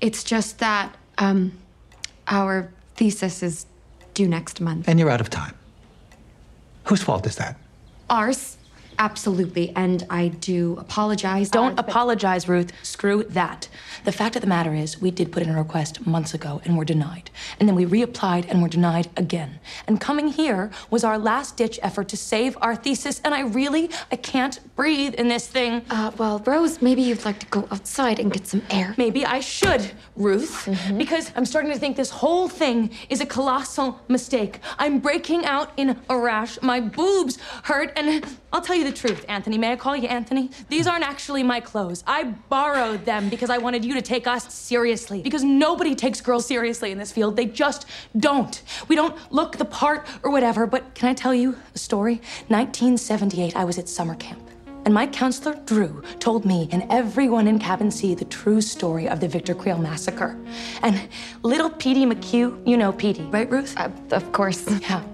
It's 0.00 0.24
just 0.24 0.58
that, 0.58 0.96
um, 1.18 1.52
our 2.26 2.70
thesis 2.96 3.42
is 3.42 3.66
due 4.14 4.28
next 4.28 4.60
month. 4.60 4.88
And 4.88 4.98
you're 4.98 5.10
out 5.10 5.20
of 5.20 5.30
time. 5.30 5.54
Whose 6.84 7.02
fault 7.02 7.26
is 7.26 7.36
that? 7.36 7.56
Ours? 8.08 8.56
Absolutely. 9.00 9.72
And 9.74 10.06
I 10.10 10.28
do 10.28 10.76
apologize. 10.78 11.48
Don't 11.48 11.78
Uh, 11.78 11.84
apologize, 11.86 12.46
Ruth. 12.46 12.70
Screw 12.82 13.24
that. 13.30 13.66
The 14.04 14.12
fact 14.12 14.36
of 14.36 14.42
the 14.42 14.48
matter 14.48 14.74
is, 14.74 15.00
we 15.00 15.10
did 15.10 15.32
put 15.32 15.42
in 15.42 15.48
a 15.48 15.56
request 15.56 16.06
months 16.06 16.34
ago 16.34 16.60
and 16.66 16.76
were 16.76 16.84
denied. 16.84 17.30
And 17.58 17.66
then 17.66 17.74
we 17.76 17.86
reapplied 17.86 18.44
and 18.50 18.60
were 18.60 18.68
denied 18.68 19.08
again. 19.16 19.58
And 19.86 19.98
coming 19.98 20.28
here 20.28 20.70
was 20.90 21.02
our 21.02 21.18
last 21.18 21.56
ditch 21.56 21.80
effort 21.82 22.08
to 22.08 22.16
save 22.18 22.58
our 22.60 22.76
thesis. 22.76 23.22
And 23.24 23.32
I 23.34 23.40
really, 23.40 23.88
I 24.12 24.16
can't 24.16 24.60
breathe 24.76 25.14
in 25.14 25.28
this 25.28 25.46
thing. 25.46 25.80
Uh, 25.90 26.10
well, 26.18 26.42
Rose, 26.44 26.82
maybe 26.82 27.00
you'd 27.00 27.24
like 27.24 27.38
to 27.40 27.46
go 27.46 27.66
outside 27.72 28.18
and 28.18 28.30
get 28.30 28.46
some 28.46 28.62
air. 28.68 28.94
Maybe 28.98 29.24
I 29.24 29.40
should, 29.40 29.92
Ruth, 30.14 30.68
because 30.98 31.32
I'm 31.36 31.46
starting 31.46 31.72
to 31.72 31.78
think 31.78 31.96
this 31.96 32.10
whole 32.10 32.48
thing 32.50 32.90
is 33.08 33.22
a 33.22 33.26
colossal 33.26 33.98
mistake. 34.08 34.60
I'm 34.78 34.98
breaking 34.98 35.46
out 35.46 35.72
in 35.78 35.96
a 36.10 36.16
rash. 36.18 36.60
My 36.60 36.80
boobs 36.80 37.38
hurt, 37.62 37.92
and 37.96 38.26
I'll 38.52 38.60
tell 38.60 38.76
you 38.76 38.84
the 38.90 38.96
truth, 38.96 39.24
Anthony. 39.28 39.56
May 39.58 39.72
I 39.72 39.76
call 39.76 39.96
you 39.96 40.08
Anthony? 40.08 40.50
These 40.68 40.86
aren't 40.86 41.04
actually 41.04 41.42
my 41.42 41.60
clothes. 41.60 42.02
I 42.06 42.24
borrowed 42.24 43.04
them 43.04 43.28
because 43.28 43.50
I 43.50 43.58
wanted 43.58 43.84
you 43.84 43.94
to 43.94 44.02
take 44.02 44.26
us 44.26 44.52
seriously. 44.52 45.22
Because 45.22 45.44
nobody 45.44 45.94
takes 45.94 46.20
girls 46.20 46.46
seriously 46.46 46.90
in 46.90 46.98
this 46.98 47.12
field. 47.12 47.36
They 47.36 47.46
just 47.46 47.86
don't. 48.18 48.62
We 48.88 48.96
don't 48.96 49.16
look 49.32 49.56
the 49.56 49.64
part 49.64 50.06
or 50.22 50.30
whatever, 50.30 50.66
but 50.66 50.94
can 50.94 51.08
I 51.08 51.14
tell 51.14 51.34
you 51.34 51.56
a 51.74 51.78
story? 51.78 52.16
1978, 52.48 53.56
I 53.56 53.64
was 53.64 53.78
at 53.78 53.88
summer 53.88 54.16
camp. 54.16 54.42
And 54.84 54.94
my 54.94 55.06
counselor, 55.06 55.54
Drew, 55.66 56.02
told 56.18 56.44
me 56.46 56.68
and 56.72 56.84
everyone 56.90 57.46
in 57.46 57.58
Cabin 57.58 57.90
C 57.90 58.14
the 58.14 58.24
true 58.24 58.60
story 58.60 59.08
of 59.08 59.20
the 59.20 59.28
Victor 59.28 59.54
Creel 59.54 59.78
massacre. 59.78 60.36
And 60.82 61.08
little 61.42 61.70
Petey 61.70 62.06
McHugh, 62.06 62.66
you 62.66 62.76
know 62.76 62.90
Petey, 62.90 63.24
right, 63.24 63.48
Ruth? 63.50 63.74
Uh, 63.76 63.90
of 64.10 64.32
course. 64.32 64.66
Yeah. 64.80 65.04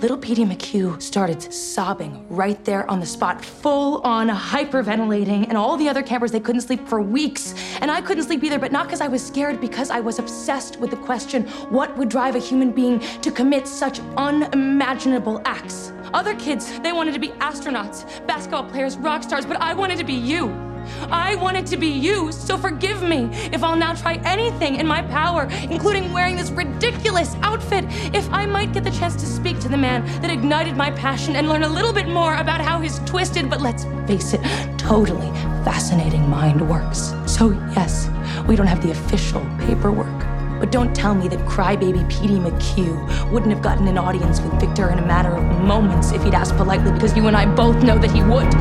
Little 0.00 0.16
Petey 0.16 0.44
McHugh 0.44 1.00
started 1.02 1.52
sobbing 1.52 2.26
right 2.28 2.62
there 2.64 2.88
on 2.90 3.00
the 3.00 3.06
spot, 3.06 3.44
full 3.44 4.00
on 4.02 4.28
hyperventilating, 4.28 5.48
and 5.48 5.56
all 5.56 5.76
the 5.76 5.88
other 5.88 6.02
campers, 6.02 6.32
they 6.32 6.40
couldn't 6.40 6.62
sleep 6.62 6.86
for 6.88 7.00
weeks. 7.00 7.54
And 7.80 7.90
I 7.90 8.00
couldn't 8.00 8.24
sleep 8.24 8.44
either, 8.44 8.58
but 8.58 8.72
not 8.72 8.86
because 8.86 9.00
I 9.00 9.08
was 9.08 9.26
scared, 9.26 9.60
because 9.60 9.90
I 9.90 10.00
was 10.00 10.18
obsessed 10.18 10.78
with 10.78 10.90
the 10.90 10.96
question 10.96 11.44
what 11.70 11.96
would 11.96 12.08
drive 12.08 12.36
a 12.36 12.38
human 12.38 12.70
being 12.70 13.00
to 13.00 13.30
commit 13.30 13.66
such 13.66 14.00
unimaginable 14.16 15.42
acts? 15.44 15.92
Other 16.14 16.34
kids, 16.36 16.78
they 16.80 16.92
wanted 16.92 17.14
to 17.14 17.20
be 17.20 17.28
astronauts, 17.40 18.26
basketball 18.26 18.64
players, 18.64 18.96
rock 18.96 19.22
stars, 19.22 19.44
but 19.44 19.60
I 19.60 19.74
wanted 19.74 19.98
to 19.98 20.04
be 20.04 20.14
you. 20.14 20.67
I 21.10 21.36
wanted 21.36 21.66
to 21.66 21.76
be 21.76 21.88
you, 21.88 22.32
so 22.32 22.56
forgive 22.56 23.02
me 23.02 23.28
if 23.52 23.62
I'll 23.62 23.76
now 23.76 23.94
try 23.94 24.14
anything 24.24 24.76
in 24.76 24.86
my 24.86 25.02
power, 25.02 25.48
including 25.70 26.12
wearing 26.12 26.36
this 26.36 26.50
ridiculous 26.50 27.34
outfit, 27.42 27.84
if 28.14 28.30
I 28.32 28.46
might 28.46 28.72
get 28.72 28.84
the 28.84 28.90
chance 28.90 29.14
to 29.16 29.26
speak 29.26 29.58
to 29.60 29.68
the 29.68 29.76
man 29.76 30.04
that 30.22 30.30
ignited 30.30 30.76
my 30.76 30.90
passion 30.90 31.36
and 31.36 31.48
learn 31.48 31.62
a 31.62 31.68
little 31.68 31.92
bit 31.92 32.08
more 32.08 32.34
about 32.36 32.60
how 32.60 32.80
his 32.80 32.98
twisted, 33.00 33.48
but 33.48 33.60
let's 33.60 33.84
face 34.06 34.34
it, 34.34 34.40
totally 34.78 35.30
fascinating 35.64 36.28
mind 36.28 36.66
works. 36.68 37.14
So, 37.26 37.50
yes, 37.74 38.08
we 38.46 38.56
don't 38.56 38.66
have 38.66 38.82
the 38.82 38.90
official 38.90 39.40
paperwork. 39.60 40.26
But 40.58 40.72
don't 40.72 40.94
tell 40.94 41.14
me 41.14 41.28
that 41.28 41.38
crybaby 41.40 42.08
Petey 42.10 42.38
McHugh 42.38 43.30
wouldn't 43.30 43.52
have 43.52 43.62
gotten 43.62 43.86
an 43.86 43.96
audience 43.96 44.40
with 44.40 44.58
Victor 44.60 44.90
in 44.90 44.98
a 44.98 45.06
matter 45.06 45.30
of 45.30 45.44
moments 45.62 46.10
if 46.10 46.24
he'd 46.24 46.34
asked 46.34 46.56
politely, 46.56 46.90
because 46.90 47.16
you 47.16 47.28
and 47.28 47.36
I 47.36 47.46
both 47.54 47.82
know 47.84 47.96
that 47.98 48.10
he 48.10 48.22
would. 48.24 48.52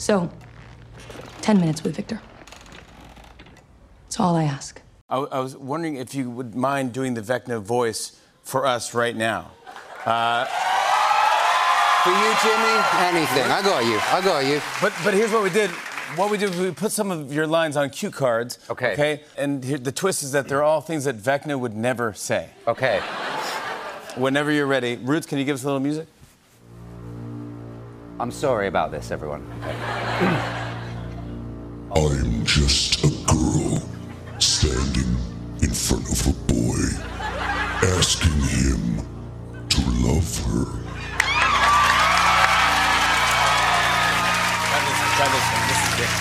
So, 0.00 0.30
10 1.48 1.60
minutes 1.60 1.82
with 1.82 1.96
Victor. 1.96 2.20
That's 4.02 4.20
all 4.20 4.36
I 4.36 4.44
ask. 4.44 4.82
I, 5.08 5.16
I 5.16 5.40
was 5.40 5.56
wondering 5.56 5.96
if 5.96 6.14
you 6.14 6.28
would 6.28 6.54
mind 6.54 6.92
doing 6.92 7.14
the 7.14 7.22
Vecna 7.22 7.58
voice 7.62 8.20
for 8.42 8.66
us 8.66 8.92
right 8.92 9.16
now. 9.16 9.52
Uh, 10.04 10.44
for 12.04 12.10
you, 12.10 12.34
Jimmy, 12.42 12.74
anything. 13.00 13.50
I 13.50 13.62
got 13.64 13.82
you. 13.86 13.98
I 13.98 14.20
got 14.22 14.44
you. 14.44 14.60
But 14.82 14.92
but 15.02 15.14
here's 15.14 15.32
what 15.32 15.42
we 15.42 15.48
did. 15.48 15.70
What 16.16 16.30
we 16.30 16.36
did 16.36 16.50
was 16.50 16.58
we 16.58 16.70
put 16.70 16.92
some 16.92 17.10
of 17.10 17.32
your 17.32 17.46
lines 17.46 17.78
on 17.78 17.88
cue 17.88 18.10
cards. 18.10 18.58
Okay. 18.68 18.92
Okay. 18.92 19.22
And 19.38 19.64
here, 19.64 19.78
the 19.78 19.90
twist 19.90 20.22
is 20.22 20.32
that 20.32 20.48
they're 20.48 20.62
all 20.62 20.82
things 20.82 21.04
that 21.04 21.16
Vecna 21.16 21.58
would 21.58 21.74
never 21.74 22.12
say. 22.12 22.50
Okay. 22.66 23.00
Whenever 24.16 24.52
you're 24.52 24.66
ready, 24.66 24.96
Ruth, 24.96 25.26
can 25.26 25.38
you 25.38 25.46
give 25.46 25.54
us 25.54 25.62
a 25.62 25.66
little 25.66 25.80
music? 25.80 26.08
I'm 28.20 28.32
sorry 28.32 28.66
about 28.66 28.90
this, 28.90 29.10
everyone. 29.10 29.46
I'm 31.94 32.44
just 32.44 33.02
a 33.02 33.08
girl 33.26 33.82
standing 34.38 35.16
in 35.62 35.70
front 35.70 36.06
of 36.12 36.26
a 36.26 36.32
boy, 36.46 36.76
asking 37.82 38.40
him 38.42 39.00
to 39.68 39.80
love 40.06 40.38
her. 40.44 40.64
Try 44.68 44.80
this, 44.84 45.00
try 45.16 45.28
this 45.32 45.46
one. 45.52 45.64
This 45.68 45.80
is 45.88 45.94
good. 45.98 46.12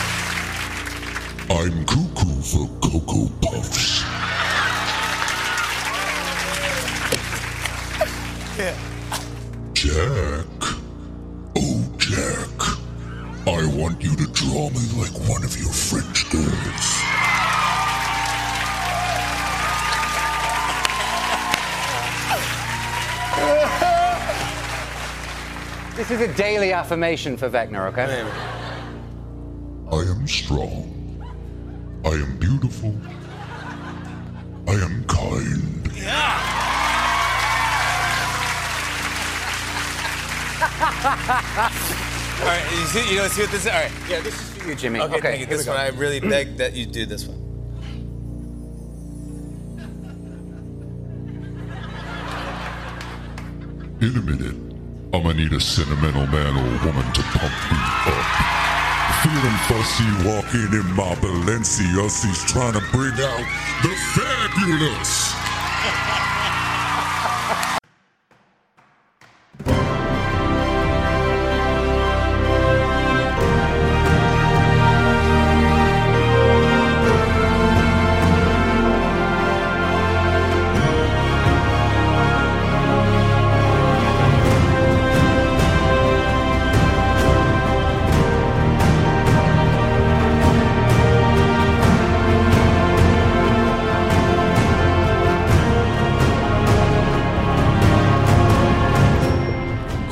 I'm 1.52 1.78
cuckoo 1.86 2.42
for 2.42 2.68
Cocoa 2.80 3.28
Puffs. 3.42 4.04
Jack. 9.74 10.57
Jack. 13.48 13.60
I 13.60 13.66
want 13.76 14.04
you 14.04 14.16
to 14.16 14.28
draw 14.34 14.70
me 14.70 14.80
like 14.98 15.14
one 15.30 15.44
of 15.44 15.58
your 15.58 15.72
French 15.72 16.30
girls. 16.30 17.04
This 25.96 26.12
is 26.12 26.22
a 26.22 26.34
daily 26.36 26.74
affirmation 26.74 27.38
for 27.38 27.50
Vecna, 27.50 27.88
okay? 27.92 28.24
I 29.92 30.02
am 30.12 30.28
strong. 30.28 30.94
I 32.06 32.10
am 32.10 32.38
beautiful. 32.38 32.96
I 34.68 34.74
am 34.74 35.04
kind. 35.06 35.74
All 42.40 42.46
right. 42.46 42.64
You 42.72 42.86
see, 42.86 43.10
you 43.10 43.16
know, 43.18 43.28
see 43.28 43.42
what 43.42 43.52
this 43.52 43.66
is? 43.66 43.68
All 43.68 43.74
right. 43.74 43.92
Yeah, 44.08 44.22
this 44.22 44.40
is 44.40 44.58
for 44.58 44.70
you, 44.70 44.76
Jimmy. 44.76 45.02
Okay, 45.02 45.20
thank 45.22 45.40
you. 45.40 45.46
This 45.48 45.66
we 45.66 45.72
one. 45.72 45.80
I 45.80 45.88
really 45.90 46.20
beg 46.34 46.58
that 46.58 46.74
you 46.74 46.86
do 46.86 47.06
this 47.06 47.26
one. 47.26 47.38
In 54.00 54.16
a 54.16 54.22
minute, 54.22 54.54
I'm 55.12 55.24
gonna 55.24 55.34
need 55.34 55.52
a 55.54 55.60
sentimental 55.60 56.28
man 56.28 56.54
or 56.54 56.86
woman 56.86 57.12
to 57.14 57.22
pump 57.24 57.54
me 57.72 57.78
up. 58.06 58.26
Feeling 59.24 59.58
fussy 59.66 60.06
walking 60.30 60.72
in 60.78 60.86
my 60.96 61.16
Balenciagas 61.16 62.46
trying 62.48 62.74
to 62.74 62.82
bring 62.92 63.14
out 63.14 63.46
the 63.82 63.96
fabulous. 64.14 65.34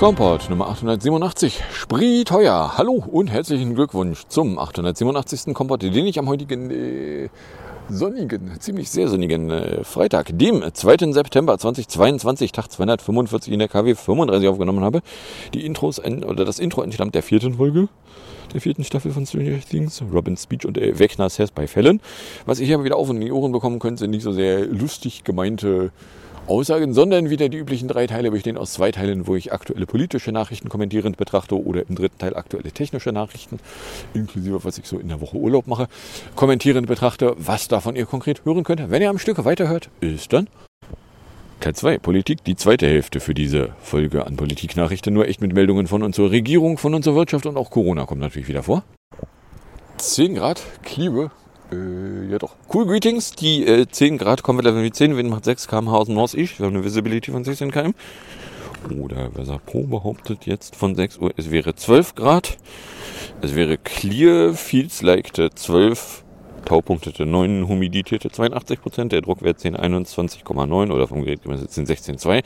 Kompott 0.06 0.52
Nummer 0.52 0.68
887, 0.70 1.64
Spreeteuer. 1.74 2.78
Hallo 2.78 3.04
und 3.12 3.32
herzlichen 3.32 3.74
Glückwunsch 3.74 4.26
zum 4.28 4.60
887. 4.60 5.56
Kompott, 5.56 5.82
den 5.82 6.06
ich 6.06 6.20
am 6.20 6.30
heutigen 6.30 6.70
äh, 6.70 7.30
sonnigen, 7.90 8.52
ziemlich 8.60 8.92
sehr 8.92 9.08
sonnigen 9.08 9.50
äh, 9.50 9.84
Freitag, 9.84 10.38
dem 10.38 10.64
2. 10.72 11.12
September 11.12 11.58
2022, 11.58 12.52
Tag 12.52 12.72
245 12.72 13.52
in 13.52 13.58
der 13.58 13.68
KW 13.68 13.96
35 13.96 14.48
aufgenommen 14.48 14.84
habe. 14.84 15.02
Die 15.56 15.66
Intros, 15.66 15.98
oder 15.98 16.46
das 16.46 16.60
Intro 16.60 16.84
entstammt 16.84 17.16
der 17.16 17.24
vierten 17.24 17.56
Folge 17.56 17.90
der 18.54 18.62
vierten 18.62 18.84
Staffel 18.84 19.12
von 19.12 19.26
Stranger 19.26 19.60
Things, 19.60 20.04
Robin 20.14 20.38
Speech 20.38 20.68
und 20.68 20.78
äh, 20.78 21.00
Wegner 21.00 21.30
Says 21.30 21.50
bei 21.50 21.66
Fällen. 21.66 22.00
Was 22.46 22.60
ihr 22.60 22.68
hier 22.68 22.76
aber 22.76 22.84
wieder 22.84 22.98
auf 22.98 23.10
und 23.10 23.16
in 23.16 23.24
die 23.24 23.32
Ohren 23.32 23.52
bekommen 23.52 23.80
könnt, 23.80 23.98
sind 23.98 24.12
nicht 24.12 24.22
so 24.22 24.32
sehr 24.32 24.68
lustig 24.68 25.24
gemeinte 25.24 25.92
Aussagen, 26.48 26.94
sondern 26.94 27.30
wieder 27.30 27.50
die 27.50 27.58
üblichen 27.58 27.88
drei 27.88 28.08
Teile 28.08 28.32
bestehen 28.32 28.58
aus 28.58 28.74
zwei 28.74 28.92
Teilen, 28.92 29.28
wo 29.28 29.36
ich 29.36 29.52
aktuelle 29.52 29.86
politische 29.86 30.32
Nachrichten 30.32 30.70
kommentierend 30.70 31.18
betrachte 31.18 31.62
oder 31.62 31.88
im 31.88 31.96
dritten 31.96 32.20
Teil 32.20 32.36
aktuelle 32.36 32.72
technische 32.72 33.12
Nachrichten, 33.12 33.60
inklusive 34.14 34.64
was 34.64 34.78
ich 34.78 34.86
so 34.86 35.00
in 35.00 35.08
der 35.08 35.22
Woche 35.22 35.38
Urlaub 35.38 35.68
mache, 35.68 35.88
kommentierend 36.36 36.88
betrachte. 36.88 37.36
Was 37.38 37.68
davon 37.68 37.96
ihr 37.96 38.06
konkret 38.06 38.46
hören 38.46 38.64
könnt, 38.64 38.90
wenn 38.92 39.02
ihr 39.02 39.10
am 39.10 39.18
Stück 39.18 39.44
weiterhört, 39.44 39.90
ist 40.02 40.34
dann 40.34 40.48
Teil 41.62 41.74
2, 41.74 41.98
Politik, 41.98 42.44
die 42.44 42.56
zweite 42.56 42.86
Hälfte 42.86 43.20
für 43.20 43.34
diese 43.34 43.70
Folge 43.82 44.28
an 44.28 44.36
Politiknachrichten, 44.36 45.14
nur 45.14 45.28
echt 45.28 45.42
mit 45.42 45.54
Meldungen 45.54 45.88
von 45.88 46.04
unserer 46.04 46.30
Regierung, 46.30 46.78
von 46.78 46.94
unserer 46.94 47.16
Wirtschaft 47.16 47.48
und 47.48 47.58
auch 47.58 47.72
Corona 47.72 48.06
kommt 48.06 48.22
natürlich 48.22 48.48
wieder 48.48 48.62
vor. 48.62 48.84
10 49.98 50.36
Grad, 50.36 50.62
Kliebe, 50.84 51.32
äh, 51.72 52.32
ja 52.32 52.38
doch. 52.38 52.56
Cool 52.74 52.86
Greetings, 52.86 53.32
die 53.32 53.66
äh, 53.66 53.88
10 53.88 54.18
Grad 54.18 54.46
wir 54.48 54.62
Level 54.62 54.92
10, 54.92 55.18
Wind 55.18 55.30
macht 55.30 55.46
6 55.46 55.68
km/h 55.68 55.98
aus 55.98 56.08
dem 56.08 56.16
Northeast, 56.16 56.60
wir 56.60 56.66
haben 56.66 56.76
eine 56.76 56.84
Visibility 56.84 57.32
von 57.32 57.44
16 57.44 57.72
km. 57.72 57.94
Oder 59.02 59.30
Pro 59.66 59.84
behauptet 59.84 60.46
jetzt 60.46 60.76
von 60.76 60.96
6 60.96 61.18
Uhr, 61.18 61.34
es 61.38 61.50
wäre 61.50 61.76
12 61.76 62.16
Grad. 62.16 62.58
Es 63.42 63.56
wäre 63.56 63.78
clear, 63.78 64.54
feels 64.54 65.02
like 65.02 65.32
12 65.36 66.24
Taupunktete 66.66 67.26
9, 67.26 67.68
Humidität 67.68 68.24
82 68.24 68.82
Prozent, 68.82 69.12
der 69.12 69.22
Druckwert 69.22 69.60
10, 69.60 69.78
21,9 69.78 70.92
oder 70.92 71.08
vom 71.08 71.24
Gerät 71.24 71.44
gemessen 71.44 71.70
10, 71.70 71.86
16,2. 71.86 72.44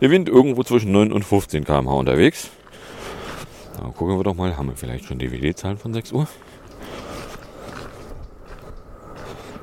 Der 0.00 0.10
Wind 0.10 0.28
irgendwo 0.28 0.62
zwischen 0.62 0.90
9 0.92 1.12
und 1.12 1.24
15 1.24 1.64
km/h 1.64 1.92
unterwegs. 1.94 2.50
Na, 3.78 3.90
gucken 3.90 4.16
wir 4.18 4.24
doch 4.24 4.34
mal, 4.34 4.56
haben 4.56 4.68
wir 4.68 4.76
vielleicht 4.76 5.04
schon 5.04 5.18
DWD-Zahlen 5.18 5.78
von 5.78 5.92
6 5.92 6.12
Uhr? 6.12 6.26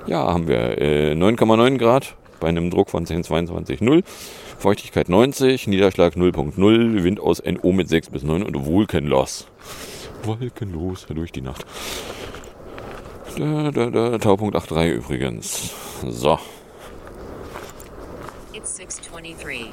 Ja, 0.08 0.32
haben 0.32 0.48
wir 0.48 0.78
äh, 0.80 1.14
9,9 1.14 1.78
Grad 1.80 2.16
bei 2.40 2.48
einem 2.48 2.70
Druck 2.70 2.92
von 2.92 3.06
10,22,0. 3.06 4.04
Feuchtigkeit 4.60 5.10
90, 5.10 5.68
Niederschlag 5.68 6.14
0,0, 6.14 7.04
Wind 7.04 7.20
aus 7.20 7.42
NO 7.44 7.72
mit 7.72 7.90
6 7.90 8.10
bis 8.10 8.24
9 8.24 8.44
und 8.44 8.66
Wolkenlos. 8.66 9.48
Wolkenlos 10.24 11.08
durch 11.08 11.32
die 11.32 11.42
Nacht. 11.42 11.66
Da, 13.38 13.72
da, 13.72 13.90
da, 13.90 14.18
Taupunkt 14.20 14.56
8,3 14.56 14.92
übrigens. 14.92 15.74
So. 16.08 16.40
It's 18.54 18.76
623. 18.78 19.72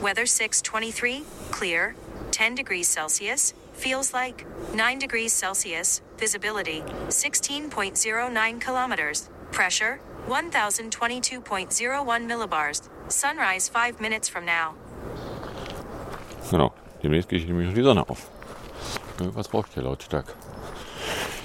Weather 0.00 0.26
623, 0.26 1.22
clear, 1.52 1.92
10 2.30 2.56
degrees 2.56 2.90
Celsius, 2.90 3.54
feels 3.80 4.12
like 4.12 4.44
9 4.74 4.98
degrees 4.98 5.32
Celsius, 5.32 6.02
visibility 6.18 6.82
16.09 7.08 8.60
kilometers, 8.60 9.30
pressure 9.50 9.98
1022.01 10.28 12.26
millibars, 12.26 12.88
sunrise 13.08 13.68
5 13.68 14.00
minutes 14.00 14.28
from 14.28 14.44
now. 14.44 14.74
Genau. 16.50 16.72
Demnächst 17.02 17.28
gehe 17.30 17.38
ich 17.38 17.46
nämlich 17.46 17.68
noch 17.68 17.74
die 17.74 17.82
Sonne 17.82 18.08
auf. 18.08 18.30
Was 19.18 19.48
braucht 19.48 19.74
der 19.76 19.84
lautstark? 19.84 20.34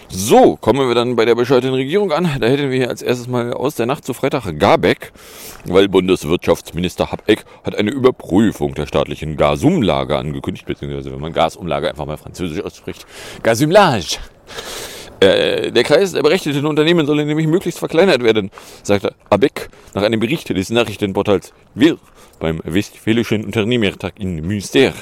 So, 0.08 0.56
kommen 0.56 0.88
wir 0.88 0.96
dann 0.96 1.16
bei 1.16 1.26
der 1.26 1.36
bescheuerten 1.36 1.74
Regierung 1.74 2.12
an. 2.12 2.30
Da 2.40 2.48
hätten 2.48 2.70
wir 2.70 2.78
hier 2.78 2.90
als 2.90 3.02
erstes 3.02 3.28
mal 3.28 3.54
aus 3.54 3.76
der 3.76 3.86
Nacht 3.86 4.06
zu 4.06 4.14
Freitag 4.14 4.60
Gabeck, 4.60 5.12
weil 5.66 5.88
Bundeswirtschaftsminister 5.88 7.12
Habeck 7.12 7.44
hat 7.64 7.76
eine 7.76 7.92
Überprüfung 7.92 8.76
der 8.76 8.86
staatlichen 8.86 9.36
Gasumlage 9.36 10.18
angekündigt, 10.18 10.66
beziehungsweise 10.66 11.12
wenn 11.12 11.20
man 11.20 11.34
Gasumlage 11.34 11.90
einfach 11.90 12.06
mal 12.06 12.18
französisch 12.18 12.64
ausspricht, 12.64 13.06
Gasumlage. 13.44 14.18
Äh, 15.20 15.72
der 15.72 15.84
Kreis 15.84 16.12
der 16.12 16.22
berechtigten 16.22 16.66
Unternehmen 16.66 17.06
soll 17.06 17.24
nämlich 17.24 17.48
möglichst 17.48 17.80
verkleinert 17.80 18.22
werden, 18.22 18.52
sagte 18.84 19.16
Abeck 19.30 19.70
nach 19.94 20.04
einem 20.04 20.20
Bericht 20.20 20.50
des 20.50 20.70
Nachrichtenportals 20.70 21.54
Wir 21.74 21.98
beim 22.40 22.62
Westfälischen 22.64 23.46
Unternehmertag 23.46 24.14
in 24.20 24.46
Münster. 24.46 24.94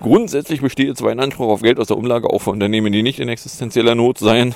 Grundsätzlich 0.00 0.60
bestehe 0.60 0.94
zwar 0.94 1.10
ein 1.10 1.20
Anspruch 1.20 1.48
auf 1.48 1.62
Geld 1.62 1.78
aus 1.78 1.88
der 1.88 1.96
Umlage 1.96 2.30
auch 2.30 2.40
für 2.40 2.50
Unternehmen, 2.50 2.92
die 2.92 3.02
nicht 3.02 3.20
in 3.20 3.28
existenzieller 3.28 3.94
Not 3.94 4.18
seien. 4.18 4.54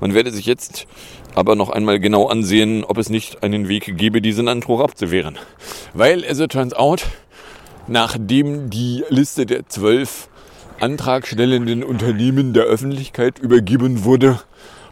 Man 0.00 0.14
werde 0.14 0.32
sich 0.32 0.46
jetzt 0.46 0.86
aber 1.34 1.54
noch 1.54 1.70
einmal 1.70 2.00
genau 2.00 2.26
ansehen, 2.26 2.84
ob 2.84 2.98
es 2.98 3.08
nicht 3.08 3.42
einen 3.42 3.68
Weg 3.68 3.96
gäbe, 3.96 4.20
diesen 4.20 4.48
Anspruch 4.48 4.80
abzuwehren. 4.80 5.38
Weil, 5.94 6.24
as 6.24 6.40
it 6.40 6.52
turns 6.52 6.74
out, 6.74 7.06
nachdem 7.86 8.70
die 8.70 9.04
Liste 9.08 9.46
der 9.46 9.68
zwölf 9.68 10.28
antragstellenden 10.80 11.84
Unternehmen 11.84 12.52
der 12.54 12.64
Öffentlichkeit 12.64 13.38
übergeben 13.38 14.04
wurde, 14.04 14.40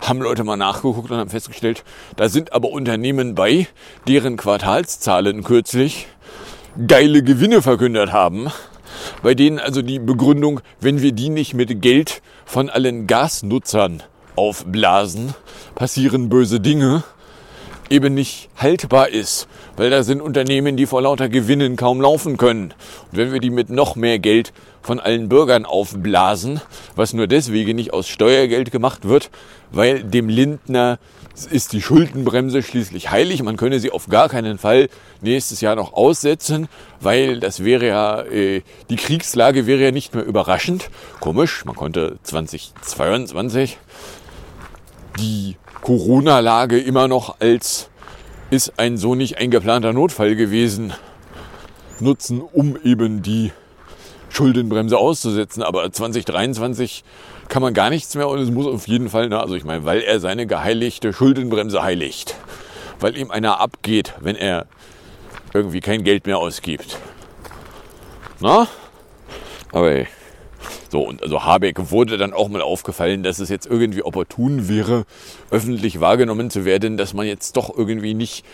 haben 0.00 0.20
Leute 0.20 0.44
mal 0.44 0.56
nachgeguckt 0.56 1.10
und 1.10 1.16
haben 1.16 1.30
festgestellt, 1.30 1.82
da 2.16 2.28
sind 2.28 2.52
aber 2.52 2.70
Unternehmen 2.70 3.34
bei, 3.34 3.66
deren 4.06 4.36
Quartalszahlen 4.36 5.42
kürzlich 5.42 6.06
geile 6.86 7.22
Gewinne 7.22 7.60
verkündet 7.62 8.12
haben, 8.12 8.48
bei 9.22 9.34
denen 9.34 9.58
also 9.58 9.82
die 9.82 9.98
Begründung, 9.98 10.60
wenn 10.80 11.02
wir 11.02 11.12
die 11.12 11.28
nicht 11.28 11.54
mit 11.54 11.82
Geld 11.82 12.22
von 12.44 12.70
allen 12.70 13.06
Gasnutzern 13.06 14.02
aufblasen, 14.36 15.34
passieren 15.74 16.28
böse 16.28 16.60
Dinge, 16.60 17.02
eben 17.90 18.14
nicht 18.14 18.48
haltbar 18.56 19.08
ist. 19.08 19.48
Weil 19.76 19.90
da 19.90 20.02
sind 20.02 20.20
Unternehmen, 20.20 20.76
die 20.76 20.86
vor 20.86 21.02
lauter 21.02 21.28
Gewinnen 21.28 21.76
kaum 21.76 22.00
laufen 22.00 22.36
können. 22.36 22.74
Und 23.10 23.18
wenn 23.18 23.32
wir 23.32 23.40
die 23.40 23.50
mit 23.50 23.70
noch 23.70 23.96
mehr 23.96 24.18
Geld 24.18 24.52
von 24.82 25.00
allen 25.00 25.28
Bürgern 25.28 25.64
aufblasen, 25.64 26.60
was 26.94 27.12
nur 27.12 27.26
deswegen 27.26 27.76
nicht 27.76 27.92
aus 27.92 28.08
Steuergeld 28.08 28.70
gemacht 28.70 29.08
wird, 29.08 29.30
weil 29.72 30.04
dem 30.04 30.28
Lindner 30.28 30.98
ist 31.46 31.72
die 31.72 31.82
Schuldenbremse 31.82 32.62
schließlich 32.62 33.10
heilig. 33.10 33.42
Man 33.42 33.56
könne 33.56 33.80
sie 33.80 33.90
auf 33.90 34.08
gar 34.08 34.28
keinen 34.28 34.58
Fall 34.58 34.88
nächstes 35.20 35.60
Jahr 35.60 35.76
noch 35.76 35.92
aussetzen, 35.92 36.68
weil 37.00 37.40
das 37.40 37.64
wäre 37.64 37.86
ja, 37.86 38.22
äh, 38.22 38.62
die 38.90 38.96
Kriegslage 38.96 39.66
wäre 39.66 39.80
ja 39.80 39.90
nicht 39.90 40.14
mehr 40.14 40.24
überraschend. 40.24 40.90
Komisch, 41.20 41.64
man 41.64 41.76
konnte 41.76 42.18
2022 42.22 43.78
die 45.18 45.56
Corona-Lage 45.82 46.78
immer 46.78 47.08
noch 47.08 47.40
als 47.40 47.90
ist 48.50 48.78
ein 48.78 48.96
so 48.96 49.14
nicht 49.14 49.38
eingeplanter 49.38 49.92
Notfall 49.92 50.34
gewesen 50.34 50.92
nutzen, 52.00 52.40
um 52.40 52.78
eben 52.82 53.22
die 53.22 53.52
Schuldenbremse 54.30 54.96
auszusetzen. 54.96 55.62
Aber 55.62 55.90
2023 55.90 57.04
kann 57.48 57.62
man 57.62 57.74
gar 57.74 57.90
nichts 57.90 58.14
mehr 58.14 58.28
und 58.28 58.38
es 58.38 58.50
muss 58.50 58.66
auf 58.66 58.88
jeden 58.88 59.08
Fall, 59.08 59.28
na, 59.28 59.40
also 59.40 59.54
ich 59.54 59.64
meine, 59.64 59.84
weil 59.84 60.00
er 60.00 60.20
seine 60.20 60.46
geheiligte 60.46 61.12
Schuldenbremse 61.12 61.82
heiligt. 61.82 62.36
Weil 63.00 63.16
ihm 63.16 63.30
einer 63.30 63.60
abgeht, 63.60 64.14
wenn 64.20 64.36
er 64.36 64.66
irgendwie 65.54 65.80
kein 65.80 66.04
Geld 66.04 66.26
mehr 66.26 66.38
ausgibt. 66.38 66.98
Na? 68.40 68.66
Aber 69.72 69.90
ey. 69.90 70.06
So, 70.90 71.02
und 71.02 71.22
also 71.22 71.44
Habeck 71.44 71.90
wurde 71.90 72.16
dann 72.16 72.32
auch 72.32 72.48
mal 72.48 72.62
aufgefallen, 72.62 73.22
dass 73.22 73.38
es 73.38 73.50
jetzt 73.50 73.66
irgendwie 73.66 74.02
opportun 74.02 74.68
wäre, 74.68 75.04
öffentlich 75.50 76.00
wahrgenommen 76.00 76.50
zu 76.50 76.64
werden, 76.64 76.96
dass 76.96 77.12
man 77.12 77.26
jetzt 77.26 77.56
doch 77.56 77.76
irgendwie 77.76 78.14
nicht 78.14 78.44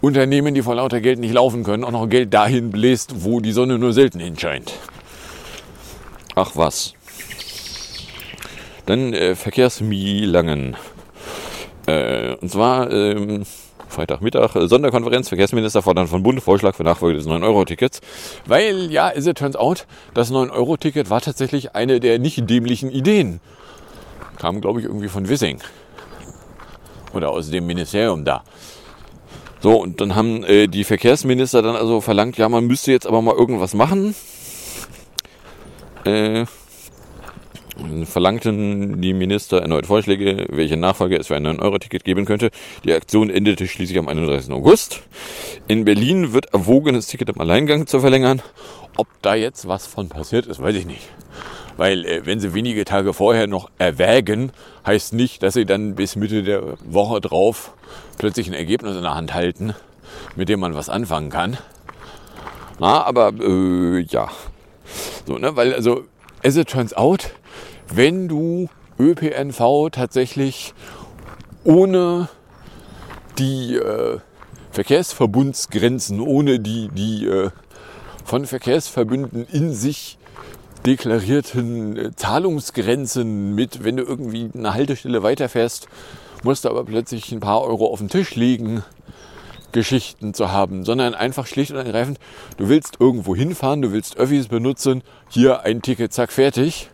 Unternehmen, 0.00 0.54
die 0.54 0.62
vor 0.62 0.74
lauter 0.74 1.00
Geld 1.00 1.18
nicht 1.18 1.34
laufen 1.34 1.62
können, 1.62 1.84
auch 1.84 1.90
noch 1.90 2.08
Geld 2.08 2.32
dahin 2.32 2.70
bläst, 2.70 3.24
wo 3.24 3.40
die 3.40 3.52
Sonne 3.52 3.78
nur 3.78 3.92
selten 3.92 4.18
hinscheint. 4.18 4.72
Ach 6.34 6.52
was. 6.54 6.94
Dann 8.86 9.12
äh, 9.12 9.34
Verkehrsmilangen. 9.34 10.76
Äh, 11.86 12.34
und 12.36 12.50
zwar 12.50 12.90
ähm, 12.90 13.44
Freitagmittag, 13.88 14.56
äh, 14.56 14.68
Sonderkonferenz, 14.68 15.28
Verkehrsminister 15.28 15.82
fordern 15.82 16.06
von 16.06 16.22
Bund 16.22 16.42
Vorschlag 16.42 16.74
für 16.74 16.84
Nachfolge 16.84 17.18
des 17.18 17.26
9-Euro-Tickets. 17.26 18.00
Weil, 18.46 18.90
ja, 18.90 19.08
as 19.08 19.26
it 19.26 19.38
turns 19.38 19.56
out, 19.56 19.86
das 20.12 20.30
9-Euro-Ticket 20.30 21.10
war 21.10 21.20
tatsächlich 21.20 21.74
eine 21.74 22.00
der 22.00 22.18
nicht 22.18 22.48
dämlichen 22.50 22.90
Ideen. 22.90 23.40
Kam, 24.38 24.60
glaube 24.60 24.80
ich, 24.80 24.86
irgendwie 24.86 25.08
von 25.08 25.28
Wissing. 25.28 25.60
Oder 27.14 27.30
aus 27.30 27.50
dem 27.50 27.66
Ministerium 27.66 28.24
da. 28.24 28.42
So, 29.60 29.80
und 29.80 30.00
dann 30.00 30.14
haben 30.14 30.44
äh, 30.44 30.66
die 30.66 30.84
Verkehrsminister 30.84 31.62
dann 31.62 31.76
also 31.76 32.02
verlangt, 32.02 32.36
ja, 32.36 32.48
man 32.48 32.66
müsste 32.66 32.92
jetzt 32.92 33.06
aber 33.06 33.22
mal 33.22 33.34
irgendwas 33.34 33.72
machen. 33.72 34.14
Äh, 36.04 36.44
verlangten 38.04 39.00
die 39.00 39.14
Minister 39.14 39.60
erneut 39.60 39.86
Vorschläge, 39.86 40.46
welche 40.50 40.76
Nachfolge 40.76 41.16
es 41.18 41.26
für 41.26 41.36
ein 41.36 41.46
9-Euro-Ticket 41.46 42.04
geben 42.04 42.24
könnte. 42.24 42.50
Die 42.84 42.92
Aktion 42.92 43.30
endete 43.30 43.66
schließlich 43.66 43.98
am 43.98 44.08
31. 44.08 44.52
August. 44.52 45.02
In 45.66 45.84
Berlin 45.84 46.32
wird 46.32 46.52
erwogen, 46.52 46.94
das 46.94 47.06
Ticket 47.06 47.30
im 47.30 47.40
Alleingang 47.40 47.86
zu 47.86 48.00
verlängern. 48.00 48.42
Ob 48.96 49.08
da 49.22 49.34
jetzt 49.34 49.66
was 49.66 49.86
von 49.86 50.08
passiert 50.08 50.46
ist, 50.46 50.62
weiß 50.62 50.76
ich 50.76 50.86
nicht. 50.86 51.08
Weil 51.76 52.04
äh, 52.04 52.26
wenn 52.26 52.38
sie 52.38 52.54
wenige 52.54 52.84
Tage 52.84 53.12
vorher 53.12 53.46
noch 53.46 53.70
erwägen, 53.78 54.52
heißt 54.86 55.12
nicht, 55.12 55.42
dass 55.42 55.54
sie 55.54 55.64
dann 55.64 55.96
bis 55.96 56.14
Mitte 56.14 56.44
der 56.44 56.76
Woche 56.84 57.20
drauf 57.20 57.74
plötzlich 58.18 58.46
ein 58.46 58.54
Ergebnis 58.54 58.96
in 58.96 59.02
der 59.02 59.14
Hand 59.14 59.34
halten, 59.34 59.74
mit 60.36 60.48
dem 60.48 60.60
man 60.60 60.74
was 60.74 60.88
anfangen 60.88 61.30
kann. 61.30 61.58
Na, 62.78 63.02
aber 63.04 63.32
äh, 63.40 64.00
ja. 64.02 64.28
So, 65.26 65.38
ne, 65.38 65.56
weil 65.56 65.74
also, 65.74 66.04
as 66.44 66.56
it 66.56 66.68
turns 66.68 66.94
out, 66.94 67.30
wenn 67.92 68.28
du 68.28 68.68
ÖPNV 68.98 69.90
tatsächlich 69.90 70.74
ohne 71.64 72.28
die 73.38 73.76
äh, 73.76 74.18
Verkehrsverbundsgrenzen, 74.70 76.20
ohne 76.20 76.60
die, 76.60 76.88
die 76.88 77.26
äh, 77.26 77.50
von 78.24 78.46
Verkehrsverbünden 78.46 79.46
in 79.46 79.72
sich 79.72 80.18
deklarierten 80.86 81.96
äh, 81.96 82.16
Zahlungsgrenzen 82.16 83.54
mit, 83.54 83.84
wenn 83.84 83.96
du 83.96 84.04
irgendwie 84.04 84.50
eine 84.54 84.74
Haltestelle 84.74 85.22
weiterfährst, 85.22 85.88
musst 86.42 86.64
du 86.64 86.70
aber 86.70 86.84
plötzlich 86.84 87.32
ein 87.32 87.40
paar 87.40 87.62
Euro 87.62 87.86
auf 87.86 87.98
den 88.00 88.08
Tisch 88.08 88.34
legen, 88.34 88.82
Geschichten 89.72 90.34
zu 90.34 90.52
haben, 90.52 90.84
sondern 90.84 91.14
einfach 91.14 91.46
schlicht 91.46 91.72
und 91.72 91.78
ergreifend, 91.78 92.18
du 92.58 92.68
willst 92.68 93.00
irgendwo 93.00 93.34
hinfahren, 93.34 93.82
du 93.82 93.92
willst 93.92 94.16
Öffis 94.16 94.46
benutzen, 94.46 95.02
hier 95.28 95.62
ein 95.62 95.82
Ticket, 95.82 96.12
zack, 96.12 96.30
fertig. 96.30 96.90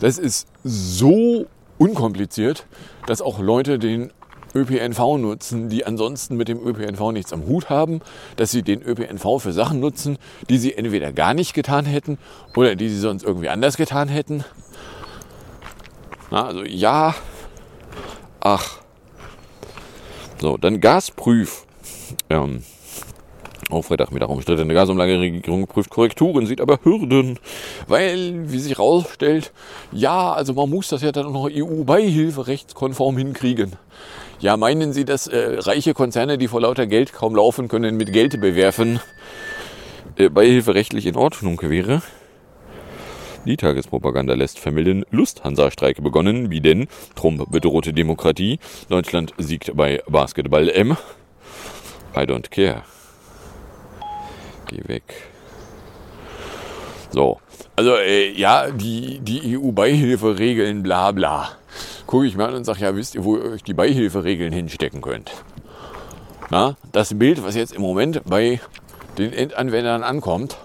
Das 0.00 0.18
ist 0.18 0.46
so 0.64 1.46
unkompliziert, 1.78 2.66
dass 3.06 3.22
auch 3.22 3.38
Leute 3.38 3.78
den 3.78 4.12
ÖPNV 4.54 5.18
nutzen, 5.18 5.68
die 5.68 5.84
ansonsten 5.84 6.36
mit 6.36 6.48
dem 6.48 6.58
ÖPNV 6.58 7.12
nichts 7.12 7.32
am 7.32 7.46
Hut 7.46 7.68
haben, 7.68 8.00
dass 8.36 8.50
sie 8.50 8.62
den 8.62 8.82
ÖPNV 8.82 9.38
für 9.42 9.52
Sachen 9.52 9.80
nutzen, 9.80 10.18
die 10.48 10.58
sie 10.58 10.74
entweder 10.74 11.12
gar 11.12 11.34
nicht 11.34 11.52
getan 11.52 11.84
hätten 11.84 12.18
oder 12.56 12.74
die 12.74 12.88
sie 12.88 12.98
sonst 12.98 13.22
irgendwie 13.22 13.50
anders 13.50 13.76
getan 13.76 14.08
hätten. 14.08 14.44
Na, 16.30 16.46
also 16.46 16.64
ja, 16.64 17.14
ach. 18.40 18.80
So, 20.40 20.56
dann 20.56 20.80
Gasprüf. 20.80 21.64
Ähm, 22.30 22.62
auch 23.70 23.82
Freitagmittag 23.82 24.28
umstrittene 24.28 24.74
Gasumlageregierung 24.74 25.66
prüft 25.66 25.90
Korrekturen, 25.90 26.46
sieht 26.46 26.60
aber 26.60 26.78
Hürden, 26.84 27.38
weil, 27.88 28.50
wie 28.50 28.58
sich 28.58 28.78
herausstellt, 28.78 29.52
ja, 29.92 30.32
also 30.32 30.54
man 30.54 30.70
muss 30.70 30.88
das 30.88 31.02
ja 31.02 31.12
dann 31.12 31.32
noch 31.32 31.50
EU-Beihilferechtskonform 31.50 33.18
hinkriegen. 33.18 33.72
Ja, 34.38 34.56
meinen 34.56 34.92
Sie, 34.92 35.04
dass 35.04 35.26
äh, 35.26 35.56
reiche 35.58 35.94
Konzerne, 35.94 36.38
die 36.38 36.48
vor 36.48 36.60
lauter 36.60 36.86
Geld 36.86 37.12
kaum 37.12 37.34
laufen 37.34 37.68
können, 37.68 37.96
mit 37.96 38.12
Geld 38.12 38.40
bewerfen, 38.40 39.00
äh, 40.16 40.28
beihilferechtlich 40.28 41.06
in 41.06 41.16
Ordnung 41.16 41.60
wäre? 41.62 42.02
Die 43.46 43.56
Tagespropaganda 43.56 44.34
lässt 44.34 44.58
vermelden, 44.58 45.04
Lufthansa-Streik 45.10 46.02
begonnen, 46.02 46.50
wie 46.50 46.60
denn 46.60 46.88
Trump 47.14 47.50
bedrohte 47.50 47.92
Demokratie, 47.92 48.58
Deutschland 48.88 49.32
siegt 49.38 49.76
bei 49.76 50.02
Basketball 50.08 50.68
M. 50.68 50.96
I 52.14 52.20
don't 52.20 52.50
care. 52.50 52.82
Geh 54.66 54.82
weg. 54.86 55.02
So, 57.10 57.38
also 57.76 57.94
äh, 57.96 58.32
ja, 58.32 58.70
die, 58.70 59.20
die 59.20 59.56
EU-Beihilferegeln, 59.56 60.82
bla 60.82 61.12
bla. 61.12 61.50
Gucke 62.06 62.26
ich 62.26 62.36
mir 62.36 62.46
an 62.46 62.54
und 62.54 62.64
sage, 62.64 62.80
ja, 62.80 62.94
wisst 62.94 63.14
ihr, 63.14 63.24
wo 63.24 63.36
ihr 63.36 63.44
euch 63.52 63.62
die 63.62 63.74
Beihilferegeln 63.74 64.52
hinstecken 64.52 65.02
könnt? 65.02 65.30
Na, 66.50 66.76
das 66.92 67.18
Bild, 67.18 67.44
was 67.44 67.54
jetzt 67.54 67.74
im 67.74 67.82
Moment 67.82 68.22
bei 68.24 68.60
den 69.18 69.32
Endanwendern 69.32 70.02
ankommt, 70.02 70.56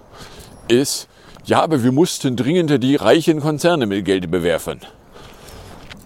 ist, 0.68 1.08
ja, 1.46 1.62
aber 1.62 1.84
wir 1.84 1.92
mussten 1.92 2.36
dringend 2.36 2.84
die 2.84 2.96
reichen 2.96 3.40
Konzerne 3.40 3.88
mit 3.88 4.06
Geld 4.06 4.30
bewerfen. 4.30 4.82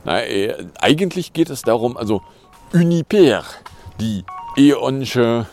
Na, 0.06 0.24
äh, 0.24 0.56
eigentlich 0.80 1.34
geht 1.34 1.50
es 1.50 1.62
darum, 1.62 1.98
also 1.98 2.22
Uniper, 2.74 3.44
die 4.00 4.24
E.ONsche 4.58 5.48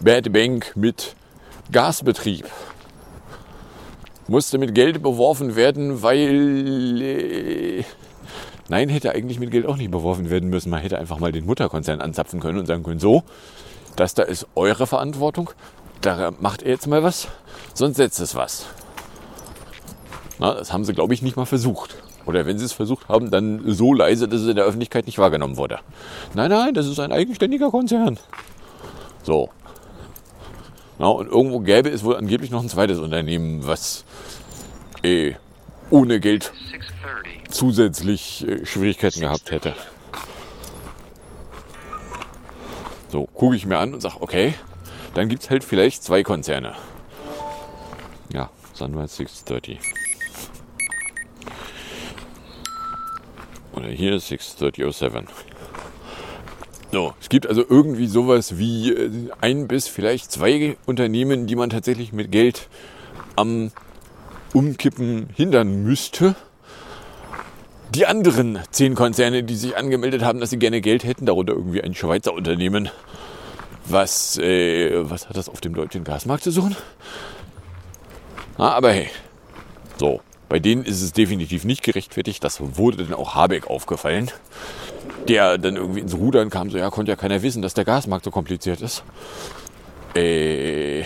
Bad 0.00 0.32
Bank 0.32 0.72
mit 0.76 1.16
Gasbetrieb, 1.70 2.46
musste 4.28 4.58
mit 4.58 4.74
Geld 4.74 5.02
beworfen 5.02 5.56
werden, 5.56 6.02
weil... 6.02 7.02
Äh, 7.02 7.84
nein, 8.68 8.88
hätte 8.88 9.12
eigentlich 9.12 9.40
mit 9.40 9.50
Geld 9.50 9.66
auch 9.66 9.76
nicht 9.76 9.90
beworfen 9.90 10.30
werden 10.30 10.48
müssen. 10.50 10.70
Man 10.70 10.80
hätte 10.80 10.98
einfach 10.98 11.18
mal 11.18 11.32
den 11.32 11.46
Mutterkonzern 11.46 12.00
anzapfen 12.00 12.40
können 12.40 12.58
und 12.58 12.66
sagen 12.66 12.82
können, 12.82 13.00
so, 13.00 13.22
das 13.96 14.14
da 14.14 14.22
ist 14.22 14.46
eure 14.54 14.86
Verantwortung, 14.86 15.50
da 16.00 16.30
macht 16.40 16.62
ihr 16.62 16.70
jetzt 16.70 16.86
mal 16.86 17.02
was, 17.02 17.28
sonst 17.74 17.96
setzt 17.96 18.20
es 18.20 18.34
was. 18.34 18.66
Na, 20.38 20.54
das 20.54 20.72
haben 20.72 20.84
sie, 20.84 20.94
glaube 20.94 21.14
ich, 21.14 21.22
nicht 21.22 21.36
mal 21.36 21.46
versucht. 21.46 21.96
Oder 22.24 22.46
wenn 22.46 22.58
sie 22.58 22.64
es 22.64 22.72
versucht 22.72 23.08
haben, 23.08 23.30
dann 23.30 23.62
so 23.66 23.92
leise, 23.92 24.28
dass 24.28 24.42
es 24.42 24.48
in 24.48 24.56
der 24.56 24.66
Öffentlichkeit 24.66 25.06
nicht 25.06 25.18
wahrgenommen 25.18 25.56
wurde. 25.56 25.80
Nein, 26.34 26.50
nein, 26.50 26.74
das 26.74 26.86
ist 26.86 27.00
ein 27.00 27.10
eigenständiger 27.10 27.70
Konzern. 27.70 28.18
So. 29.22 29.48
Na, 30.98 31.08
und 31.08 31.28
irgendwo 31.28 31.60
gäbe 31.60 31.88
es 31.90 32.02
wohl 32.02 32.16
angeblich 32.16 32.50
noch 32.50 32.62
ein 32.62 32.68
zweites 32.68 32.98
Unternehmen, 32.98 33.66
was 33.66 34.04
eh, 35.02 35.34
ohne 35.90 36.18
Geld 36.18 36.52
zusätzlich 37.48 38.46
äh, 38.46 38.66
Schwierigkeiten 38.66 39.20
gehabt 39.20 39.50
hätte. 39.50 39.74
So, 43.10 43.26
gucke 43.26 43.56
ich 43.56 43.64
mir 43.64 43.78
an 43.78 43.94
und 43.94 44.00
sage, 44.00 44.16
okay, 44.20 44.54
dann 45.14 45.28
gibt 45.28 45.42
es 45.44 45.50
halt 45.50 45.64
vielleicht 45.64 46.02
zwei 46.02 46.22
Konzerne. 46.22 46.74
Ja, 48.32 48.50
Sunrise 48.74 49.14
630. 49.16 49.78
Oder 53.72 53.88
hier 53.88 54.18
6307. 54.18 55.26
So, 56.90 57.12
es 57.20 57.28
gibt 57.28 57.46
also 57.46 57.64
irgendwie 57.68 58.06
sowas 58.06 58.56
wie 58.56 58.92
äh, 58.92 59.10
ein 59.40 59.68
bis 59.68 59.88
vielleicht 59.88 60.32
zwei 60.32 60.76
Unternehmen, 60.86 61.46
die 61.46 61.56
man 61.56 61.68
tatsächlich 61.68 62.12
mit 62.12 62.32
Geld 62.32 62.68
am 63.36 63.70
Umkippen 64.54 65.28
hindern 65.34 65.82
müsste. 65.82 66.34
Die 67.94 68.06
anderen 68.06 68.58
zehn 68.70 68.94
Konzerne, 68.94 69.42
die 69.42 69.56
sich 69.56 69.76
angemeldet 69.76 70.22
haben, 70.22 70.40
dass 70.40 70.50
sie 70.50 70.58
gerne 70.58 70.80
Geld 70.80 71.04
hätten, 71.04 71.26
darunter 71.26 71.52
irgendwie 71.54 71.82
ein 71.82 71.94
Schweizer 71.94 72.32
Unternehmen, 72.32 72.90
was, 73.86 74.38
äh, 74.38 75.10
was 75.10 75.28
hat 75.28 75.36
das 75.36 75.48
auf 75.48 75.60
dem 75.60 75.74
deutschen 75.74 76.04
Gasmarkt 76.04 76.44
zu 76.44 76.50
suchen? 76.50 76.76
Na, 78.56 78.72
aber 78.72 78.92
hey, 78.92 79.08
so, 79.98 80.20
bei 80.48 80.58
denen 80.58 80.84
ist 80.84 81.02
es 81.02 81.12
definitiv 81.12 81.64
nicht 81.64 81.82
gerechtfertigt. 81.82 82.42
Das 82.42 82.60
wurde 82.76 83.04
dann 83.04 83.14
auch 83.14 83.34
Habeck 83.34 83.66
aufgefallen, 83.68 84.30
der 85.28 85.58
dann 85.58 85.76
irgendwie 85.76 86.00
ins 86.00 86.16
Rudern 86.16 86.50
kam. 86.50 86.70
So, 86.70 86.78
ja, 86.78 86.90
konnte 86.90 87.10
ja 87.10 87.16
keiner 87.16 87.42
wissen, 87.42 87.62
dass 87.62 87.74
der 87.74 87.84
Gasmarkt 87.84 88.24
so 88.24 88.30
kompliziert 88.30 88.80
ist. 88.80 89.04
Äh, 90.14 91.04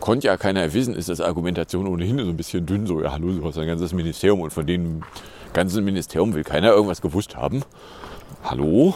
konnte 0.00 0.26
ja 0.26 0.36
keiner 0.36 0.72
wissen, 0.72 0.94
ist 0.94 1.08
das 1.08 1.20
Argumentation 1.20 1.86
ohnehin 1.86 2.18
so 2.18 2.24
ein 2.24 2.36
bisschen 2.36 2.66
dünn. 2.66 2.86
So, 2.86 3.02
ja, 3.02 3.12
hallo, 3.12 3.32
du 3.32 3.44
hast 3.44 3.58
ein 3.58 3.66
ganzes 3.66 3.92
Ministerium 3.92 4.40
und 4.40 4.52
von 4.52 4.66
dem 4.66 5.02
ganzen 5.52 5.84
Ministerium 5.84 6.34
will 6.34 6.44
keiner 6.44 6.70
irgendwas 6.70 7.00
gewusst 7.00 7.36
haben. 7.36 7.62
Hallo? 8.42 8.94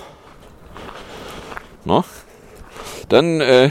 Na? 1.85 2.05
Dann, 3.09 3.41
äh, 3.41 3.71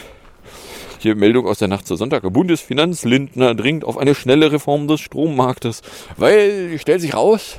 hier 1.00 1.15
Meldung 1.15 1.48
aus 1.48 1.60
der 1.60 1.68
Nacht 1.68 1.86
zu 1.86 1.96
Sonntag. 1.96 2.24
Bundesfinanzlindner 2.32 3.56
dringt 3.56 3.84
auf 3.84 3.98
eine 3.98 4.15
schnelle 4.15 4.51
Reform 4.51 4.88
des 4.88 5.01
Strommarktes, 5.01 5.82
weil, 6.15 6.77
stellt 6.80 7.01
sich 7.01 7.13
raus, 7.13 7.58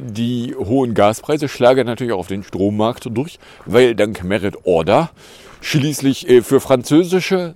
die 0.00 0.54
hohen 0.56 0.94
Gaspreise 0.94 1.48
schlagen 1.48 1.86
natürlich 1.86 2.12
auch 2.12 2.20
auf 2.20 2.28
den 2.28 2.44
Strommarkt 2.44 3.08
durch, 3.10 3.38
weil 3.66 3.94
dank 3.94 4.24
Merit 4.24 4.56
Order 4.64 5.10
schließlich 5.60 6.28
äh, 6.28 6.42
für 6.42 6.60
französische 6.60 7.54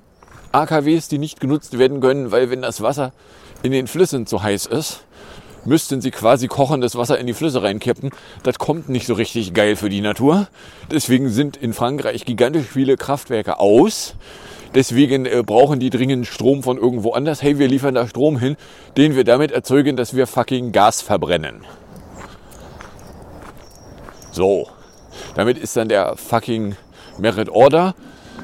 AKWs, 0.52 1.08
die 1.08 1.18
nicht 1.18 1.40
genutzt 1.40 1.78
werden 1.78 2.00
können, 2.00 2.30
weil 2.30 2.50
wenn 2.50 2.62
das 2.62 2.82
Wasser 2.82 3.12
in 3.62 3.72
den 3.72 3.86
Flüssen 3.86 4.26
zu 4.26 4.42
heiß 4.42 4.66
ist, 4.66 5.04
müssten 5.64 6.00
sie 6.00 6.10
quasi 6.10 6.48
kochendes 6.48 6.96
Wasser 6.96 7.18
in 7.18 7.26
die 7.26 7.34
Flüsse 7.34 7.62
reinkippen. 7.62 8.10
Das 8.42 8.58
kommt 8.58 8.88
nicht 8.88 9.06
so 9.06 9.14
richtig 9.14 9.54
geil 9.54 9.76
für 9.76 9.88
die 9.88 10.00
Natur. 10.00 10.48
Deswegen 10.90 11.28
sind 11.28 11.56
in 11.56 11.72
Frankreich 11.72 12.24
gigantisch 12.24 12.66
viele 12.66 12.96
Kraftwerke 12.96 13.60
aus. 13.60 14.14
Deswegen 14.74 15.26
äh, 15.26 15.42
brauchen 15.44 15.80
die 15.80 15.90
dringend 15.90 16.26
Strom 16.26 16.62
von 16.62 16.78
irgendwo 16.78 17.12
anders. 17.12 17.42
Hey, 17.42 17.58
wir 17.58 17.68
liefern 17.68 17.94
da 17.94 18.06
Strom 18.06 18.38
hin, 18.38 18.56
den 18.96 19.14
wir 19.14 19.24
damit 19.24 19.52
erzeugen, 19.52 19.96
dass 19.96 20.16
wir 20.16 20.26
fucking 20.26 20.72
Gas 20.72 21.02
verbrennen. 21.02 21.64
So, 24.32 24.66
damit 25.34 25.58
ist 25.58 25.76
dann 25.76 25.88
der 25.88 26.16
fucking 26.16 26.74
Merit 27.18 27.50
Order. 27.50 27.94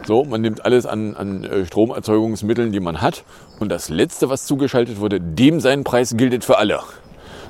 So, 0.07 0.25
man 0.25 0.43
nimmt 0.43 0.65
alles 0.65 0.85
an, 0.85 1.17
an 1.17 1.45
äh, 1.45 1.65
Stromerzeugungsmitteln, 1.65 2.73
die 2.73 2.81
man 2.81 3.01
hat. 3.01 3.25
Und 3.59 3.71
das 3.71 3.89
letzte, 3.89 4.29
was 4.29 4.47
zugeschaltet 4.47 5.01
wurde, 5.01 5.19
dem 5.21 5.61
sein 5.61 5.85
Preis 5.85 6.15
gilt 6.17 6.45
für 6.45 6.59
alle. 6.59 6.81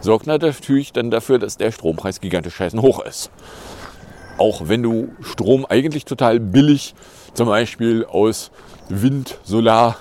Sorgt 0.00 0.28
natürlich 0.28 0.92
dann 0.92 1.10
dafür, 1.10 1.40
dass 1.40 1.56
der 1.56 1.72
Strompreis 1.72 2.20
gigantisch 2.20 2.54
scheißen 2.54 2.80
hoch 2.80 3.04
ist. 3.04 3.30
Auch 4.38 4.68
wenn 4.68 4.84
du 4.84 5.08
Strom 5.20 5.66
eigentlich 5.66 6.04
total 6.04 6.38
billig, 6.38 6.94
zum 7.34 7.48
Beispiel 7.48 8.04
aus 8.04 8.52
Wind, 8.88 9.38
Solar, 9.42 9.96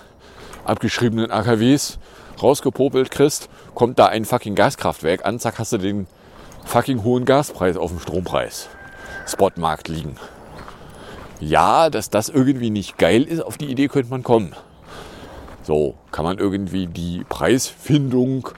abgeschriebenen 0.64 1.32
AKWs 1.32 1.98
rausgepopelt 2.42 3.10
kriegst, 3.10 3.50
kommt 3.74 3.98
da 3.98 4.06
ein 4.06 4.26
fucking 4.26 4.54
Gaskraftwerk 4.54 5.26
an, 5.26 5.40
zack, 5.40 5.58
hast 5.58 5.74
du 5.74 5.80
den 5.80 6.06
fucking 6.68 7.04
hohen 7.04 7.26
Gaspreis 7.26 7.78
auf 7.78 7.92
dem 7.92 8.00
Strompreis. 8.00 8.70
Spotmarkt 9.26 9.88
liegen. 9.88 10.18
Ja, 11.40 11.90
dass 11.90 12.10
das 12.10 12.30
irgendwie 12.30 12.70
nicht 12.70 12.98
geil 12.98 13.24
ist, 13.24 13.42
auf 13.42 13.58
die 13.58 13.68
Idee 13.68 13.88
könnte 13.88 14.10
man 14.10 14.24
kommen. 14.24 14.54
So, 15.64 15.96
kann 16.12 16.26
man 16.26 16.38
irgendwie 16.38 16.88
die 16.88 17.26
Preisfindung 17.28 18.50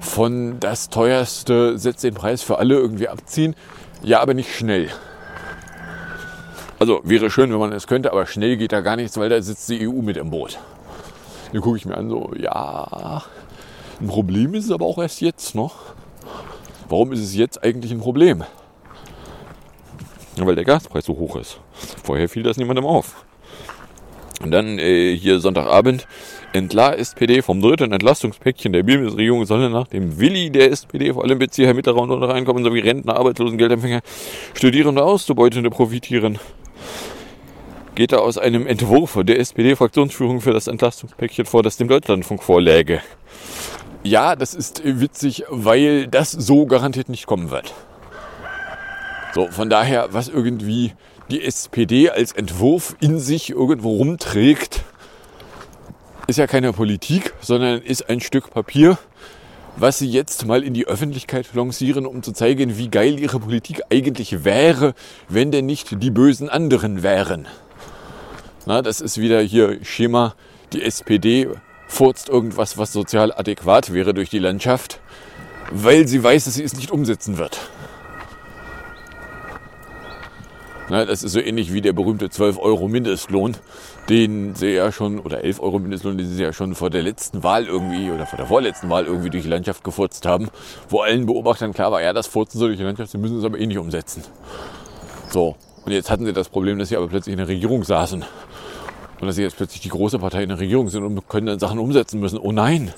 von 0.00 0.58
das 0.60 0.90
teuerste 0.90 1.78
setzt 1.78 2.04
den 2.04 2.14
Preis 2.14 2.42
für 2.42 2.58
alle 2.58 2.74
irgendwie 2.74 3.08
abziehen. 3.08 3.54
Ja, 4.02 4.20
aber 4.20 4.34
nicht 4.34 4.54
schnell. 4.54 4.88
Also 6.78 7.00
wäre 7.04 7.30
schön, 7.30 7.52
wenn 7.52 7.60
man 7.60 7.72
es 7.72 7.86
könnte, 7.86 8.12
aber 8.12 8.26
schnell 8.26 8.56
geht 8.56 8.72
da 8.72 8.80
gar 8.80 8.96
nichts, 8.96 9.16
weil 9.16 9.28
da 9.28 9.40
sitzt 9.40 9.68
die 9.68 9.86
EU 9.86 10.02
mit 10.02 10.16
im 10.16 10.30
Boot. 10.30 10.58
Hier 11.52 11.60
gucke 11.60 11.76
ich 11.76 11.86
mir 11.86 11.96
an, 11.96 12.08
so, 12.08 12.32
ja, 12.36 13.22
ein 14.00 14.08
Problem 14.08 14.54
ist 14.54 14.64
es 14.64 14.70
aber 14.72 14.86
auch 14.86 14.98
erst 14.98 15.20
jetzt 15.20 15.54
noch. 15.54 15.94
Warum 16.92 17.10
ist 17.12 17.20
es 17.20 17.34
jetzt 17.34 17.64
eigentlich 17.64 17.90
ein 17.90 18.00
Problem? 18.00 18.44
Weil 20.36 20.54
der 20.56 20.64
Gaspreis 20.64 21.06
so 21.06 21.16
hoch 21.16 21.36
ist. 21.36 21.58
Vorher 22.04 22.28
fiel 22.28 22.42
das 22.42 22.58
niemandem 22.58 22.84
auf. 22.84 23.24
Und 24.42 24.50
dann 24.50 24.78
äh, 24.78 25.16
hier 25.16 25.40
Sonntagabend. 25.40 26.06
Entlar 26.52 26.98
SPD 26.98 27.40
vom 27.40 27.62
dritten 27.62 27.92
Entlastungspäckchen 27.92 28.74
der 28.74 28.82
Bundesregierung 28.82 29.46
solle 29.46 29.70
nach 29.70 29.88
dem 29.88 30.20
Willi 30.20 30.50
der 30.50 30.70
SPD 30.70 31.14
vor 31.14 31.24
allem 31.24 31.38
Bezieher, 31.38 31.72
Mittlerer 31.72 31.96
und 31.96 32.10
untere 32.10 32.34
Einkommen 32.34 32.62
sowie 32.62 32.80
Rentner, 32.80 33.16
Arbeitslosengeldempfänger, 33.16 34.02
Studierende, 34.52 35.02
Auszubeutende 35.02 35.70
profitieren. 35.70 36.38
Geht 37.94 38.12
da 38.12 38.18
aus 38.18 38.36
einem 38.36 38.66
Entwurf 38.66 39.18
der 39.22 39.38
SPD-Fraktionsführung 39.38 40.42
für 40.42 40.52
das 40.52 40.66
Entlastungspäckchen 40.66 41.46
vor, 41.46 41.62
das 41.62 41.78
dem 41.78 41.88
Deutschlandfunk 41.88 42.42
vorläge. 42.42 43.00
Ja, 44.04 44.34
das 44.34 44.54
ist 44.54 44.82
witzig, 44.84 45.44
weil 45.48 46.08
das 46.08 46.32
so 46.32 46.66
garantiert 46.66 47.08
nicht 47.08 47.26
kommen 47.26 47.50
wird. 47.50 47.72
So, 49.32 49.46
von 49.48 49.70
daher, 49.70 50.08
was 50.12 50.28
irgendwie 50.28 50.92
die 51.30 51.42
SPD 51.42 52.10
als 52.10 52.32
Entwurf 52.32 52.96
in 53.00 53.20
sich 53.20 53.50
irgendwo 53.50 53.96
rumträgt, 53.96 54.82
ist 56.26 56.38
ja 56.38 56.48
keine 56.48 56.72
Politik, 56.72 57.32
sondern 57.40 57.80
ist 57.80 58.08
ein 58.08 58.20
Stück 58.20 58.50
Papier, 58.50 58.98
was 59.76 59.98
sie 59.98 60.10
jetzt 60.10 60.46
mal 60.46 60.64
in 60.64 60.74
die 60.74 60.86
Öffentlichkeit 60.86 61.46
lancieren, 61.54 62.04
um 62.04 62.22
zu 62.24 62.32
zeigen, 62.32 62.76
wie 62.76 62.88
geil 62.88 63.20
ihre 63.20 63.38
Politik 63.38 63.82
eigentlich 63.90 64.44
wäre, 64.44 64.94
wenn 65.28 65.52
denn 65.52 65.66
nicht 65.66 66.02
die 66.02 66.10
bösen 66.10 66.48
anderen 66.48 67.02
wären. 67.04 67.46
Na, 68.66 68.82
das 68.82 69.00
ist 69.00 69.18
wieder 69.18 69.40
hier 69.40 69.84
Schema, 69.84 70.34
die 70.72 70.82
SPD 70.82 71.48
furzt 71.92 72.30
irgendwas, 72.30 72.78
was 72.78 72.92
sozial 72.92 73.32
adäquat 73.32 73.92
wäre 73.92 74.14
durch 74.14 74.30
die 74.30 74.38
Landschaft, 74.38 74.98
weil 75.70 76.08
sie 76.08 76.24
weiß, 76.24 76.46
dass 76.46 76.54
sie 76.54 76.64
es 76.64 76.74
nicht 76.74 76.90
umsetzen 76.90 77.36
wird. 77.36 77.60
Na, 80.88 81.04
das 81.04 81.22
ist 81.22 81.32
so 81.32 81.40
ähnlich 81.40 81.72
wie 81.72 81.82
der 81.82 81.92
berühmte 81.92 82.30
12 82.30 82.58
Euro 82.58 82.88
Mindestlohn, 82.88 83.56
den 84.08 84.54
sie 84.54 84.70
ja 84.70 84.90
schon, 84.90 85.20
oder 85.20 85.44
11 85.44 85.60
Euro 85.60 85.78
Mindestlohn, 85.78 86.16
den 86.16 86.28
sie 86.28 86.42
ja 86.42 86.54
schon 86.54 86.74
vor 86.74 86.88
der 86.88 87.02
letzten 87.02 87.44
Wahl 87.44 87.66
irgendwie, 87.66 88.10
oder 88.10 88.26
vor 88.26 88.38
der 88.38 88.46
vorletzten 88.46 88.88
Wahl 88.88 89.04
irgendwie 89.04 89.30
durch 89.30 89.44
die 89.44 89.50
Landschaft 89.50 89.84
gefurzt 89.84 90.24
haben, 90.24 90.48
wo 90.88 91.00
allen 91.00 91.26
Beobachtern 91.26 91.74
klar 91.74 91.92
war, 91.92 92.02
ja, 92.02 92.14
das 92.14 92.26
furzen 92.26 92.58
sie 92.58 92.66
durch 92.66 92.78
die 92.78 92.84
Landschaft, 92.84 93.12
sie 93.12 93.18
müssen 93.18 93.38
es 93.38 93.44
aber 93.44 93.58
eh 93.58 93.66
nicht 93.66 93.78
umsetzen. 93.78 94.24
So, 95.30 95.56
und 95.84 95.92
jetzt 95.92 96.10
hatten 96.10 96.24
sie 96.24 96.32
das 96.32 96.48
Problem, 96.48 96.78
dass 96.78 96.88
sie 96.88 96.96
aber 96.96 97.08
plötzlich 97.08 97.34
in 97.34 97.38
der 97.38 97.48
Regierung 97.48 97.84
saßen. 97.84 98.24
Und 99.22 99.28
dass 99.28 99.36
sie 99.36 99.42
jetzt 99.42 99.56
plötzlich 99.56 99.80
die 99.80 99.88
große 99.88 100.18
Partei 100.18 100.42
in 100.42 100.48
der 100.48 100.58
Regierung 100.58 100.88
sind 100.88 101.04
und 101.04 101.28
können 101.28 101.46
dann 101.46 101.60
Sachen 101.60 101.78
umsetzen 101.78 102.18
müssen. 102.18 102.38
Oh 102.38 102.50
nein! 102.50 102.92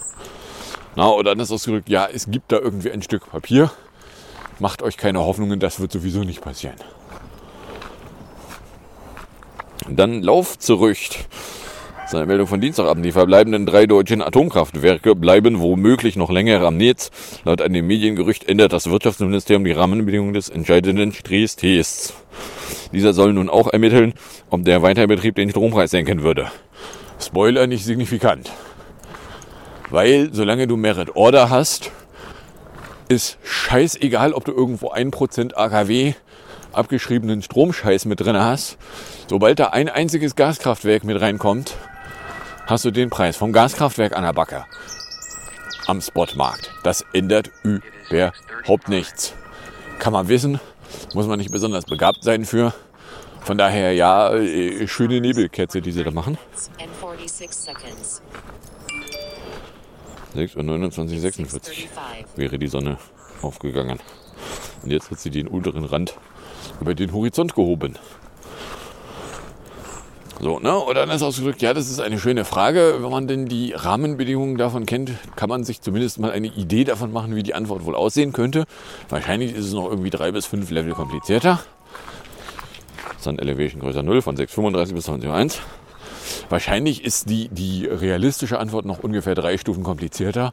Na, 0.97 1.11
oder 1.11 1.33
anders 1.33 1.53
ausgedrückt, 1.53 1.91
ja, 1.91 2.09
es 2.11 2.31
gibt 2.31 2.51
da 2.51 2.59
irgendwie 2.59 2.91
ein 2.91 3.03
Stück 3.03 3.31
Papier. 3.31 3.71
Macht 4.59 4.81
euch 4.81 4.97
keine 4.97 5.19
Hoffnungen, 5.21 5.61
das 5.61 5.81
wird 5.81 5.93
sowieso 5.93 6.25
nicht 6.25 6.41
passieren. 6.41 6.77
Dann 9.87 10.23
Laufzurücht. 10.23 11.29
Das 11.97 12.13
ist 12.13 12.15
eine 12.15 12.27
Meldung 12.27 12.47
von 12.47 12.63
Dienstagabend. 12.63 13.05
Die 13.05 13.13
verbleibenden 13.13 13.67
drei 13.67 13.85
deutschen 13.85 14.23
Atomkraftwerke 14.23 15.15
bleiben 15.15 15.61
womöglich 15.61 16.17
noch 16.17 16.31
länger 16.31 16.63
am 16.63 16.79
Netz. 16.79 17.11
Laut 17.45 17.61
einem 17.61 17.87
Mediengerücht 17.87 18.49
ändert 18.49 18.73
das 18.73 18.89
Wirtschaftsministerium 18.89 19.65
die 19.65 19.73
Rahmenbedingungen 19.73 20.33
des 20.33 20.49
entscheidenden 20.49 21.13
Stresstests. 21.13 22.15
Dieser 22.93 23.13
soll 23.13 23.33
nun 23.33 23.49
auch 23.49 23.73
ermitteln, 23.73 24.15
ob 24.51 24.65
der 24.65 24.83
Weiterbetrieb 24.83 25.35
den 25.35 25.51
Strompreis 25.51 25.91
senken 25.91 26.23
würde. 26.23 26.51
Spoiler 27.21 27.67
nicht 27.67 27.85
signifikant. 27.85 28.51
Weil 29.91 30.31
solange 30.33 30.67
du 30.67 30.77
Merit 30.77 31.15
Order 31.15 31.51
hast, 31.51 31.91
ist 33.09 33.39
scheißegal, 33.45 34.33
ob 34.33 34.45
du 34.45 34.53
irgendwo 34.53 34.93
1% 34.93 35.55
AKW 35.55 36.15
abgeschriebenen 36.73 37.43
Stromscheiß 37.43 38.05
mit 38.07 38.21
drin 38.21 38.37
hast. 38.37 38.77
Sobald 39.29 39.59
da 39.61 39.67
ein 39.69 39.89
einziges 39.89 40.35
Gaskraftwerk 40.35 41.05
mit 41.05 41.21
reinkommt, 41.21 41.77
hast 42.67 42.85
du 42.85 42.91
den 42.91 43.11
Preis 43.11 43.37
vom 43.37 43.53
Gaskraftwerk 43.53 44.17
an 44.17 44.25
der 44.25 44.33
Backe 44.33 44.65
am 45.87 46.01
Spotmarkt. 46.01 46.71
Das 46.83 47.05
ändert 47.13 47.51
überhaupt 47.63 48.89
nichts. 48.89 49.35
Kann 49.99 50.13
man 50.13 50.29
wissen, 50.29 50.61
muss 51.15 51.27
man 51.27 51.39
nicht 51.39 51.51
besonders 51.51 51.85
begabt 51.85 52.23
sein 52.23 52.45
für. 52.45 52.73
Von 53.41 53.59
daher, 53.59 53.93
ja, 53.93 54.33
äh, 54.35 54.89
schöne 54.89 55.21
Nebelkerze, 55.21 55.83
die 55.83 55.93
sie 55.93 56.03
da 56.03 56.11
machen. 56.11 56.39
6 60.35 60.57
Uhr 60.57 60.63
29, 60.63 61.21
46 61.21 61.89
wäre 62.37 62.59
die 62.59 62.67
Sonne 62.67 62.99
aufgegangen. 63.43 64.01
Und 64.83 64.91
jetzt 64.91 65.11
hat 65.11 65.21
sie 65.21 65.31
den 65.31 65.47
unteren 65.47 65.85
Rand 65.85 66.17
über 66.81 66.95
den 66.95 67.13
Horizont 67.13 67.55
gehoben. 67.55 67.99
So, 70.41 70.59
ne? 70.59 70.77
Oder 70.79 71.03
anders 71.03 71.23
ausgedrückt, 71.23 71.63
ja, 71.63 71.75
das 71.75 71.89
ist 71.91 72.01
eine 72.01 72.19
schöne 72.19 72.45
Frage. 72.45 72.99
Wenn 73.01 73.11
man 73.11 73.29
denn 73.29 73.47
die 73.47 73.73
Rahmenbedingungen 73.73 74.59
davon 74.59 74.85
kennt, 74.85 75.13
kann 75.37 75.49
man 75.49 75.65
sich 75.65 75.81
zumindest 75.81 76.19
mal 76.19 76.33
eine 76.33 76.49
Idee 76.49 76.85
davon 76.85 77.13
machen, 77.13 77.37
wie 77.37 77.43
die 77.43 77.55
Antwort 77.55 77.85
wohl 77.85 77.95
aussehen 77.95 78.33
könnte. 78.33 78.65
Wahrscheinlich 79.09 79.55
ist 79.55 79.67
es 79.67 79.73
noch 79.73 79.89
irgendwie 79.89 80.11
drei 80.11 80.33
bis 80.33 80.47
fünf 80.47 80.71
Level 80.71 80.93
komplizierter. 80.93 81.61
Sun 83.19 83.39
Elevation 83.39 83.81
größer 83.81 84.03
0 84.03 84.23
von 84.23 84.37
6,35 84.37 84.95
bis 84.95 85.09
20,1. 85.09 85.59
Wahrscheinlich 86.49 87.05
ist 87.05 87.31
die, 87.31 87.49
die 87.49 87.87
realistische 87.87 88.59
Antwort 88.59 88.85
noch 88.85 88.99
ungefähr 88.99 89.35
drei 89.35 89.57
Stufen 89.57 89.83
komplizierter. 89.83 90.53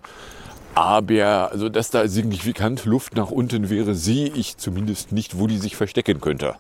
Aber 0.74 1.50
also, 1.52 1.67
dass 1.67 1.89
da 1.89 2.08
signifikant 2.08 2.86
Luft 2.86 3.15
nach 3.15 3.30
unten 3.30 3.70
wäre, 3.70 3.94
sehe 3.94 4.30
ich 4.30 4.58
zumindest 4.58 5.12
nicht, 5.12 5.38
wo 5.38 5.48
die 5.48 5.58
sich 5.58 5.76
verstecken 5.76 6.22
könnte. 6.22 6.56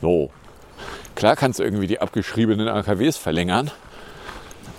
So. 0.00 0.30
Klar 1.18 1.34
kannst 1.34 1.58
du 1.58 1.64
irgendwie 1.64 1.88
die 1.88 2.00
abgeschriebenen 2.00 2.68
AKWs 2.68 3.16
verlängern, 3.16 3.72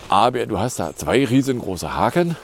aber 0.07 0.45
du 0.45 0.57
hast 0.57 0.79
da 0.79 0.95
zwei 0.95 1.25
riesengroße 1.25 1.93
Haken. 1.93 2.37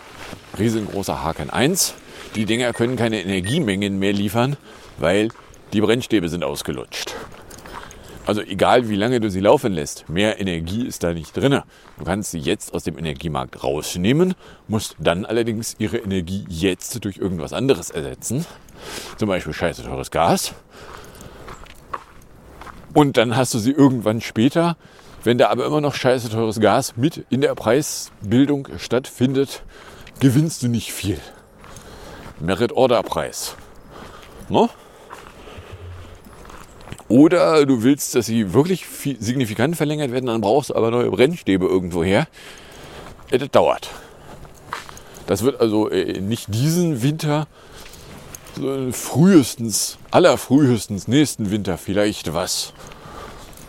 Riesengroßer 0.59 1.23
Haken 1.23 1.49
1. 1.49 1.93
Die 2.35 2.43
Dinger 2.43 2.73
können 2.73 2.97
keine 2.97 3.21
Energiemengen 3.21 3.97
mehr 3.97 4.11
liefern, 4.11 4.57
weil 4.97 5.29
die 5.71 5.79
Brennstäbe 5.79 6.27
sind 6.27 6.43
ausgelutscht. 6.43 7.15
Also 8.25 8.41
egal 8.41 8.89
wie 8.89 8.97
lange 8.97 9.21
du 9.21 9.31
sie 9.31 9.39
laufen 9.39 9.71
lässt, 9.71 10.09
mehr 10.09 10.41
Energie 10.41 10.85
ist 10.85 11.01
da 11.01 11.13
nicht 11.13 11.31
drin. 11.37 11.61
Du 11.97 12.03
kannst 12.03 12.31
sie 12.31 12.39
jetzt 12.39 12.73
aus 12.73 12.83
dem 12.83 12.97
Energiemarkt 12.97 13.63
rausnehmen, 13.63 14.33
musst 14.67 14.97
dann 14.99 15.25
allerdings 15.25 15.77
ihre 15.79 15.99
Energie 15.99 16.43
jetzt 16.49 17.05
durch 17.05 17.15
irgendwas 17.15 17.53
anderes 17.53 17.91
ersetzen. 17.91 18.45
Zum 19.17 19.29
Beispiel 19.29 19.53
scheiße 19.53 19.83
teures 19.83 20.11
Gas. 20.11 20.53
Und 22.95 23.17
dann 23.17 23.35
hast 23.35 23.53
du 23.53 23.59
sie 23.59 23.71
irgendwann 23.71 24.21
später, 24.21 24.77
wenn 25.25 25.37
da 25.37 25.49
aber 25.49 25.65
immer 25.65 25.81
noch 25.81 25.95
scheiße 25.95 26.29
teures 26.29 26.61
Gas 26.61 26.95
mit 26.95 27.25
in 27.29 27.41
der 27.41 27.53
Preisbildung 27.53 28.69
stattfindet, 28.77 29.63
gewinnst 30.21 30.63
du 30.63 30.69
nicht 30.69 30.93
viel. 30.93 31.19
Merit-Order-Preis. 32.39 33.57
No? 34.47 34.69
Oder 37.09 37.65
du 37.65 37.83
willst, 37.83 38.15
dass 38.15 38.27
sie 38.27 38.53
wirklich 38.53 38.85
signifikant 39.19 39.75
verlängert 39.75 40.13
werden, 40.13 40.27
dann 40.27 40.39
brauchst 40.39 40.69
du 40.69 40.75
aber 40.75 40.89
neue 40.89 41.11
Brennstäbe 41.11 41.65
irgendwo 41.65 42.01
her. 42.01 42.27
Äh, 43.29 43.39
das 43.39 43.51
dauert. 43.51 43.89
Das 45.27 45.43
wird 45.43 45.59
also 45.59 45.89
äh, 45.89 46.21
nicht 46.21 46.53
diesen 46.53 47.03
Winter, 47.03 47.47
frühestens, 48.91 49.97
allerfrühestens 50.11 51.07
nächsten 51.07 51.51
Winter 51.51 51.77
vielleicht 51.77 52.33
was. 52.33 52.73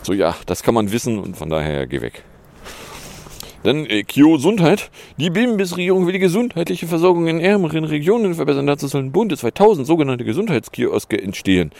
So 0.03 0.12
ja, 0.12 0.37
das 0.46 0.62
kann 0.62 0.75
man 0.75 0.92
wissen 0.92 1.18
und 1.18 1.37
von 1.37 1.51
daher 1.51 1.87
geh 1.87 2.01
weg. 2.01 2.22
Dann 3.66 3.85
äh, 3.87 4.05
Gesundheit. 4.05 4.92
Die 5.16 5.29
Bundesregierung 5.29 6.07
will 6.07 6.12
die 6.12 6.20
gesundheitliche 6.20 6.87
Versorgung 6.87 7.27
in 7.27 7.40
ärmeren 7.40 7.83
Regionen 7.83 8.37
verbessern. 8.37 8.68
Dazu 8.68 8.87
sollen 8.87 9.11
bundesweit 9.11 9.59
1000 9.59 9.85
sogenannte 9.85 10.25
Gesundheitskioske 10.25 11.20
entstehen. 11.20 11.72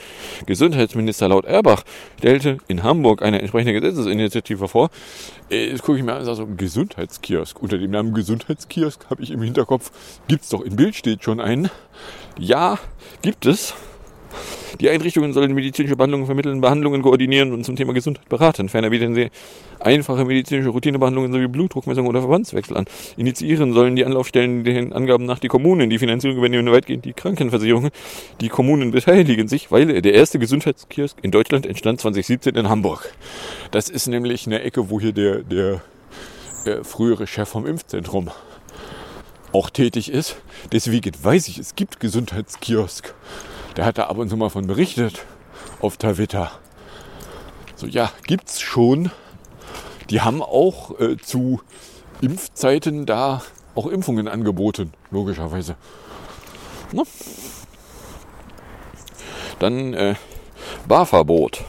Gesundheitsminister 0.45 1.29
Laut 1.29 1.45
Erbach 1.45 1.83
stellte 2.17 2.57
in 2.67 2.83
Hamburg 2.83 3.21
eine 3.21 3.39
entsprechende 3.39 3.79
Gesetzesinitiative 3.79 4.67
vor. 4.67 4.89
Äh, 5.49 5.69
jetzt 5.69 5.83
gucke 5.83 5.97
ich 5.97 6.03
mir 6.03 6.11
an 6.11 6.19
und 6.19 6.25
sage 6.25 6.35
so, 6.35 6.47
Gesundheitskiosk. 6.47 7.61
Unter 7.61 7.77
dem 7.77 7.91
Namen 7.91 8.13
Gesundheitskiosk 8.13 9.09
habe 9.09 9.23
ich 9.23 9.31
im 9.31 9.41
Hinterkopf, 9.41 9.91
gibt 10.27 10.43
es 10.43 10.49
doch, 10.49 10.59
im 10.59 10.75
Bild 10.75 10.93
steht 10.93 11.23
schon 11.23 11.39
einen. 11.39 11.69
Ja, 12.39 12.77
gibt 13.21 13.45
es. 13.45 13.73
Die 14.79 14.89
Einrichtungen 14.89 15.33
sollen 15.33 15.53
medizinische 15.55 15.95
Behandlungen 15.95 16.27
vermitteln, 16.27 16.61
Behandlungen 16.61 17.01
koordinieren 17.01 17.51
und 17.51 17.63
zum 17.63 17.75
Thema 17.75 17.93
Gesundheit 17.93 18.29
beraten. 18.29 18.69
Ferner 18.69 18.91
bieten 18.91 19.15
sie 19.15 19.29
einfache 19.79 20.23
medizinische 20.25 20.69
Routinebehandlungen 20.69 21.31
sowie 21.31 21.47
Blutdruckmessungen 21.47 22.07
oder 22.07 22.19
Verbandswechsel 22.19 22.77
an. 22.77 22.85
Initiieren 23.15 23.73
sollen 23.73 23.95
die 23.95 24.05
Anlaufstellen 24.05 24.63
den 24.63 24.93
Angaben 24.93 25.25
nach 25.25 25.39
die 25.39 25.47
Kommunen. 25.47 25.89
Die 25.89 25.97
Finanzierung 25.97 26.37
übernehmen 26.37 26.71
weitgehend 26.71 27.05
die 27.05 27.13
Krankenversicherungen. 27.13 27.89
Die 28.39 28.49
Kommunen 28.49 28.91
beteiligen 28.91 29.47
sich, 29.47 29.71
weil 29.71 30.01
der 30.01 30.13
erste 30.13 30.37
Gesundheitskiosk 30.37 31.17
in 31.23 31.31
Deutschland 31.31 31.65
entstand 31.65 32.01
2017 32.01 32.55
in 32.55 32.69
Hamburg. 32.69 33.13
Das 33.71 33.89
ist 33.89 34.07
nämlich 34.07 34.45
eine 34.45 34.61
Ecke, 34.61 34.91
wo 34.91 34.99
hier 34.99 35.13
der, 35.13 35.41
der 35.41 35.81
äh, 36.65 36.83
frühere 36.83 37.25
Chef 37.25 37.49
vom 37.49 37.65
Impfzentrum 37.65 38.29
auch 39.57 39.71
tätig 39.71 40.11
ist. 40.11 40.35
Deswegen 40.71 41.11
weiß 41.19 41.47
ich, 41.47 41.57
es 41.57 41.75
gibt 41.75 41.99
Gesundheitskiosk. 41.99 43.15
Der 43.75 43.85
hat 43.85 43.97
da 43.97 44.03
ab 44.05 44.17
und 44.17 44.29
zu 44.29 44.37
mal 44.37 44.49
von 44.49 44.67
berichtet 44.67 45.25
auf 45.81 45.97
Twitter. 45.97 46.51
So, 47.75 47.87
ja, 47.87 48.11
gibt's 48.27 48.61
schon. 48.61 49.11
Die 50.11 50.21
haben 50.21 50.43
auch 50.43 50.99
äh, 50.99 51.17
zu 51.17 51.61
Impfzeiten 52.21 53.05
da 53.05 53.41
auch 53.73 53.87
Impfungen 53.87 54.27
angeboten, 54.27 54.93
logischerweise. 55.09 55.75
Na? 56.91 57.03
Dann 59.59 59.93
äh, 59.93 60.15
Barverbot. 60.87 61.63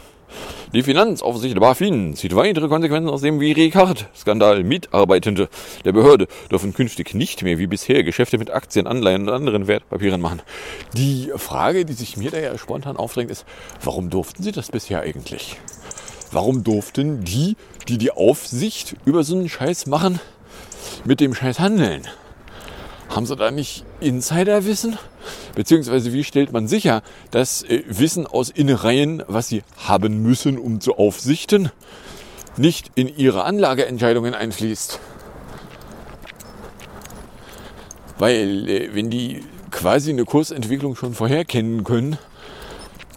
Die 0.75 0.83
Finanzaufsicht 0.83 1.59
BaFin 1.59 2.15
zieht 2.15 2.37
weitere 2.37 2.69
Konsequenzen 2.69 3.09
aus 3.09 3.23
dem 3.23 3.41
Viricard-Skandal. 3.41 4.65
Mitarbeitende 4.65 5.49
der 5.87 5.93
Behörde 5.93 6.29
dürfen 6.51 6.75
künftig 6.75 7.15
nicht 7.15 7.43
mehr 7.43 7.57
wie 7.57 7.67
bisher 7.67 8.05
Geschäfte 8.05 8.37
mit 8.37 8.51
Aktien, 8.51 8.87
Anleihen 8.87 9.23
und 9.23 9.31
anderen 9.31 9.67
Wertpapieren 9.67 10.21
machen. 10.21 10.43
Die 10.93 11.33
Frage, 11.37 11.87
die 11.87 11.95
sich 11.95 12.19
mir 12.19 12.31
da 12.31 12.39
ja 12.39 12.59
spontan 12.59 12.99
aufdrängt, 12.99 13.31
ist, 13.31 13.47
warum 13.83 14.11
durften 14.11 14.43
sie 14.43 14.53
das 14.53 14.71
bisher 14.71 15.01
eigentlich? 15.01 15.57
Warum 16.33 16.65
durften 16.65 17.25
die, 17.25 17.57
die 17.89 17.97
die 17.97 18.11
Aufsicht 18.11 18.95
über 19.07 19.25
so 19.25 19.37
einen 19.37 19.49
Scheiß 19.49 19.87
machen, 19.87 20.21
mit 21.07 21.21
dem 21.21 21.35
Scheiß 21.35 21.61
handeln? 21.61 22.07
Haben 23.09 23.27
sie 23.27 23.37
da 23.37 23.51
nicht 23.51 23.85
Insiderwissen? 24.01 24.99
Beziehungsweise 25.55 26.13
wie 26.13 26.25
stellt 26.25 26.53
man 26.53 26.69
sicher, 26.69 27.03
dass 27.31 27.63
äh, 27.63 27.83
Wissen 27.87 28.27
aus 28.27 28.51
Innereien, 28.51 29.23
was 29.27 29.49
sie 29.49 29.63
haben 29.87 30.23
müssen, 30.23 30.59
um 30.59 30.81
zu 30.81 30.97
aufsichten, 30.97 31.71
nicht 32.57 32.91
in 32.95 33.09
ihre 33.09 33.45
Anlageentscheidungen 33.45 34.35
einfließt? 34.35 35.01
Weil 38.19 38.69
äh, 38.69 38.95
wenn 38.95 39.11
die 39.11 39.43
quasi 39.71 40.11
eine 40.11 40.25
Kursentwicklung 40.25 40.95
schon 40.95 41.15
vorher 41.15 41.45
kennen 41.45 41.85
können, 41.85 42.19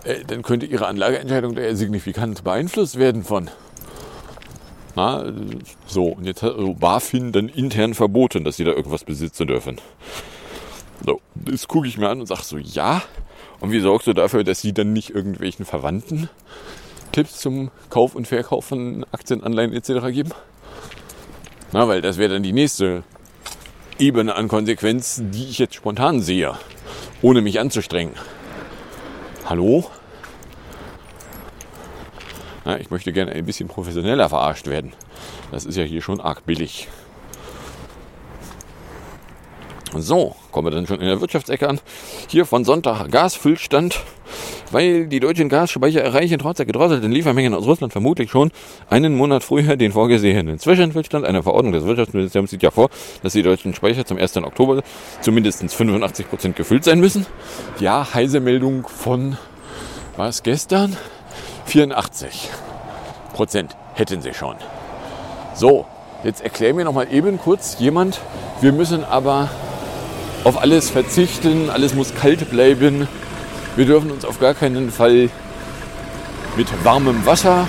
äh, 0.03 0.23
dann 0.25 0.41
könnte 0.41 0.65
ihre 0.65 0.87
Anlageentscheidung 0.87 1.55
da 1.55 1.61
ja 1.61 1.75
signifikant 1.75 2.43
beeinflusst 2.43 2.97
werden 2.97 3.23
von. 3.23 3.49
Na, 4.95 5.31
so, 5.87 6.05
und 6.05 6.25
jetzt 6.25 6.43
hat 6.43 6.55
BaFin 6.79 7.31
dann 7.31 7.47
intern 7.47 7.93
verboten, 7.93 8.43
dass 8.43 8.57
sie 8.57 8.63
da 8.63 8.71
irgendwas 8.71 9.03
besitzen 9.03 9.47
dürfen. 9.47 9.79
So, 11.05 11.21
das 11.35 11.67
gucke 11.67 11.87
ich 11.87 11.97
mir 11.97 12.09
an 12.09 12.19
und 12.19 12.27
sage 12.27 12.43
so, 12.43 12.57
ja. 12.57 13.01
Und 13.59 13.71
wie 13.71 13.79
sorgst 13.79 14.07
du 14.07 14.13
dafür, 14.13 14.43
dass 14.43 14.61
sie 14.61 14.73
dann 14.73 14.91
nicht 14.93 15.11
irgendwelchen 15.11 15.65
Verwandten 15.65 16.29
Tipps 17.11 17.39
zum 17.39 17.71
Kauf 17.89 18.15
und 18.15 18.27
Verkauf 18.27 18.65
von 18.65 19.05
Aktien, 19.11 19.43
Anleihen 19.43 19.73
etc. 19.73 20.07
geben? 20.11 20.31
Na, 21.71 21.87
weil 21.87 22.01
das 22.01 22.17
wäre 22.17 22.33
dann 22.33 22.43
die 22.43 22.53
nächste 22.53 23.03
Ebene 23.99 24.35
an 24.35 24.47
Konsequenzen, 24.47 25.31
die 25.31 25.45
ich 25.45 25.59
jetzt 25.59 25.75
spontan 25.75 26.21
sehe, 26.21 26.57
ohne 27.21 27.41
mich 27.41 27.59
anzustrengen. 27.59 28.15
Hallo? 29.45 29.89
Na, 32.65 32.79
ich 32.79 32.91
möchte 32.91 33.11
gerne 33.11 33.31
ein 33.31 33.45
bisschen 33.45 33.67
professioneller 33.67 34.29
verarscht 34.29 34.67
werden. 34.67 34.93
Das 35.51 35.65
ist 35.65 35.75
ja 35.77 35.83
hier 35.83 36.01
schon 36.01 36.21
arg 36.21 36.45
billig. 36.45 36.87
So, 39.97 40.35
kommen 40.51 40.67
wir 40.67 40.71
dann 40.71 40.87
schon 40.87 41.01
in 41.01 41.07
der 41.07 41.19
Wirtschaftsecke 41.19 41.67
an. 41.67 41.81
Hier 42.29 42.45
von 42.45 42.63
Sonntag 42.63 43.11
Gasfüllstand, 43.11 43.99
weil 44.71 45.07
die 45.07 45.19
deutschen 45.19 45.49
Gasspeicher 45.49 46.01
erreichen 46.01 46.39
trotz 46.39 46.57
der 46.57 46.65
gedrosselten 46.65 47.11
Liefermengen 47.11 47.53
aus 47.53 47.65
Russland 47.65 47.91
vermutlich 47.91 48.31
schon 48.31 48.51
einen 48.89 49.15
Monat 49.17 49.43
früher 49.43 49.75
den 49.75 49.91
vorgesehenen 49.91 50.59
Zwischenfüllstand. 50.59 51.25
Eine 51.25 51.43
Verordnung 51.43 51.73
des 51.73 51.83
Wirtschaftsministeriums 51.83 52.51
sieht 52.51 52.63
ja 52.63 52.71
vor, 52.71 52.89
dass 53.21 53.33
die 53.33 53.43
deutschen 53.43 53.73
Speicher 53.73 54.05
zum 54.05 54.17
1. 54.17 54.37
Oktober 54.37 54.81
zu 55.19 55.33
mindestens 55.33 55.73
85 55.73 56.29
Prozent 56.29 56.55
gefüllt 56.55 56.85
sein 56.85 57.01
müssen. 57.01 57.25
Ja, 57.81 58.13
heiße 58.13 58.39
Meldung 58.39 58.87
von, 58.87 59.37
was 60.15 60.41
gestern? 60.41 60.95
84 61.65 62.49
Prozent 63.33 63.75
hätten 63.93 64.21
sie 64.21 64.33
schon. 64.33 64.55
So, 65.53 65.85
jetzt 66.23 66.41
erklär 66.41 66.73
mir 66.73 66.85
noch 66.85 66.93
mal 66.93 67.11
eben 67.11 67.39
kurz 67.39 67.77
jemand, 67.79 68.19
wir 68.61 68.71
müssen 68.71 69.03
aber 69.03 69.49
auf 70.43 70.61
alles 70.61 70.89
verzichten, 70.89 71.69
alles 71.69 71.93
muss 71.93 72.15
kalt 72.15 72.49
bleiben. 72.49 73.07
Wir 73.75 73.85
dürfen 73.85 74.11
uns 74.11 74.25
auf 74.25 74.39
gar 74.39 74.53
keinen 74.53 74.91
Fall 74.91 75.29
mit 76.57 76.67
warmem 76.83 77.25
Wasser 77.25 77.67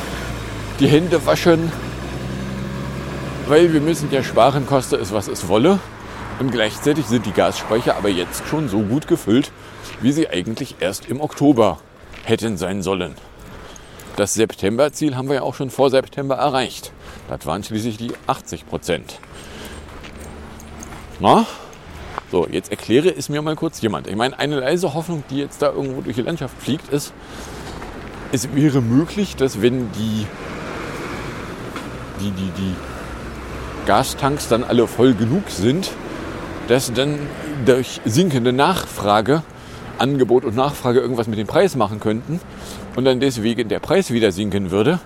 die 0.81 0.89
Hände 0.89 1.25
waschen, 1.27 1.71
weil 3.47 3.73
wir 3.73 3.81
müssen 3.81 4.11
ja 4.11 4.23
sparen, 4.23 4.67
koste 4.67 4.97
es 4.97 5.13
was 5.13 5.29
es 5.29 5.49
wolle. 5.49 5.79
Und 6.41 6.51
gleichzeitig 6.51 7.07
sind 7.07 7.27
die 7.27 7.33
Gasspeicher 7.33 7.97
aber 7.97 8.09
jetzt 8.09 8.49
schon 8.49 8.69
so 8.69 8.81
gut 8.81 9.07
gefüllt, 9.07 9.53
wie 10.01 10.13
sie 10.13 10.29
eigentlich 10.29 10.77
erst 10.81 11.09
im 11.09 11.21
Oktober 11.21 11.79
hätten 12.25 12.57
sein 12.57 12.83
sollen. 12.83 13.15
Das 14.17 14.35
Septemberziel 14.35 15.17
haben 15.17 15.29
wir 15.29 15.37
ja 15.37 15.43
auch 15.43 15.55
schon 15.55 15.71
vor 15.71 15.91
September 15.91 16.35
erreicht. 16.35 16.93
Das 17.29 17.47
waren 17.47 17.65
schließlich 17.65 17.97
die 17.97 18.13
80 18.27 18.67
Prozent. 18.67 19.19
Na? 21.19 21.47
So, 22.31 22.47
jetzt 22.51 22.71
erkläre 22.71 23.09
es 23.09 23.29
mir 23.29 23.41
mal 23.43 23.57
kurz 23.57 23.81
jemand. 23.81 24.07
Ich 24.07 24.17
meine, 24.17 24.39
eine 24.39 24.61
leise 24.61 24.93
Hoffnung, 24.93 25.25
die 25.31 25.39
jetzt 25.39 25.63
da 25.63 25.71
irgendwo 25.73 26.03
durch 26.03 26.17
die 26.17 26.23
Landschaft 26.23 26.55
fliegt, 26.59 26.93
ist, 26.93 27.13
es 28.33 28.55
wäre 28.55 28.81
möglich, 28.81 29.37
dass 29.37 29.63
wenn 29.63 29.91
die, 29.93 30.27
die, 32.21 32.31
die, 32.31 32.51
die 32.57 32.75
Gastanks 33.87 34.49
dann 34.49 34.65
alle 34.65 34.87
voll 34.87 35.15
genug 35.15 35.49
sind, 35.49 35.91
dass 36.69 36.93
dann 36.93 37.19
durch 37.65 38.01
sinkende 38.05 38.53
Nachfrage, 38.53 39.43
Angebot 39.99 40.45
und 40.45 40.57
Nachfrage 40.57 41.01
irgendwas 41.01 41.29
mit 41.29 41.39
dem 41.39 41.47
Preis 41.47 41.77
machen 41.77 42.01
könnten 42.01 42.41
und 42.97 43.05
dann 43.05 43.21
deswegen 43.21 43.69
der 43.69 43.81
Preis 43.81 44.11
wieder 44.11 44.33
sinken 44.33 44.71
würde, 44.71 45.01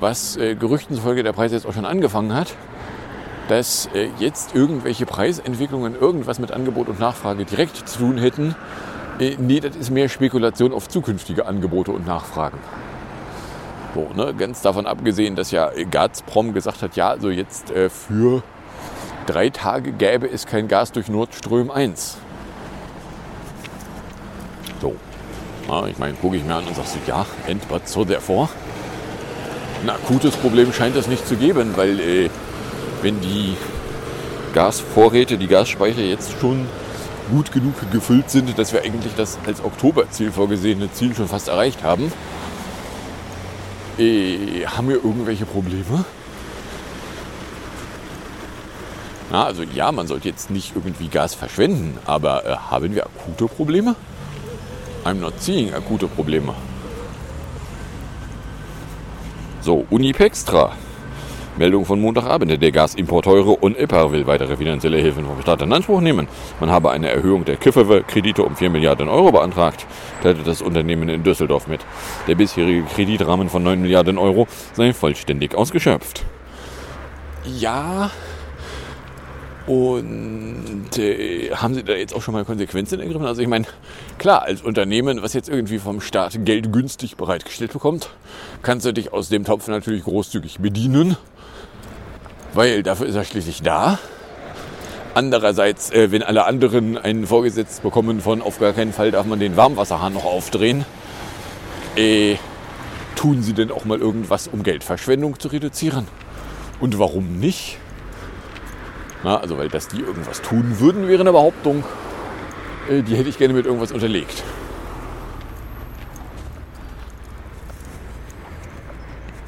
was 0.00 0.36
äh, 0.36 0.54
Gerüchten 0.54 0.96
zufolge 0.96 1.22
der 1.22 1.32
Preis 1.32 1.52
jetzt 1.52 1.66
auch 1.66 1.74
schon 1.74 1.84
angefangen 1.84 2.34
hat, 2.34 2.54
dass 3.48 3.88
äh, 3.94 4.08
jetzt 4.18 4.54
irgendwelche 4.54 5.06
Preisentwicklungen 5.06 5.94
irgendwas 5.94 6.38
mit 6.38 6.52
Angebot 6.52 6.88
und 6.88 7.00
Nachfrage 7.00 7.44
direkt 7.44 7.88
zu 7.88 7.98
tun 7.98 8.18
hätten. 8.18 8.54
Äh, 9.18 9.36
nee, 9.38 9.60
das 9.60 9.76
ist 9.76 9.90
mehr 9.90 10.08
Spekulation 10.08 10.72
auf 10.72 10.88
zukünftige 10.88 11.46
Angebote 11.46 11.92
und 11.92 12.06
Nachfragen. 12.06 12.58
So, 13.94 14.08
ne, 14.14 14.34
ganz 14.34 14.62
davon 14.62 14.86
abgesehen, 14.86 15.34
dass 15.34 15.50
ja 15.50 15.70
Gazprom 15.90 16.54
gesagt 16.54 16.82
hat, 16.82 16.94
ja, 16.96 17.10
also 17.10 17.28
jetzt 17.28 17.70
äh, 17.72 17.90
für 17.90 18.42
drei 19.26 19.50
Tage 19.50 19.92
gäbe 19.92 20.30
es 20.30 20.46
kein 20.46 20.68
Gas 20.68 20.92
durch 20.92 21.08
Nordström 21.08 21.70
1. 21.70 22.18
So, 24.80 24.94
ja, 25.68 25.86
ich 25.86 25.98
meine, 25.98 26.14
gucke 26.14 26.36
ich 26.36 26.44
mir 26.44 26.54
an 26.54 26.66
und 26.66 26.76
sage 26.76 26.88
ja, 27.06 27.26
and 27.48 27.66
but 27.68 27.88
so 27.88 28.04
therefore. 28.04 28.48
Ein 29.82 29.90
akutes 29.90 30.36
Problem 30.36 30.72
scheint 30.72 30.96
es 30.96 31.06
nicht 31.06 31.26
zu 31.26 31.36
geben, 31.36 31.72
weil 31.76 32.00
äh, 32.00 32.30
wenn 33.02 33.20
die 33.20 33.56
Gasvorräte, 34.52 35.38
die 35.38 35.46
Gasspeicher 35.46 36.02
jetzt 36.02 36.34
schon 36.40 36.66
gut 37.30 37.52
genug 37.52 37.74
gefüllt 37.92 38.30
sind, 38.30 38.58
dass 38.58 38.72
wir 38.72 38.82
eigentlich 38.82 39.14
das 39.16 39.38
als 39.46 39.62
Oktoberziel 39.62 40.32
vorgesehene 40.32 40.92
Ziel 40.92 41.14
schon 41.14 41.28
fast 41.28 41.48
erreicht 41.48 41.82
haben, 41.82 42.12
äh, 43.98 44.66
haben 44.66 44.88
wir 44.88 44.96
irgendwelche 44.96 45.46
Probleme? 45.46 46.04
Na, 49.30 49.44
also 49.44 49.62
ja, 49.62 49.92
man 49.92 50.08
sollte 50.08 50.28
jetzt 50.28 50.50
nicht 50.50 50.74
irgendwie 50.74 51.08
Gas 51.08 51.34
verschwenden, 51.34 51.98
aber 52.04 52.44
äh, 52.44 52.56
haben 52.56 52.94
wir 52.94 53.06
akute 53.06 53.46
Probleme? 53.46 53.94
I'm 55.04 55.20
not 55.20 55.40
seeing 55.40 55.72
akute 55.72 56.06
Probleme. 56.08 56.54
So, 59.62 59.86
Unipextra. 59.90 60.72
Meldung 61.56 61.84
von 61.84 62.00
Montagabend. 62.00 62.62
Der 62.62 62.72
Gasimporteure 62.72 63.62
und 63.62 63.76
EPA 63.76 64.12
will 64.12 64.26
weitere 64.26 64.56
finanzielle 64.56 64.98
Hilfen 64.98 65.26
vom 65.26 65.40
Staat 65.42 65.62
in 65.62 65.72
Anspruch 65.72 66.00
nehmen. 66.00 66.28
Man 66.60 66.70
habe 66.70 66.90
eine 66.90 67.10
Erhöhung 67.10 67.44
der 67.44 67.56
KIFFE-Kredite 67.56 68.42
um 68.42 68.56
4 68.56 68.70
Milliarden 68.70 69.08
Euro 69.08 69.32
beantragt, 69.32 69.86
teilte 70.22 70.42
das 70.42 70.62
Unternehmen 70.62 71.08
in 71.08 71.22
Düsseldorf 71.22 71.66
mit. 71.66 71.80
Der 72.28 72.34
bisherige 72.34 72.82
Kreditrahmen 72.84 73.48
von 73.48 73.62
9 73.62 73.80
Milliarden 73.80 74.16
Euro 74.16 74.46
sei 74.72 74.92
vollständig 74.92 75.54
ausgeschöpft. 75.54 76.24
Ja 77.44 78.10
Und 79.70 80.98
äh, 80.98 81.54
haben 81.54 81.74
Sie 81.74 81.84
da 81.84 81.92
jetzt 81.92 82.12
auch 82.12 82.22
schon 82.22 82.34
mal 82.34 82.44
Konsequenzen 82.44 82.98
ergriffen? 82.98 83.24
Also 83.24 83.40
ich 83.40 83.46
meine, 83.46 83.66
klar, 84.18 84.42
als 84.42 84.62
Unternehmen, 84.62 85.22
was 85.22 85.32
jetzt 85.32 85.48
irgendwie 85.48 85.78
vom 85.78 86.00
Staat 86.00 86.44
Geld 86.44 86.72
günstig 86.72 87.16
bereitgestellt 87.16 87.72
bekommt, 87.72 88.10
kannst 88.62 88.84
du 88.84 88.92
dich 88.92 89.12
aus 89.12 89.28
dem 89.28 89.44
Topf 89.44 89.68
natürlich 89.68 90.02
großzügig 90.02 90.58
bedienen, 90.58 91.16
weil 92.52 92.82
dafür 92.82 93.06
ist 93.06 93.14
er 93.14 93.22
schließlich 93.22 93.62
da. 93.62 94.00
Andererseits, 95.14 95.92
äh, 95.92 96.10
wenn 96.10 96.24
alle 96.24 96.46
anderen 96.46 96.98
einen 96.98 97.28
vorgesetzt 97.28 97.84
bekommen 97.84 98.20
von 98.20 98.42
auf 98.42 98.58
gar 98.58 98.72
keinen 98.72 98.92
Fall 98.92 99.12
darf 99.12 99.26
man 99.26 99.38
den 99.38 99.56
Warmwasserhahn 99.56 100.14
noch 100.14 100.24
aufdrehen, 100.24 100.84
äh, 101.94 102.34
tun 103.14 103.44
sie 103.44 103.52
denn 103.52 103.70
auch 103.70 103.84
mal 103.84 104.00
irgendwas, 104.00 104.48
um 104.48 104.64
Geldverschwendung 104.64 105.38
zu 105.38 105.46
reduzieren? 105.46 106.08
Und 106.80 106.98
warum 106.98 107.38
nicht? 107.38 107.78
Na, 109.22 109.36
also, 109.38 109.58
weil 109.58 109.68
dass 109.68 109.88
die 109.88 110.00
irgendwas 110.00 110.40
tun 110.40 110.80
würden, 110.80 111.08
wäre 111.08 111.20
eine 111.20 111.32
Behauptung, 111.32 111.84
äh, 112.88 113.02
die 113.02 113.16
hätte 113.16 113.28
ich 113.28 113.38
gerne 113.38 113.54
mit 113.54 113.66
irgendwas 113.66 113.92
unterlegt. 113.92 114.42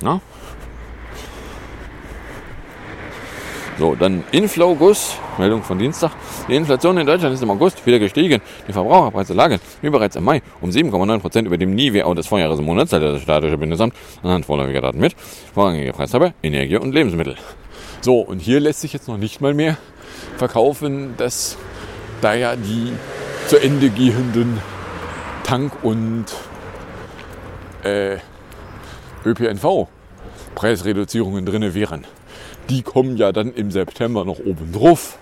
Na? 0.02 0.20
So, 3.78 3.94
dann 3.94 4.22
Inflogus, 4.32 5.16
Meldung 5.38 5.62
von 5.62 5.78
Dienstag. 5.78 6.12
Die 6.46 6.54
Inflation 6.54 6.98
in 6.98 7.06
Deutschland 7.06 7.34
ist 7.34 7.42
im 7.42 7.50
August 7.50 7.84
wieder 7.86 7.98
gestiegen. 7.98 8.42
Die 8.68 8.72
Verbraucherpreise 8.72 9.32
lagen, 9.32 9.58
wie 9.80 9.90
bereits 9.90 10.14
im 10.16 10.24
Mai, 10.24 10.42
um 10.60 10.70
7,9 10.70 11.18
Prozent 11.20 11.46
über 11.46 11.56
dem 11.56 11.74
Niveau 11.74 12.12
des 12.14 12.26
Vorjahresmonats, 12.26 12.90
teilte 12.90 13.12
das 13.12 13.22
statische 13.22 13.56
Bundesamt 13.56 13.94
anhand 14.22 14.44
vorläufiger 14.44 14.82
Daten 14.82 15.00
mit. 15.00 15.16
Vorrangige 15.54 15.92
Preishaber, 15.92 16.34
Energie 16.42 16.76
und 16.76 16.92
Lebensmittel. 16.92 17.36
So, 18.04 18.18
und 18.18 18.40
hier 18.40 18.58
lässt 18.58 18.80
sich 18.80 18.92
jetzt 18.92 19.06
noch 19.06 19.16
nicht 19.16 19.40
mal 19.40 19.54
mehr 19.54 19.76
verkaufen, 20.36 21.14
dass 21.18 21.56
da 22.20 22.34
ja 22.34 22.56
die 22.56 22.92
zu 23.46 23.58
Ende 23.58 23.90
gehenden 23.90 24.58
Tank- 25.44 25.84
und 25.84 26.24
äh, 27.84 28.16
ÖPNV-Preisreduzierungen 29.24 31.46
drinne 31.46 31.74
wären. 31.74 32.04
Die 32.70 32.82
kommen 32.82 33.16
ja 33.16 33.30
dann 33.30 33.54
im 33.54 33.70
September 33.70 34.24
noch 34.24 34.40
oben 34.40 34.72
drauf. 34.72 35.16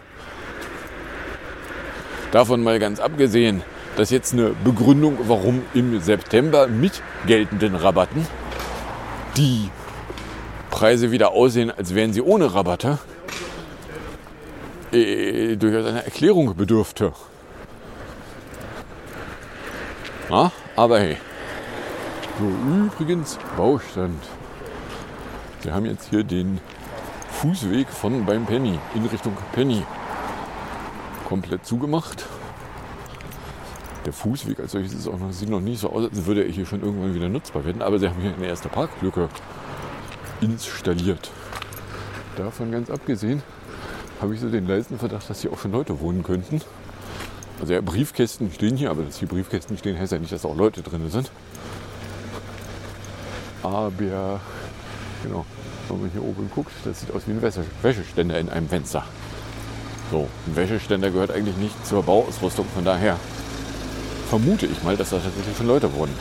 Davon 2.32 2.62
mal 2.62 2.78
ganz 2.78 2.98
abgesehen, 2.98 3.62
dass 3.96 4.08
jetzt 4.08 4.32
eine 4.32 4.54
Begründung, 4.64 5.18
warum 5.26 5.60
im 5.74 6.00
September 6.00 6.66
mit 6.66 7.02
geltenden 7.26 7.74
Rabatten 7.74 8.26
die 9.36 9.68
Preise 10.70 11.10
wieder 11.10 11.32
aussehen, 11.32 11.70
als 11.70 11.94
wären 11.94 12.12
sie 12.12 12.22
ohne 12.22 12.54
Rabatte, 12.54 12.98
äh, 14.92 15.56
durchaus 15.56 15.86
einer 15.86 16.04
Erklärung 16.04 16.54
bedürfte. 16.56 17.12
Na, 20.28 20.52
aber 20.76 21.00
hey. 21.00 21.16
So, 22.38 22.46
übrigens, 22.46 23.38
Baustand. 23.56 24.22
Wir 25.62 25.74
haben 25.74 25.84
jetzt 25.86 26.08
hier 26.08 26.24
den 26.24 26.60
Fußweg 27.32 27.88
von 27.88 28.24
beim 28.24 28.46
Penny 28.46 28.78
in 28.94 29.04
Richtung 29.06 29.36
Penny 29.52 29.82
komplett 31.28 31.66
zugemacht. 31.66 32.26
Der 34.06 34.12
Fußweg 34.12 34.60
als 34.60 34.72
solches 34.72 34.94
ist 34.94 35.06
auch 35.06 35.18
noch, 35.18 35.32
sieht 35.32 35.50
noch 35.50 35.60
nicht 35.60 35.80
so 35.80 35.90
aus, 35.90 36.08
als 36.08 36.24
würde 36.24 36.44
er 36.44 36.50
hier 36.50 36.64
schon 36.64 36.80
irgendwann 36.80 37.14
wieder 37.14 37.28
nutzbar 37.28 37.64
werden. 37.64 37.82
Aber 37.82 37.98
sie 37.98 38.08
haben 38.08 38.20
hier 38.20 38.34
eine 38.34 38.46
erste 38.46 38.68
Parklücke 38.68 39.28
installiert. 40.40 41.30
Davon 42.36 42.72
ganz 42.72 42.90
abgesehen 42.90 43.42
habe 44.20 44.34
ich 44.34 44.40
so 44.40 44.48
den 44.48 44.66
leisen 44.66 44.98
Verdacht, 44.98 45.28
dass 45.30 45.40
hier 45.40 45.52
auch 45.52 45.58
schon 45.58 45.72
Leute 45.72 46.00
wohnen 46.00 46.22
könnten. 46.22 46.60
Also 47.60 47.72
ja, 47.72 47.80
Briefkästen 47.80 48.50
stehen 48.52 48.76
hier, 48.76 48.90
aber 48.90 49.02
dass 49.02 49.18
hier 49.18 49.28
Briefkästen 49.28 49.76
stehen, 49.76 49.98
heißt 49.98 50.12
ja 50.12 50.18
nicht, 50.18 50.32
dass 50.32 50.44
auch 50.44 50.56
Leute 50.56 50.82
drin 50.82 51.10
sind. 51.10 51.30
Aber 53.62 53.92
genau, 53.98 55.44
wenn 55.88 56.00
man 56.00 56.10
hier 56.10 56.22
oben 56.22 56.50
guckt, 56.54 56.72
das 56.84 57.00
sieht 57.00 57.14
aus 57.14 57.22
wie 57.26 57.32
ein 57.32 57.42
Wäsche 57.42 57.64
Wäscheständer 57.82 58.38
in 58.38 58.48
einem 58.48 58.68
Fenster. 58.68 59.04
So, 60.10 60.28
ein 60.46 60.56
Wäscheständer 60.56 61.10
gehört 61.10 61.30
eigentlich 61.30 61.56
nicht 61.56 61.86
zur 61.86 62.02
Bauausrüstung, 62.02 62.66
von 62.74 62.84
daher 62.84 63.16
vermute 64.28 64.66
ich 64.66 64.82
mal, 64.82 64.96
dass 64.96 65.10
da 65.10 65.18
tatsächlich 65.18 65.56
schon 65.56 65.66
Leute 65.66 65.92
wohnen. 65.94 66.14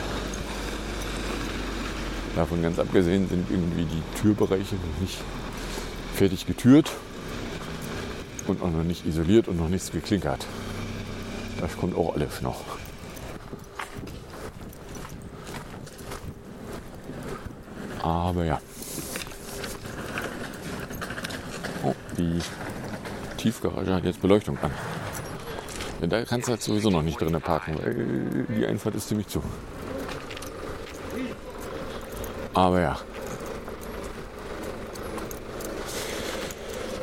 Davon 2.36 2.62
ganz 2.62 2.78
abgesehen 2.78 3.28
sind 3.28 3.50
irgendwie 3.50 3.84
die 3.84 4.02
Türbereiche 4.20 4.76
noch 4.76 5.00
nicht 5.00 5.18
fertig 6.14 6.46
getürt 6.46 6.90
und 8.46 8.62
auch 8.62 8.70
noch 8.70 8.84
nicht 8.84 9.06
isoliert 9.06 9.48
und 9.48 9.58
noch 9.58 9.68
nichts 9.68 9.90
geklinkert. 9.90 10.46
Das 11.60 11.76
kommt 11.76 11.96
auch 11.96 12.14
alles 12.14 12.40
noch. 12.40 12.62
Aber 18.02 18.44
ja. 18.44 18.60
Oh, 21.84 21.94
die 22.16 22.38
Tiefgarage 23.36 23.94
hat 23.94 24.04
jetzt 24.04 24.22
Beleuchtung 24.22 24.58
an. 24.58 24.70
Ja, 26.00 26.06
da 26.06 26.24
kannst 26.24 26.48
du 26.48 26.52
halt 26.52 26.62
sowieso 26.62 26.90
noch 26.90 27.02
nicht 27.02 27.20
drin 27.20 27.38
parken, 27.40 27.76
weil 27.82 28.46
die 28.56 28.66
Einfahrt 28.66 28.94
ist 28.94 29.08
ziemlich 29.08 29.28
zu. 29.28 29.42
Aber 32.60 32.80
ja. 32.82 32.98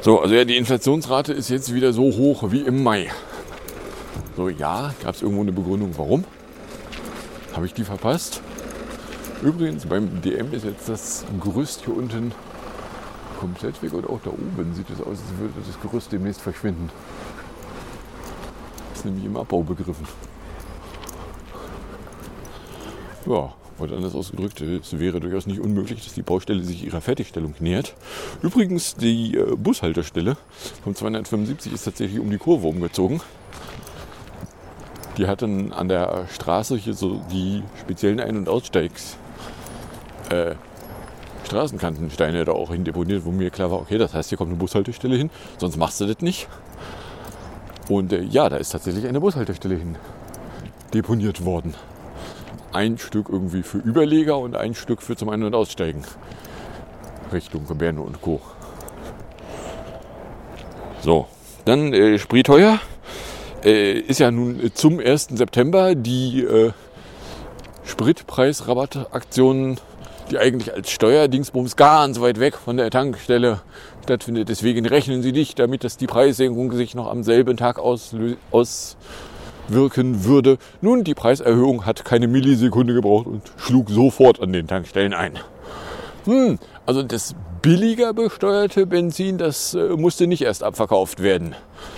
So, 0.02 0.22
also 0.22 0.36
ja, 0.36 0.46
die 0.46 0.56
Inflationsrate 0.56 1.34
ist 1.34 1.50
jetzt 1.50 1.74
wieder 1.74 1.93
so 1.93 2.04
hoch 2.04 2.52
wie 2.52 2.62
im 2.62 2.84
Mai. 2.84 3.10
So, 4.36 4.50
ja, 4.50 4.93
gab 5.02 5.15
es 5.15 5.24
irgendwo 5.24 5.41
eine 5.41 5.52
Begründung, 5.52 5.98
warum? 5.98 6.26
Habe 7.56 7.65
ich 7.65 7.74
die 7.74 7.84
verpasst? 7.84 8.41
Übrigens, 9.41 9.88
beim 9.88 10.22
DM 10.22 10.54
ist 10.54 10.63
jetzt 10.63 10.88
das 10.89 11.26
Gerüst 11.43 11.86
hier 11.86 11.98
unten 11.98 12.34
komplett 13.39 13.82
weg 13.82 13.93
und 13.93 14.08
auch 14.08 14.20
da 14.24 14.30
oben 14.30 14.76
sieht 14.76 14.91
es 14.91 15.02
aus, 15.02 15.08
als 15.08 15.39
würde 15.39 15.54
das 15.65 15.82
Gerüst 15.82 16.12
demnächst 16.12 16.41
verschwinden. 16.41 16.91
Ist 18.93 19.06
nämlich 19.06 19.26
im 19.26 19.36
Abbau 19.36 19.63
begriffen. 19.63 20.08
Ja, 23.26 23.54
oder 23.79 23.95
anders 23.95 24.15
ausgedrückt, 24.15 24.61
es 24.61 24.99
wäre 24.99 25.19
durchaus 25.19 25.45
nicht 25.45 25.59
unmöglich, 25.59 26.03
dass 26.03 26.13
die 26.13 26.21
Baustelle 26.21 26.63
sich 26.63 26.85
ihrer 26.85 27.01
Fertigstellung 27.01 27.53
nähert. 27.59 27.95
Übrigens, 28.41 28.95
die 28.95 29.35
äh, 29.35 29.55
Bushaltestelle 29.55 30.37
vom 30.83 30.95
275 30.95 31.73
ist 31.73 31.83
tatsächlich 31.83 32.19
um 32.19 32.29
die 32.29 32.37
Kurve 32.37 32.67
umgezogen. 32.67 33.21
Die 35.17 35.27
hatten 35.27 35.73
an 35.73 35.87
der 35.87 36.27
Straße 36.31 36.77
hier 36.77 36.93
so 36.93 37.21
die 37.31 37.63
speziellen 37.79 38.19
Ein- 38.19 38.37
und 38.37 38.49
Aussteigs 38.49 39.17
äh, 40.29 40.55
Straßenkantensteine 41.45 42.43
da 42.45 42.51
auch 42.51 42.71
hin 42.71 42.83
deponiert, 42.83 43.25
wo 43.25 43.31
mir 43.31 43.49
klar 43.49 43.71
war, 43.71 43.79
okay, 43.79 43.97
das 43.97 44.13
heißt, 44.13 44.29
hier 44.29 44.37
kommt 44.37 44.51
eine 44.51 44.59
Bushaltestelle 44.59 45.15
hin, 45.15 45.29
sonst 45.57 45.77
machst 45.77 46.01
du 46.01 46.05
das 46.05 46.19
nicht. 46.19 46.47
Und 47.89 48.11
äh, 48.11 48.21
ja, 48.21 48.49
da 48.49 48.57
ist 48.57 48.69
tatsächlich 48.69 49.07
eine 49.07 49.21
Bushaltestelle 49.21 49.75
hin 49.75 49.95
deponiert 50.93 51.45
worden. 51.45 51.73
Ein 52.77 52.99
Stück 52.99 53.29
irgendwie 53.29 53.63
für 53.63 53.79
Überleger 53.79 54.37
und 54.37 54.55
ein 54.55 54.75
Stück 54.75 55.01
für 55.01 55.15
zum 55.15 55.29
Ein- 55.29 55.41
und 55.41 55.55
Aussteigen. 55.55 56.03
Richtung 57.33 57.65
Berne 57.75 58.01
und 58.01 58.21
Co. 58.21 58.39
So, 61.01 61.25
dann 61.65 61.91
äh, 61.91 62.19
Sprietheuer. 62.19 62.79
Äh, 63.63 63.93
ist 63.93 64.19
ja 64.19 64.29
nun 64.29 64.69
zum 64.75 64.99
1. 64.99 65.29
September 65.31 65.95
die 65.95 66.43
äh, 66.43 66.71
Spritpreisrabattaktion 67.83 69.79
die 70.29 70.37
eigentlich 70.37 70.71
als 70.71 70.91
Steuerdingsbums 70.91 71.77
ganz 71.77 72.19
weit 72.19 72.39
weg 72.39 72.57
von 72.57 72.77
der 72.77 72.91
Tankstelle 72.91 73.61
stattfindet. 74.03 74.49
Deswegen 74.49 74.85
rechnen 74.85 75.23
Sie 75.23 75.31
nicht 75.31 75.57
damit, 75.57 75.83
dass 75.83 75.97
die 75.97 76.05
Preissenkung 76.05 76.73
sich 76.73 76.93
noch 76.93 77.09
am 77.09 77.23
selben 77.23 77.57
Tag 77.57 77.79
auswirken 79.67 80.25
würde. 80.25 80.58
Nun, 80.82 81.03
die 81.03 81.13
Preiserhöhung 81.13 81.86
hat 81.86 82.06
keine 82.06 82.27
Millisekunde 82.27 82.93
gebraucht 82.93 83.27
und 83.27 83.41
schlug 83.58 83.89
sofort 83.89 84.41
an 84.41 84.53
den 84.53 84.67
Tankstellen 84.67 85.13
ein. 85.13 85.39
Hm, 86.25 86.60
also 86.86 87.03
das 87.03 87.36
billiger 87.62 88.13
besteuerte 88.13 88.86
Benzin, 88.86 89.38
das 89.38 89.73
äh, 89.73 89.89
musste 89.89 90.27
nicht 90.27 90.41
erst 90.41 90.63
abverkauft 90.63 91.21
werden 91.21 91.56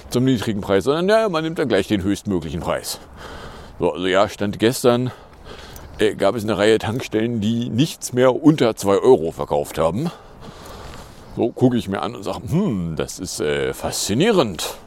zum 0.10 0.26
niedrigen 0.26 0.62
Preis, 0.62 0.86
sondern 0.86 1.10
ja, 1.10 1.30
man 1.30 1.44
nimmt 1.44 1.60
dann 1.60 1.68
gleich 1.68 1.88
den 1.88 2.04
höchstmöglichen 2.04 2.62
Preis. 2.62 3.00
So, 3.80 3.94
also 3.94 4.08
ja, 4.08 4.28
stand 4.28 4.60
gestern 4.60 5.12
äh, 6.00 6.16
gab 6.16 6.36
es 6.36 6.44
eine 6.44 6.58
Reihe 6.58 6.80
Tankstellen, 6.80 7.42
die 7.42 7.70
nichts 7.70 8.14
mehr 8.14 8.42
unter 8.44 8.76
2 8.76 8.98
Euro 8.98 9.32
verkauft 9.32 9.78
haben. 9.78 10.12
So 11.36 11.50
gucke 11.52 11.78
ich 11.78 11.88
mir 11.88 12.02
an 12.02 12.16
und 12.16 12.24
sage, 12.24 12.42
hm, 12.50 12.96
das 12.98 13.20
ist 13.20 13.40
äh, 13.40 13.74
faszinierend. 13.74 14.78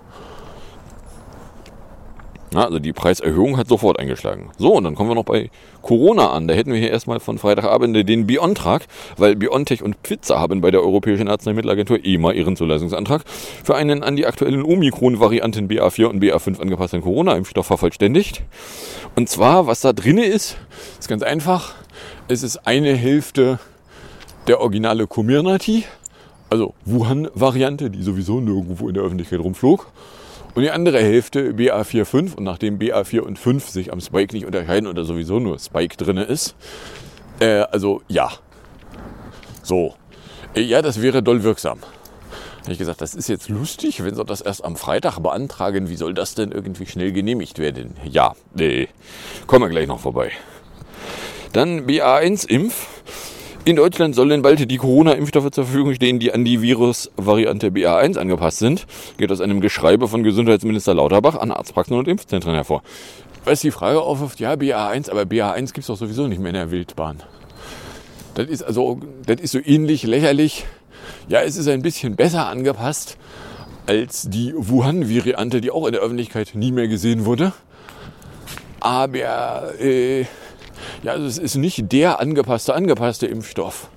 Ja, 2.52 2.64
also 2.64 2.78
die 2.78 2.92
Preiserhöhung 2.92 3.56
hat 3.56 3.68
sofort 3.68 3.98
eingeschlagen. 3.98 4.50
So, 4.58 4.74
und 4.74 4.84
dann 4.84 4.94
kommen 4.94 5.08
wir 5.08 5.14
noch 5.14 5.24
bei 5.24 5.50
Corona 5.80 6.32
an. 6.32 6.48
Da 6.48 6.54
hätten 6.54 6.72
wir 6.72 6.78
hier 6.78 6.90
erstmal 6.90 7.18
von 7.18 7.38
Freitagabend 7.38 8.08
den 8.08 8.26
Biontag, 8.26 8.86
weil 9.16 9.36
BioNTech 9.36 9.82
und 9.82 9.96
Pfizer 10.02 10.38
haben 10.38 10.60
bei 10.60 10.70
der 10.70 10.82
Europäischen 10.82 11.28
Arzneimittelagentur 11.28 12.04
EMA 12.04 12.32
ihren 12.32 12.56
Zulassungsantrag 12.56 13.22
für 13.64 13.74
einen 13.74 14.02
an 14.02 14.16
die 14.16 14.26
aktuellen 14.26 14.62
Omikron-Varianten 14.62 15.68
BA4 15.68 16.04
und 16.06 16.22
BA5 16.22 16.60
angepassten 16.60 17.00
Corona-Impfstoff 17.00 17.66
vervollständigt. 17.66 18.42
Und 19.16 19.30
zwar, 19.30 19.66
was 19.66 19.80
da 19.80 19.94
drin 19.94 20.18
ist, 20.18 20.58
ist 20.98 21.08
ganz 21.08 21.22
einfach. 21.22 21.74
Es 22.28 22.42
ist 22.42 22.66
eine 22.66 22.94
Hälfte 22.94 23.58
der 24.46 24.60
originale 24.60 25.06
Comirnaty, 25.06 25.84
also 26.50 26.74
Wuhan-Variante, 26.84 27.88
die 27.88 28.02
sowieso 28.02 28.40
nirgendwo 28.40 28.88
in 28.88 28.94
der 28.94 29.04
Öffentlichkeit 29.04 29.40
rumflog. 29.40 29.90
Und 30.54 30.62
die 30.62 30.70
andere 30.70 30.98
Hälfte 30.98 31.52
BA45 31.52 32.36
und 32.36 32.44
nachdem 32.44 32.78
BA4 32.78 33.20
und 33.20 33.38
5 33.38 33.68
sich 33.68 33.92
am 33.92 34.00
Spike 34.00 34.34
nicht 34.34 34.44
unterscheiden 34.44 34.86
oder 34.86 35.04
sowieso 35.04 35.38
nur 35.38 35.58
Spike 35.58 35.96
drin 35.96 36.18
ist, 36.18 36.54
äh, 37.40 37.60
also 37.70 38.02
ja. 38.08 38.30
So. 39.62 39.94
Äh, 40.54 40.60
ja, 40.60 40.82
das 40.82 41.00
wäre 41.00 41.22
doll 41.22 41.42
wirksam. 41.42 41.80
Habe 42.62 42.72
ich 42.72 42.78
gesagt, 42.78 43.00
das 43.00 43.14
ist 43.14 43.28
jetzt 43.28 43.48
lustig, 43.48 44.04
wenn 44.04 44.14
Sie 44.14 44.24
das 44.24 44.40
erst 44.40 44.64
am 44.64 44.76
Freitag 44.76 45.18
beantragen, 45.18 45.88
wie 45.88 45.96
soll 45.96 46.14
das 46.14 46.34
denn 46.34 46.52
irgendwie 46.52 46.86
schnell 46.86 47.12
genehmigt 47.12 47.58
werden? 47.58 47.96
Ja, 48.04 48.34
nee. 48.54 48.88
Kommen 49.46 49.64
wir 49.64 49.68
gleich 49.70 49.88
noch 49.88 50.00
vorbei. 50.00 50.30
Dann 51.52 51.86
BA1-Impf. 51.86 52.91
In 53.64 53.76
Deutschland 53.76 54.16
sollen 54.16 54.42
bald 54.42 54.68
die 54.68 54.76
Corona-Impfstoffe 54.76 55.52
zur 55.52 55.66
Verfügung 55.66 55.94
stehen, 55.94 56.18
die 56.18 56.32
an 56.32 56.44
die 56.44 56.62
Virusvariante 56.62 57.68
BA1 57.68 58.18
angepasst 58.18 58.58
sind. 58.58 58.86
Geht 59.18 59.30
aus 59.30 59.40
einem 59.40 59.60
Geschreibe 59.60 60.08
von 60.08 60.24
Gesundheitsminister 60.24 60.94
Lauterbach 60.94 61.36
an 61.36 61.52
Arztpraxen 61.52 61.96
und 61.96 62.08
Impfzentren 62.08 62.54
hervor. 62.54 62.82
Was 63.44 63.60
die 63.60 63.70
Frage 63.70 64.02
aufwirft, 64.02 64.40
ja, 64.40 64.54
BA1, 64.54 65.08
aber 65.12 65.22
BA1 65.22 65.66
gibt 65.66 65.78
es 65.78 65.86
doch 65.86 65.96
sowieso 65.96 66.26
nicht 66.26 66.40
mehr 66.40 66.48
in 66.48 66.56
der 66.56 66.70
Wildbahn. 66.72 67.22
Das 68.34 68.48
ist 68.48 68.64
also, 68.64 68.98
das 69.26 69.40
ist 69.40 69.52
so 69.52 69.60
ähnlich 69.64 70.02
lächerlich. 70.02 70.64
Ja, 71.28 71.42
es 71.42 71.56
ist 71.56 71.68
ein 71.68 71.82
bisschen 71.82 72.16
besser 72.16 72.48
angepasst 72.48 73.16
als 73.86 74.28
die 74.28 74.54
Wuhan-Variante, 74.56 75.60
die 75.60 75.70
auch 75.70 75.86
in 75.86 75.92
der 75.92 76.02
Öffentlichkeit 76.02 76.56
nie 76.56 76.72
mehr 76.72 76.88
gesehen 76.88 77.26
wurde. 77.26 77.52
Aber 78.80 79.80
äh, 79.80 80.24
ja, 81.02 81.12
also 81.12 81.26
es 81.26 81.38
ist 81.38 81.56
nicht 81.56 81.92
der 81.92 82.20
angepasste, 82.20 82.74
angepasste 82.74 83.26
Impfstoff. 83.26 83.88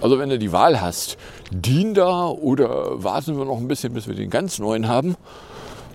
Also 0.00 0.18
wenn 0.18 0.28
du 0.28 0.38
die 0.38 0.52
Wahl 0.52 0.80
hast, 0.80 1.16
dien 1.50 1.94
da 1.94 2.28
oder 2.28 3.02
warten 3.02 3.36
wir 3.36 3.44
noch 3.44 3.58
ein 3.58 3.68
bisschen, 3.68 3.92
bis 3.94 4.08
wir 4.08 4.14
den 4.14 4.30
ganz 4.30 4.58
neuen 4.58 4.88
haben. 4.88 5.16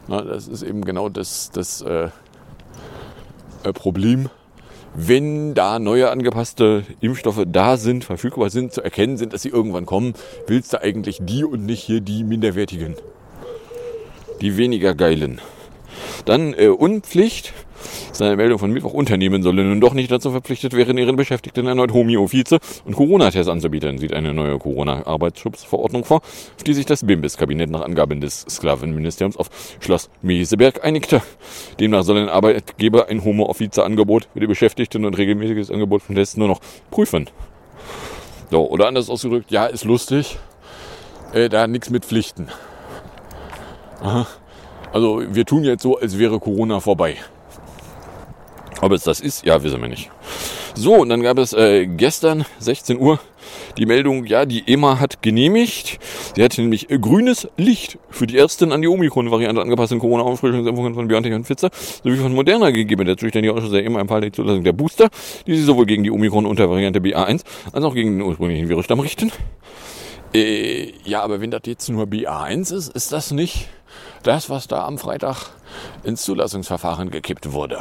Na, 0.08 0.22
das 0.22 0.48
ist 0.48 0.64
eben 0.64 0.86
genau 0.86 1.10
das, 1.10 1.52
das 1.52 1.82
äh, 1.82 2.10
äh, 3.64 3.74
Problem. 3.74 4.30
Wenn 4.96 5.54
da 5.54 5.78
neue 5.80 6.10
angepasste 6.10 6.84
Impfstoffe 7.02 7.44
da 7.46 7.78
sind, 7.78 8.04
verfügbar 8.04 8.50
sind, 8.50 8.74
zu 8.74 8.82
erkennen 8.82 9.18
sind, 9.18 9.34
dass 9.34 9.44
sie 9.44 9.50
irgendwann 9.50 9.86
kommen, 9.86 10.14
willst 10.48 10.74
du 10.74 10.82
eigentlich 10.82 11.20
die 11.22 11.44
und 11.44 11.66
nicht 11.66 11.84
hier 11.84 12.02
die 12.02 12.24
minderwertigen. 12.24 12.96
Die 14.42 14.58
weniger 14.58 14.96
geilen. 14.96 15.40
Dann 16.26 16.54
äh, 16.54 16.70
Unpflicht. 16.70 17.54
Das 18.10 18.12
ist 18.12 18.22
eine 18.22 18.36
Meldung 18.36 18.60
von 18.60 18.72
Mittwoch. 18.72 18.94
Unternehmen 18.94 19.44
sollen 19.44 19.70
nun 19.70 19.82
doch 19.82 19.94
nicht 19.94 20.12
dazu 20.12 20.32
verpflichtet 20.32 20.74
werden, 20.74 20.98
ihren 20.98 21.16
Beschäftigten 21.16 21.68
erneut 21.68 21.94
Homöofize 21.94 22.60
und 22.86 22.96
Corona-Tests 22.96 23.50
anzubieten, 23.50 23.98
sieht 23.98 24.14
eine 24.14 24.34
neue 24.34 24.58
Corona-Arbeitsschutzverordnung 24.58 26.06
vor, 26.06 26.18
auf 26.18 26.64
die 26.66 26.74
sich 26.74 26.86
das 26.86 27.06
BIMBIS-Kabinett 27.06 27.70
nach 27.70 27.82
Angaben 27.82 28.22
des 28.22 28.46
Sklavenministeriums 28.50 29.38
auf 29.38 29.50
Schloss 29.80 30.10
Meseberg 30.22 30.84
einigte. 30.84 31.22
Demnach 31.80 32.04
sollen 32.04 32.30
Arbeitgeber 32.30 33.10
ein 33.10 33.24
Homo-Offizer-Angebot 33.24 34.28
für 34.34 34.40
die 34.40 34.48
Beschäftigten 34.48 35.06
und 35.06 35.18
regelmäßiges 35.18 35.72
Angebot 35.72 36.02
von 36.02 36.16
Tests 36.16 36.38
nur 36.38 36.48
noch 36.48 36.60
prüfen. 36.92 37.30
So, 38.50 38.70
oder 38.70 38.88
anders 38.88 39.10
ausgedrückt, 39.10 39.52
ja, 39.52 39.66
ist 39.66 39.84
lustig, 39.84 40.38
äh, 41.34 41.50
da 41.50 41.68
nichts 41.68 41.90
mit 41.90 42.06
Pflichten. 42.06 42.48
Aha. 44.02 44.26
Also 44.94 45.22
wir 45.28 45.46
tun 45.46 45.64
jetzt 45.64 45.84
so, 45.84 45.98
als 45.98 46.18
wäre 46.18 46.40
Corona 46.40 46.80
vorbei. 46.80 47.18
Ob 48.82 48.92
es 48.92 49.04
das 49.04 49.20
ist, 49.20 49.46
ja, 49.46 49.62
wissen 49.64 49.82
wir 49.82 49.88
nicht. 49.88 50.10
So, 50.76 50.96
und 50.96 51.10
dann 51.10 51.22
gab 51.24 51.40
es 51.40 51.54
äh, 51.54 51.88
gestern 51.88 52.46
16 52.60 53.00
Uhr 53.00 53.20
die 53.78 53.86
Meldung, 53.86 54.26
ja, 54.26 54.46
die 54.46 54.64
EMA 54.68 55.00
hat 55.00 55.22
genehmigt. 55.22 56.00
Sie 56.36 56.44
hat 56.44 56.58
nämlich 56.58 56.90
äh, 56.90 57.00
grünes 57.00 57.48
Licht 57.58 57.98
für 58.10 58.28
die 58.28 58.38
ersten 58.38 58.72
an 58.72 58.82
die 58.82 58.88
Omikron-Variante 58.88 59.62
angepassten 59.62 60.00
Corona-Auffrischungsimpfungen 60.00 60.94
von 60.94 61.08
BioNTech 61.08 61.34
und 61.34 61.46
Pfizer 61.46 61.70
sowie 62.04 62.18
von 62.18 62.34
Moderna 62.34 62.72
gegeben. 62.72 63.06
Der 63.06 63.18
zuständige 63.18 63.54
Ausschuss 63.54 63.72
der 63.72 63.86
EMA 63.86 64.02
empfahl 64.02 64.22
die 64.22 64.32
Zulassung 64.32 64.64
der 64.64 64.74
Booster, 64.74 65.10
die 65.46 65.56
sie 65.56 65.64
sowohl 65.64 65.86
gegen 65.86 66.04
die 66.04 66.12
Omikron-Untervariante 66.12 67.00
BA1 67.00 67.44
als 67.72 67.86
auch 67.86 67.94
gegen 67.94 68.18
den 68.18 68.22
ursprünglichen 68.22 68.70
Virusstamm 68.70 69.00
richten. 69.00 69.32
Äh, 70.34 70.92
ja, 71.04 71.22
aber 71.22 71.40
wenn 71.42 71.52
das 71.52 71.62
jetzt 71.66 71.90
nur 71.90 72.06
BA1 72.06 72.74
ist, 72.74 72.90
ist 72.90 73.12
das 73.12 73.32
nicht 73.32 73.70
das, 74.24 74.50
was 74.50 74.68
da 74.68 74.86
am 74.86 74.98
Freitag 74.98 75.52
ins 76.04 76.24
Zulassungsverfahren 76.24 77.10
gekippt 77.12 77.54
wurde. 77.54 77.80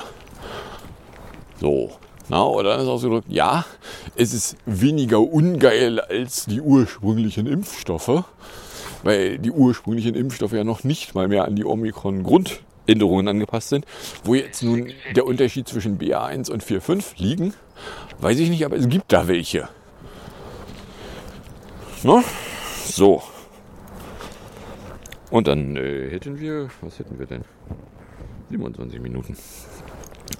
So, 1.60 1.92
na, 2.28 2.44
oder 2.44 2.76
ist 2.78 2.88
ausgedrückt, 2.88 3.28
ja, 3.28 3.64
es 4.16 4.34
ist 4.34 4.56
weniger 4.66 5.20
ungeil 5.20 6.00
als 6.00 6.46
die 6.46 6.60
ursprünglichen 6.60 7.46
Impfstoffe, 7.46 8.24
weil 9.04 9.38
die 9.38 9.52
ursprünglichen 9.52 10.14
Impfstoffe 10.14 10.52
ja 10.52 10.64
noch 10.64 10.82
nicht 10.82 11.14
mal 11.14 11.28
mehr 11.28 11.44
an 11.44 11.54
die 11.54 11.64
Omikron-Grundänderungen 11.64 13.28
angepasst 13.28 13.68
sind. 13.68 13.86
Wo 14.24 14.34
jetzt 14.34 14.62
nun 14.62 14.92
der 15.14 15.24
Unterschied 15.24 15.68
zwischen 15.68 15.98
BA1 15.98 16.50
und 16.50 16.64
4.5 16.64 17.04
liegen, 17.16 17.54
weiß 18.18 18.38
ich 18.40 18.50
nicht, 18.50 18.64
aber 18.64 18.76
es 18.76 18.88
gibt 18.88 19.12
da 19.12 19.28
welche. 19.28 19.68
Na? 22.02 22.24
So. 22.86 23.22
Und 25.30 25.46
dann 25.46 25.76
äh, 25.76 26.10
hätten 26.10 26.40
wir, 26.40 26.70
was 26.80 26.98
hätten 26.98 27.18
wir 27.18 27.26
denn? 27.26 27.44
27 28.50 29.00
Minuten. 29.00 29.36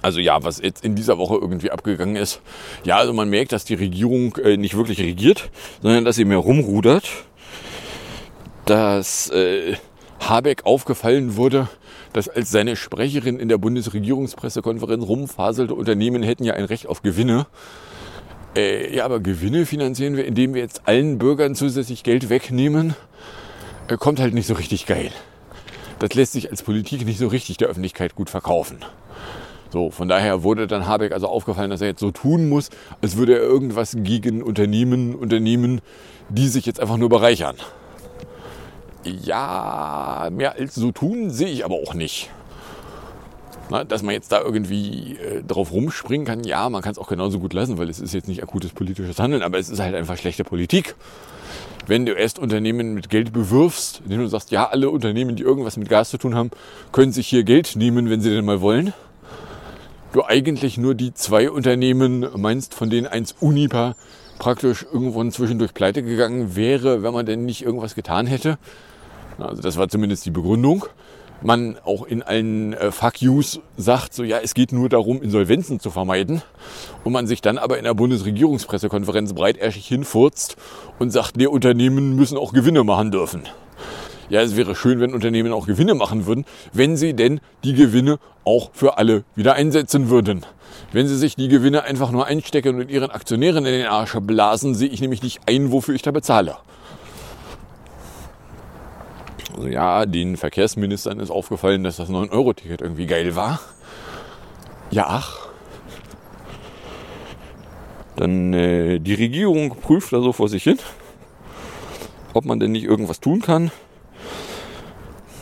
Also 0.01 0.19
ja, 0.19 0.43
was 0.43 0.61
jetzt 0.61 0.83
in 0.83 0.95
dieser 0.95 1.17
Woche 1.17 1.35
irgendwie 1.35 1.71
abgegangen 1.71 2.15
ist. 2.15 2.41
Ja, 2.83 2.97
also 2.97 3.13
man 3.13 3.29
merkt, 3.29 3.51
dass 3.51 3.65
die 3.65 3.75
Regierung 3.75 4.35
äh, 4.37 4.57
nicht 4.57 4.75
wirklich 4.75 4.99
regiert, 4.99 5.49
sondern 5.81 6.05
dass 6.05 6.15
sie 6.15 6.25
mehr 6.25 6.37
rumrudert. 6.37 7.09
Dass 8.65 9.29
äh, 9.29 9.75
Habeck 10.19 10.65
aufgefallen 10.65 11.35
wurde, 11.35 11.69
dass 12.13 12.27
als 12.27 12.51
seine 12.51 12.75
Sprecherin 12.75 13.39
in 13.39 13.49
der 13.49 13.57
Bundesregierungspressekonferenz 13.57 15.05
rumfaselte, 15.05 15.73
Unternehmen 15.73 16.23
hätten 16.23 16.43
ja 16.43 16.53
ein 16.53 16.65
Recht 16.65 16.87
auf 16.87 17.01
Gewinne. 17.01 17.47
Äh, 18.55 18.95
ja, 18.95 19.05
aber 19.05 19.19
Gewinne 19.19 19.65
finanzieren 19.65 20.17
wir, 20.17 20.25
indem 20.25 20.53
wir 20.53 20.61
jetzt 20.61 20.81
allen 20.85 21.17
Bürgern 21.17 21.55
zusätzlich 21.55 22.03
Geld 22.03 22.29
wegnehmen. 22.29 22.95
Äh, 23.87 23.97
kommt 23.97 24.19
halt 24.19 24.33
nicht 24.33 24.47
so 24.47 24.55
richtig 24.55 24.85
geil. 24.85 25.11
Das 25.99 26.13
lässt 26.13 26.33
sich 26.33 26.51
als 26.51 26.61
Politik 26.61 27.05
nicht 27.05 27.19
so 27.19 27.27
richtig 27.27 27.57
der 27.57 27.69
Öffentlichkeit 27.69 28.15
gut 28.15 28.29
verkaufen. 28.29 28.77
So, 29.69 29.91
von 29.91 30.07
daher 30.07 30.43
wurde 30.43 30.67
dann 30.67 30.87
Habeck 30.87 31.11
also 31.11 31.27
aufgefallen, 31.27 31.69
dass 31.69 31.81
er 31.81 31.87
jetzt 31.87 31.99
so 31.99 32.11
tun 32.11 32.47
muss, 32.49 32.69
als 33.01 33.17
würde 33.17 33.33
er 33.33 33.41
irgendwas 33.41 33.95
gegen 33.97 34.41
Unternehmen 34.41 35.15
unternehmen, 35.15 35.81
die 36.29 36.47
sich 36.47 36.65
jetzt 36.65 36.79
einfach 36.79 36.97
nur 36.97 37.09
bereichern. 37.09 37.55
Ja, 39.03 40.29
mehr 40.31 40.53
als 40.53 40.75
so 40.75 40.91
tun 40.91 41.29
sehe 41.29 41.47
ich 41.47 41.65
aber 41.65 41.75
auch 41.75 41.93
nicht. 41.93 42.29
Na, 43.69 43.83
dass 43.83 44.01
man 44.01 44.13
jetzt 44.13 44.31
da 44.31 44.41
irgendwie 44.41 45.17
äh, 45.17 45.43
drauf 45.43 45.73
rumspringen 45.73 46.25
kann, 46.25 46.45
ja, 46.45 46.69
man 46.69 46.81
kann 46.81 46.93
es 46.93 46.97
auch 46.97 47.09
genauso 47.09 47.39
gut 47.39 47.51
lassen, 47.51 47.77
weil 47.77 47.89
es 47.89 47.99
ist 47.99 48.13
jetzt 48.13 48.29
nicht 48.29 48.41
akutes 48.41 48.71
politisches 48.71 49.19
Handeln, 49.19 49.43
aber 49.43 49.59
es 49.59 49.69
ist 49.69 49.79
halt 49.79 49.93
einfach 49.93 50.17
schlechte 50.17 50.45
Politik. 50.45 50.95
Wenn 51.85 52.05
du 52.05 52.13
erst 52.13 52.39
Unternehmen 52.39 52.93
mit 52.93 53.09
Geld 53.09 53.33
bewirfst, 53.33 54.01
indem 54.05 54.21
du 54.21 54.27
sagst, 54.27 54.51
ja, 54.51 54.69
alle 54.69 54.89
Unternehmen, 54.89 55.35
die 55.35 55.43
irgendwas 55.43 55.75
mit 55.75 55.89
Gas 55.89 56.09
zu 56.09 56.17
tun 56.17 56.35
haben, 56.35 56.51
können 56.93 57.11
sich 57.11 57.27
hier 57.27 57.43
Geld 57.43 57.75
nehmen, 57.75 58.09
wenn 58.09 58.21
sie 58.21 58.29
denn 58.29 58.45
mal 58.45 58.61
wollen 58.61 58.93
du 60.13 60.23
eigentlich 60.23 60.77
nur 60.77 60.95
die 60.95 61.13
zwei 61.13 61.51
Unternehmen 61.51 62.25
meinst, 62.35 62.73
von 62.73 62.89
denen 62.89 63.07
eins 63.07 63.35
Unipa 63.39 63.95
praktisch 64.39 64.85
irgendwann 64.91 65.31
zwischendurch 65.31 65.73
pleite 65.73 66.03
gegangen 66.03 66.55
wäre, 66.55 67.03
wenn 67.03 67.13
man 67.13 67.25
denn 67.25 67.45
nicht 67.45 67.63
irgendwas 67.63 67.95
getan 67.95 68.27
hätte. 68.27 68.57
Also 69.39 69.61
das 69.61 69.77
war 69.77 69.89
zumindest 69.89 70.25
die 70.25 70.31
Begründung. 70.31 70.85
Man 71.43 71.77
auch 71.85 72.03
in 72.07 72.23
allen 72.23 72.73
äh, 72.73 72.91
Fuck-Yous 72.91 73.59
sagt, 73.77 74.15
so 74.15 74.23
ja, 74.23 74.39
es 74.41 74.55
geht 74.55 74.71
nur 74.71 74.89
darum, 74.89 75.21
Insolvenzen 75.21 75.79
zu 75.79 75.91
vermeiden. 75.91 76.41
Und 77.03 77.13
man 77.13 77.27
sich 77.27 77.41
dann 77.41 77.59
aber 77.59 77.77
in 77.77 77.83
der 77.83 77.93
Bundesregierungspressekonferenz 77.93 79.33
breitersig 79.33 79.85
hinfurzt 79.85 80.57
und 80.97 81.11
sagt, 81.11 81.39
die 81.39 81.45
Unternehmen 81.45 82.15
müssen 82.15 82.37
auch 82.37 82.53
Gewinne 82.53 82.83
machen 82.83 83.11
dürfen. 83.11 83.43
Ja, 84.29 84.41
es 84.41 84.57
wäre 84.57 84.75
schön, 84.75 84.99
wenn 84.99 85.13
Unternehmen 85.13 85.53
auch 85.53 85.67
Gewinne 85.67 85.93
machen 85.93 86.25
würden, 86.25 86.45
wenn 86.73 86.97
sie 86.97 87.13
denn 87.13 87.39
die 87.63 87.73
Gewinne 87.73 88.19
auch 88.43 88.71
für 88.73 88.97
alle 88.97 89.23
wieder 89.35 89.53
einsetzen 89.53 90.09
würden. 90.09 90.45
Wenn 90.91 91.07
sie 91.07 91.15
sich 91.17 91.35
die 91.35 91.47
Gewinne 91.47 91.83
einfach 91.83 92.11
nur 92.11 92.25
einstecken 92.25 92.79
und 92.79 92.91
ihren 92.91 93.09
Aktionären 93.09 93.65
in 93.65 93.71
den 93.71 93.87
Arsch 93.87 94.15
blasen, 94.19 94.75
sehe 94.75 94.89
ich 94.89 94.99
nämlich 94.99 95.23
nicht 95.23 95.41
ein, 95.45 95.71
wofür 95.71 95.95
ich 95.95 96.01
da 96.01 96.11
bezahle. 96.11 96.57
Also 99.55 99.69
ja, 99.69 100.05
den 100.05 100.37
Verkehrsministern 100.37 101.19
ist 101.19 101.31
aufgefallen, 101.31 101.83
dass 101.83 101.95
das 101.95 102.09
9-Euro-Ticket 102.09 102.81
irgendwie 102.81 103.07
geil 103.07 103.35
war. 103.35 103.59
Ja, 104.91 105.05
ach. 105.07 105.47
Dann 108.17 108.53
äh, 108.53 108.99
die 108.99 109.13
Regierung 109.13 109.75
prüft 109.77 110.11
da 110.11 110.21
so 110.21 110.33
vor 110.33 110.49
sich 110.49 110.63
hin, 110.63 110.79
ob 112.33 112.45
man 112.45 112.59
denn 112.59 112.71
nicht 112.71 112.83
irgendwas 112.83 113.19
tun 113.19 113.41
kann. 113.41 113.71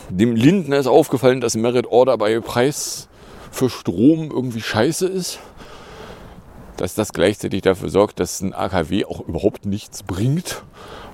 Dem 0.08 0.36
Lindner 0.36 0.78
ist 0.78 0.86
aufgefallen, 0.86 1.40
dass 1.40 1.56
Merit 1.56 1.86
Order 1.86 2.16
bei 2.16 2.38
Preis 2.40 3.08
für 3.50 3.68
Strom 3.68 4.30
irgendwie 4.30 4.60
scheiße 4.60 5.06
ist. 5.06 5.40
Dass 6.76 6.94
das 6.94 7.12
gleichzeitig 7.12 7.62
dafür 7.62 7.88
sorgt, 7.88 8.20
dass 8.20 8.40
ein 8.40 8.52
AKW 8.54 9.06
auch 9.06 9.26
überhaupt 9.26 9.66
nichts 9.66 10.02
bringt, 10.02 10.62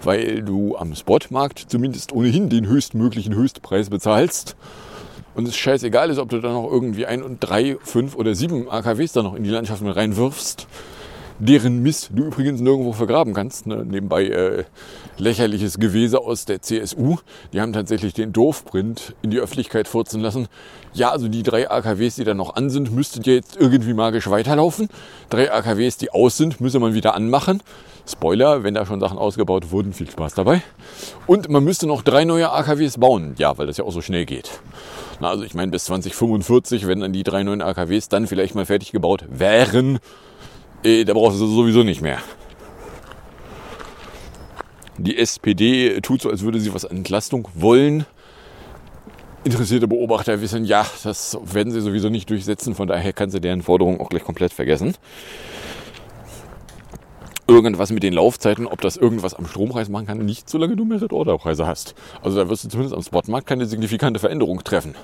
weil 0.03 0.43
du 0.43 0.77
am 0.77 0.95
Spotmarkt 0.95 1.67
zumindest 1.69 2.13
ohnehin 2.13 2.51
den 2.51 2.67
höchstmöglichen 2.67 3.35
Höchstpreis 3.35 3.89
bezahlst. 3.89 4.57
Und 5.35 5.49
es 5.49 5.57
scheißegal 5.57 6.11
ist, 6.11 6.19
ob 6.19 6.29
du 6.29 6.41
da 6.41 6.53
noch 6.53 6.71
irgendwie 6.71 7.07
ein 7.07 7.23
und 7.23 7.39
drei, 7.41 7.79
fünf 7.83 8.17
oder 8.17 8.35
sieben 8.35 8.69
AKWs 8.69 9.13
da 9.13 9.23
noch 9.23 9.35
in 9.35 9.45
die 9.45 9.51
Landschaft 9.51 9.81
mit 9.81 9.97
reinwirfst, 9.97 10.67
deren 11.39 11.83
Mist 11.83 12.11
du 12.13 12.25
übrigens 12.25 12.61
nirgendwo 12.61 12.93
vergraben 12.93 13.33
kannst. 13.33 13.67
Ne? 13.67 13.85
Nebenbei 13.87 14.27
äh, 14.27 14.65
lächerliches 15.19 15.79
Gewese 15.79 16.21
aus 16.21 16.45
der 16.45 16.63
CSU. 16.63 17.19
Die 17.53 17.61
haben 17.61 17.73
tatsächlich 17.73 18.15
den 18.15 18.33
Dorfprint 18.33 19.15
in 19.23 19.31
die 19.31 19.39
Öffentlichkeit 19.39 19.89
furzen 19.89 20.21
lassen. 20.21 20.49
Ja, 20.95 21.11
also 21.11 21.29
die 21.29 21.43
drei 21.43 21.71
AKWs, 21.71 22.17
die 22.17 22.25
da 22.25 22.35
noch 22.35 22.57
an 22.57 22.71
sind, 22.71 22.93
müssten 22.93 23.23
ja 23.23 23.35
jetzt 23.35 23.57
irgendwie 23.57 23.95
magisch 23.95 24.29
weiterlaufen. 24.29 24.89
Drei 25.31 25.53
AKWs, 25.53 25.97
die 25.97 26.11
aus 26.11 26.37
sind, 26.37 26.61
müsse 26.61 26.79
man 26.79 26.95
wieder 26.95 27.15
anmachen. 27.15 27.63
Spoiler, 28.07 28.65
wenn 28.65 28.75
da 28.75 28.85
schon 28.85 29.01
Sachen 29.01 29.17
ausgebaut 29.17 29.71
wurden, 29.71 29.93
viel 29.93 30.11
Spaß 30.11 30.35
dabei. 30.35 30.63
Und 31.27 31.49
man 31.49 31.63
müsste 31.63 31.87
noch 31.87 32.03
drei 32.03 32.25
neue 32.25 32.51
AKWs 32.51 32.99
bauen. 32.99 33.35
Ja, 33.39 33.57
weil 33.59 33.69
das 33.69 33.77
ja 33.77 33.85
auch 33.85 33.93
so 33.93 34.01
schnell 34.01 34.27
geht. 34.27 34.51
Na, 35.21 35.31
also 35.31 35.45
ich 35.45 35.55
meine, 35.55 35.71
bis 35.71 35.85
2045, 35.85 36.89
wenn 36.89 37.01
dann 37.01 37.13
die 37.13 37.23
drei 37.23 37.45
neuen 37.45 37.63
AKWs 37.63 38.09
dann 38.09 38.27
vielleicht 38.27 38.57
mal 38.57 38.67
fertig 38.67 38.91
gebaut 38.91 39.25
wären, 39.29 40.01
äh, 40.83 41.05
da 41.05 41.15
brauchst 41.15 41.41
du 41.41 41.47
sowieso 41.47 41.85
nicht 41.85 42.03
mehr. 42.03 42.19
Die 45.03 45.19
SPD 45.19 46.01
tut 46.01 46.23
so, 46.23 46.31
als 46.31 46.43
würde 46.43 46.61
sie 46.61 46.73
was 46.73 46.85
an 46.85 46.99
Entlastung 46.99 47.49
wollen. 47.57 48.07
Interessierte 49.43 49.89
Beobachter 49.89 50.41
wissen, 50.41 50.65
ja, 50.65 50.87
das 51.03 51.37
werden 51.43 51.73
sie 51.73 51.81
sowieso 51.81 52.09
nicht 52.09 52.31
durchsetzen, 52.31 52.77
von 52.77 52.87
daher 52.87 53.13
kann 53.13 53.29
sie 53.29 53.41
deren 53.41 53.63
Forderung 53.63 54.01
auch 54.01 54.11
gleich 54.11 54.23
komplett 54.23 54.53
vergessen. 54.53 54.95
Irgendwas 57.49 57.91
mit 57.91 58.05
den 58.05 58.13
Laufzeiten, 58.13 58.69
ob 58.69 58.81
das 58.81 58.97
irgendwas 58.97 59.35
am 59.35 59.49
Strompreis 59.49 59.89
machen 59.89 60.07
kann, 60.07 60.19
nicht 60.19 60.49
solange 60.49 60.77
du 60.77 60.85
Merit-Order-Preise 60.85 61.67
hast. 61.67 61.97
Also 62.23 62.39
da 62.39 62.49
wirst 62.49 62.63
du 62.63 62.69
zumindest 62.69 62.95
am 62.95 63.03
Spotmarkt 63.03 63.49
keine 63.49 63.67
signifikante 63.67 64.21
Veränderung 64.21 64.63
treffen. 64.63 64.95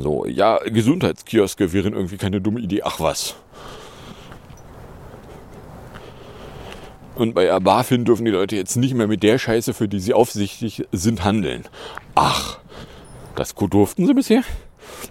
So, 0.00 0.24
ja, 0.24 0.56
Gesundheitskioske 0.64 1.74
wären 1.74 1.92
irgendwie 1.92 2.16
keine 2.16 2.40
dumme 2.40 2.60
Idee. 2.60 2.80
Ach 2.82 2.98
was. 2.98 3.36
Und 7.14 7.34
bei 7.34 7.58
BaFin 7.58 8.04
dürfen 8.04 8.24
die 8.24 8.30
Leute 8.30 8.56
jetzt 8.56 8.76
nicht 8.76 8.94
mehr 8.94 9.06
mit 9.06 9.22
der 9.22 9.38
Scheiße, 9.38 9.74
für 9.74 9.88
die 9.88 10.00
sie 10.00 10.14
aufsichtig 10.14 10.84
sind, 10.92 11.24
handeln. 11.24 11.64
Ach, 12.14 12.58
das 13.36 13.54
durften 13.54 14.06
sie 14.06 14.14
bisher. 14.14 14.42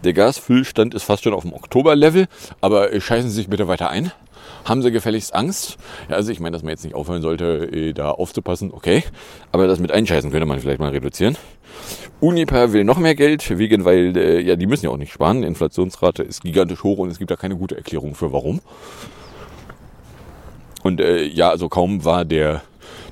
Der 0.04 0.14
Gasfüllstand 0.14 0.94
ist 0.94 1.04
fast 1.04 1.24
schon 1.24 1.34
auf 1.34 1.44
dem 1.44 1.54
Oktober-Level, 1.54 2.28
aber 2.62 3.00
scheißen 3.00 3.30
Sie 3.30 3.36
sich 3.36 3.50
bitte 3.50 3.68
weiter 3.68 3.90
ein. 3.90 4.12
Haben 4.66 4.82
Sie 4.82 4.92
gefälligst 4.92 5.34
Angst? 5.34 5.78
Ja, 6.10 6.16
also 6.16 6.32
ich 6.32 6.40
meine, 6.40 6.54
dass 6.54 6.64
man 6.64 6.72
jetzt 6.72 6.84
nicht 6.84 6.96
aufhören 6.96 7.22
sollte, 7.22 7.70
äh, 7.72 7.94
da 7.94 8.12
aufzupassen, 8.12 8.72
okay. 8.74 9.04
Aber 9.52 9.68
das 9.68 9.80
mit 9.80 9.92
Einscheißen 9.92 10.32
könnte 10.32 10.46
man 10.46 10.60
vielleicht 10.60 10.80
mal 10.80 10.92
reduzieren. 10.92 11.38
Uniper 12.20 12.74
will 12.74 12.84
noch 12.84 12.98
mehr 12.98 13.16
Geld, 13.16 13.58
wegen, 13.58 13.86
weil, 13.86 14.16
äh, 14.18 14.42
ja, 14.42 14.56
die 14.56 14.68
müssen 14.68 14.86
ja 14.86 14.92
auch 14.92 14.98
nicht 14.98 15.14
sparen. 15.14 15.42
Die 15.42 15.48
Inflationsrate 15.48 16.24
ist 16.24 16.42
gigantisch 16.42 16.84
hoch 16.84 16.98
und 16.98 17.10
es 17.10 17.20
gibt 17.20 17.32
da 17.32 17.36
keine 17.36 17.56
gute 17.56 17.78
Erklärung 17.78 18.16
für 18.16 18.34
warum. 18.34 18.62
Und 20.84 21.02
äh, 21.02 21.24
ja, 21.24 21.50
also 21.50 21.70
kaum 21.70 22.06
war 22.06 22.26
der 22.26 22.62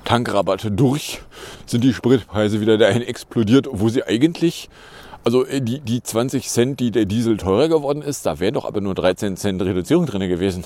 Tankrabatt 0.04 0.66
durch, 0.70 1.20
sind 1.66 1.84
die 1.84 1.92
Spritpreise 1.92 2.60
wieder 2.60 2.78
dahin 2.78 3.02
explodiert, 3.02 3.68
wo 3.70 3.88
sie 3.88 4.04
eigentlich, 4.04 4.68
also 5.24 5.44
äh, 5.44 5.60
die, 5.60 5.80
die 5.80 6.02
20 6.02 6.48
Cent, 6.48 6.80
die 6.80 6.90
der 6.90 7.04
Diesel 7.04 7.36
teurer 7.36 7.68
geworden 7.68 8.02
ist, 8.02 8.24
da 8.24 8.40
wären 8.40 8.54
doch 8.54 8.64
aber 8.64 8.80
nur 8.80 8.94
13 8.94 9.36
Cent 9.36 9.60
Reduzierung 9.60 10.06
drin 10.06 10.28
gewesen. 10.28 10.64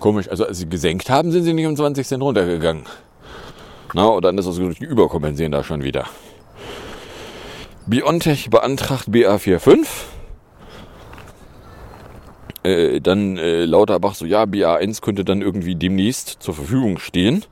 Komisch, 0.00 0.28
also 0.28 0.46
als 0.46 0.58
sie 0.58 0.68
gesenkt 0.68 1.10
haben, 1.10 1.32
sind 1.32 1.44
sie 1.44 1.52
nicht 1.52 1.66
um 1.66 1.76
20 1.76 2.06
Cent 2.06 2.22
runtergegangen. 2.22 2.84
Na, 3.94 4.06
und 4.06 4.24
dann 4.24 4.36
ist 4.38 4.46
das 4.46 4.58
Überkompensieren 4.58 5.52
da 5.52 5.64
schon 5.64 5.82
wieder. 5.82 6.04
Biontech 7.86 8.50
beantragt 8.50 9.08
BA45. 9.08 9.86
Äh, 12.68 13.00
dann 13.00 13.38
äh, 13.38 13.64
Lauterbach 13.64 14.14
so, 14.14 14.26
ja, 14.26 14.42
BA1 14.42 15.00
könnte 15.00 15.24
dann 15.24 15.40
irgendwie 15.40 15.74
demnächst 15.74 16.36
zur 16.40 16.54
Verfügung 16.54 16.98
stehen. 16.98 17.44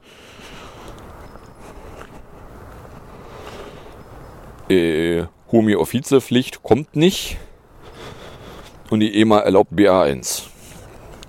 Äh, 4.69 5.25
Homöoffizepflicht 5.51 6.63
kommt 6.63 6.97
nicht. 6.97 7.39
Und 8.91 9.01
die 9.01 9.19
EMA 9.21 9.39
erlaubt 9.41 9.73
BA1. 9.73 10.43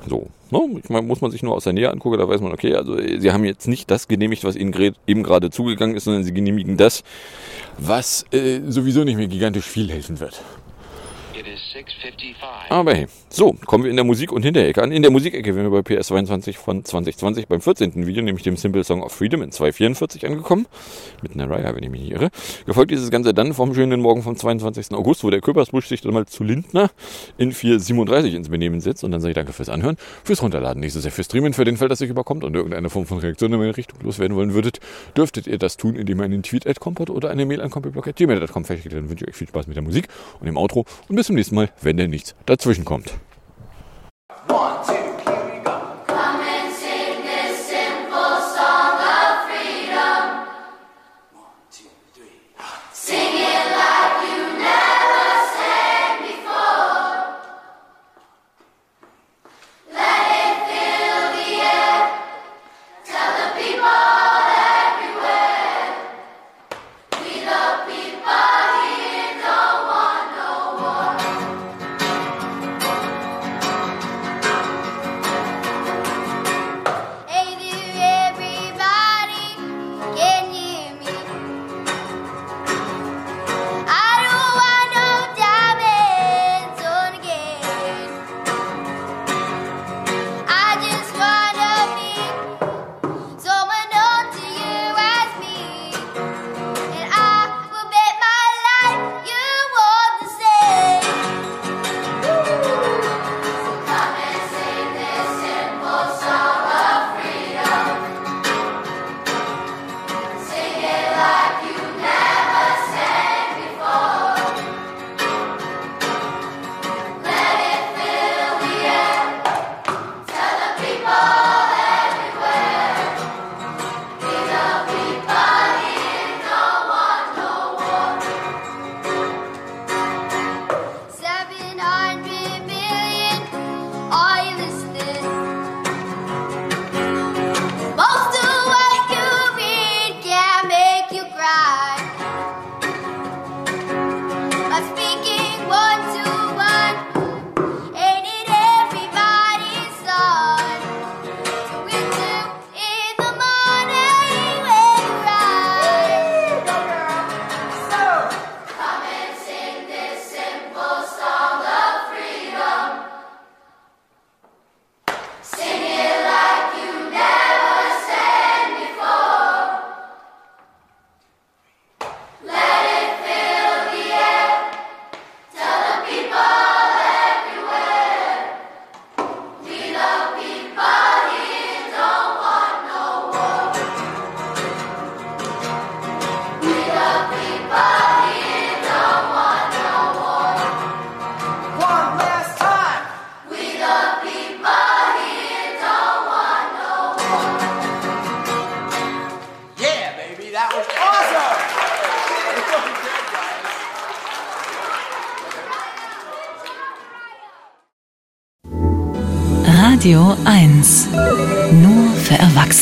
So. 0.07 0.27
Ne? 0.51 0.79
Ich 0.83 0.89
meine, 0.89 1.05
muss 1.05 1.21
man 1.21 1.31
sich 1.31 1.43
nur 1.43 1.55
aus 1.55 1.63
der 1.63 1.73
Nähe 1.73 1.89
angucken, 1.89 2.17
da 2.17 2.27
weiß 2.27 2.41
man, 2.41 2.51
okay, 2.51 2.75
also 2.75 2.97
äh, 2.97 3.19
sie 3.19 3.31
haben 3.31 3.45
jetzt 3.45 3.67
nicht 3.67 3.89
das 3.89 4.07
genehmigt, 4.07 4.43
was 4.43 4.55
ihnen 4.55 4.95
eben 5.05 5.23
gerade 5.23 5.49
zugegangen 5.49 5.95
ist, 5.95 6.05
sondern 6.05 6.23
sie 6.23 6.33
genehmigen 6.33 6.75
das, 6.75 7.03
was 7.77 8.25
äh, 8.33 8.59
sowieso 8.67 9.05
nicht 9.05 9.17
mehr 9.17 9.27
gigantisch 9.27 9.65
viel 9.65 9.89
helfen 9.89 10.19
wird. 10.19 10.41
Aber 12.69 12.93
hey, 12.93 13.07
so, 13.29 13.53
kommen 13.65 13.83
wir 13.83 13.91
in 13.91 13.97
der 13.97 14.05
Musik- 14.05 14.31
und 14.31 14.43
Hinterecke 14.43 14.81
an. 14.81 14.91
In 14.91 15.01
der 15.01 15.11
Musikecke 15.11 15.55
wären 15.55 15.71
wir 15.71 15.81
bei 15.81 15.95
PS22 15.95 16.57
von 16.57 16.83
2020 16.83 17.47
beim 17.47 17.61
14. 17.61 18.07
Video, 18.07 18.23
nämlich 18.23 18.43
dem 18.43 18.57
Simple 18.57 18.83
Song 18.83 19.03
of 19.03 19.11
Freedom 19.11 19.41
in 19.41 19.51
244 19.51 20.25
angekommen. 20.25 20.65
Mit 21.21 21.33
einer 21.33 21.49
Raya, 21.49 21.75
wenn 21.75 21.83
ich 21.83 21.89
mich 21.89 22.01
nicht 22.01 22.11
irre. 22.11 22.29
Gefolgt 22.65 22.91
dieses 22.91 23.11
Ganze 23.11 23.33
dann 23.33 23.53
vom 23.53 23.73
schönen 23.73 24.01
Morgen 24.01 24.23
vom 24.23 24.35
22. 24.35 24.91
August, 24.91 25.23
wo 25.23 25.29
der 25.29 25.41
Köpersbusch 25.41 25.87
sich 25.87 26.01
dann 26.01 26.13
mal 26.13 26.25
zu 26.25 26.43
Lindner 26.43 26.89
in 27.37 27.51
437 27.51 28.33
ins 28.33 28.49
Benehmen 28.49 28.81
setzt. 28.81 29.03
Und 29.03 29.11
dann 29.11 29.21
sage 29.21 29.31
ich 29.31 29.35
danke 29.35 29.53
fürs 29.53 29.69
Anhören, 29.69 29.97
fürs 30.23 30.41
Runterladen, 30.41 30.79
nächstes 30.79 31.03
Jahr 31.03 31.11
fürs 31.11 31.25
Streamen, 31.25 31.53
für 31.53 31.65
den 31.65 31.77
Fall, 31.77 31.89
dass 31.89 32.01
euch 32.01 32.09
überkommt 32.09 32.43
und 32.43 32.55
irgendeine 32.55 32.89
Form 32.89 33.05
von 33.05 33.19
Reaktion 33.19 33.53
in 33.53 33.59
meine 33.59 33.75
Richtung 33.75 33.99
loswerden 34.01 34.35
wollen 34.35 34.53
würdet, 34.53 34.79
dürftet 35.15 35.47
ihr 35.47 35.57
das 35.57 35.77
tun, 35.77 35.95
indem 35.95 36.19
ihr 36.19 36.25
einen 36.25 36.43
Tweet 36.43 36.65
at 36.67 36.79
Compot 36.79 37.09
oder 37.09 37.29
eine 37.29 37.45
Mail 37.45 37.61
an 37.61 37.69
compotblog.gmail.com 37.69 38.65
verschickt. 38.65 38.93
Dann 38.93 39.09
wünsche 39.09 39.25
ich 39.25 39.29
euch 39.29 39.35
viel 39.35 39.47
Spaß 39.47 39.67
mit 39.67 39.75
der 39.75 39.83
Musik 39.83 40.07
und 40.39 40.47
dem 40.47 40.57
Outro 40.57 40.85
und 41.07 41.15
bis 41.15 41.27
zum 41.27 41.35
nächsten 41.35 41.55
Mal, 41.55 41.66
wenn 41.81 41.97
denn 41.97 42.09
nichts 42.09 42.35
dazwischen 42.45 42.85
kommt. 42.85 43.13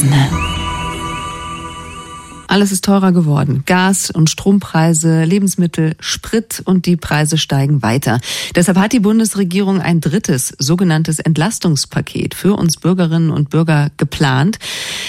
Erwachsene. 0.05 0.55
Alles 2.47 2.71
ist 2.71 2.85
teurer 2.85 3.11
geworden. 3.11 3.63
Gas- 3.65 4.11
und 4.11 4.29
Strompreise, 4.29 5.25
Lebensmittel, 5.25 5.95
Sprit 5.99 6.61
und 6.63 6.85
die 6.85 6.95
Preise 6.95 7.37
steigen 7.37 7.81
weiter. 7.81 8.19
Deshalb 8.55 8.77
hat 8.77 8.93
die 8.93 8.99
Bundesregierung 8.99 9.81
ein 9.81 9.99
drittes 9.99 10.55
sogenanntes 10.57 11.19
Entlastungspaket 11.19 12.35
für 12.35 12.53
uns 12.53 12.77
Bürgerinnen 12.77 13.31
und 13.31 13.49
Bürger 13.49 13.89
geplant. 13.97 14.59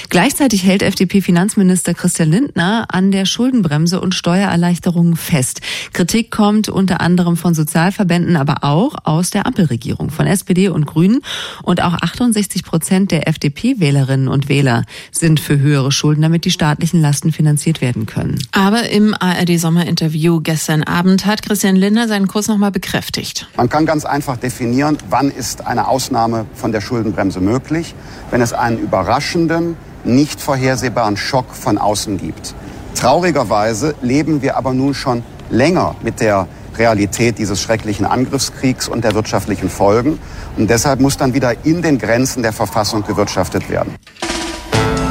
Gleichzeitig 0.08 0.64
hält 0.64 0.82
FDP-Finanzminister 0.82 1.94
Christian 1.94 2.30
Lindner 2.30 2.86
an 2.88 3.10
der 3.10 3.24
Schuldenbremse 3.26 4.00
und 4.00 4.14
Steuererleichterungen 4.14 5.16
fest. 5.16 5.60
Kritik 5.92 6.30
kommt 6.30 6.68
unter 6.68 7.00
anderem 7.00 7.36
von 7.36 7.54
Sozialverbänden, 7.54 8.36
aber 8.36 8.62
auch 8.62 8.94
aus 9.04 9.30
der 9.30 9.46
Ampelregierung, 9.46 10.10
von 10.10 10.26
SPD 10.26 10.68
und 10.68 10.86
Grünen. 10.86 11.20
Und 11.62 11.82
auch 11.82 11.94
68 11.94 12.64
Prozent 12.64 13.10
der 13.10 13.28
FDP-Wählerinnen 13.28 14.28
und 14.28 14.48
Wähler 14.48 14.84
sind 15.10 15.40
für 15.40 15.58
höhere 15.58 15.92
Schulden, 15.92 16.22
damit 16.22 16.44
die 16.44 16.50
staatlichen 16.50 17.00
Lasten 17.00 17.32
finanziert 17.32 17.80
werden 17.80 18.06
können. 18.06 18.38
Aber 18.52 18.88
im 18.90 19.14
ARD-Sommerinterview 19.18 20.40
gestern 20.40 20.82
Abend 20.82 21.26
hat 21.26 21.42
Christian 21.42 21.76
Lindner 21.76 22.08
seinen 22.08 22.28
Kurs 22.28 22.48
nochmal 22.48 22.70
bekräftigt. 22.70 23.48
Man 23.56 23.68
kann 23.68 23.86
ganz 23.86 24.04
einfach 24.04 24.36
definieren, 24.36 24.98
wann 25.10 25.30
ist 25.30 25.66
eine 25.66 25.88
Ausnahme 25.88 26.46
von 26.54 26.72
der 26.72 26.80
Schuldenbremse 26.80 27.40
möglich, 27.40 27.94
wenn 28.30 28.40
es 28.40 28.52
einen 28.52 28.78
überraschenden, 28.78 29.76
nicht 30.06 30.40
vorhersehbaren 30.40 31.16
Schock 31.16 31.54
von 31.54 31.78
außen 31.78 32.16
gibt. 32.16 32.54
Traurigerweise 32.94 33.94
leben 34.00 34.40
wir 34.40 34.56
aber 34.56 34.72
nun 34.72 34.94
schon 34.94 35.22
länger 35.50 35.94
mit 36.02 36.20
der 36.20 36.48
Realität 36.78 37.38
dieses 37.38 37.60
schrecklichen 37.60 38.06
Angriffskriegs 38.06 38.88
und 38.88 39.04
der 39.04 39.14
wirtschaftlichen 39.14 39.68
Folgen. 39.68 40.18
Und 40.56 40.70
deshalb 40.70 41.00
muss 41.00 41.16
dann 41.16 41.34
wieder 41.34 41.64
in 41.64 41.82
den 41.82 41.98
Grenzen 41.98 42.42
der 42.42 42.52
Verfassung 42.52 43.04
gewirtschaftet 43.04 43.68
werden. 43.68 43.94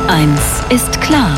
Eins 0.07 0.41
ist 0.69 1.01
klar. 1.01 1.37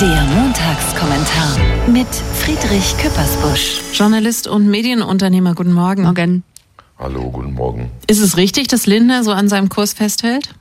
Der 0.00 0.22
Montagskommentar 0.24 1.58
mit 1.88 2.06
Friedrich 2.36 2.96
Küppersbusch. 2.98 3.82
Journalist 3.92 4.46
und 4.46 4.68
Medienunternehmer, 4.68 5.54
guten 5.54 5.72
Morgen. 5.72 6.04
Morgen. 6.04 6.44
Hallo, 6.98 7.30
guten 7.30 7.54
Morgen. 7.54 7.90
Ist 8.06 8.20
es 8.20 8.36
richtig, 8.36 8.68
dass 8.68 8.86
Lindner 8.86 9.24
so 9.24 9.32
an 9.32 9.48
seinem 9.48 9.68
Kurs 9.68 9.92
festhält? 9.92 10.54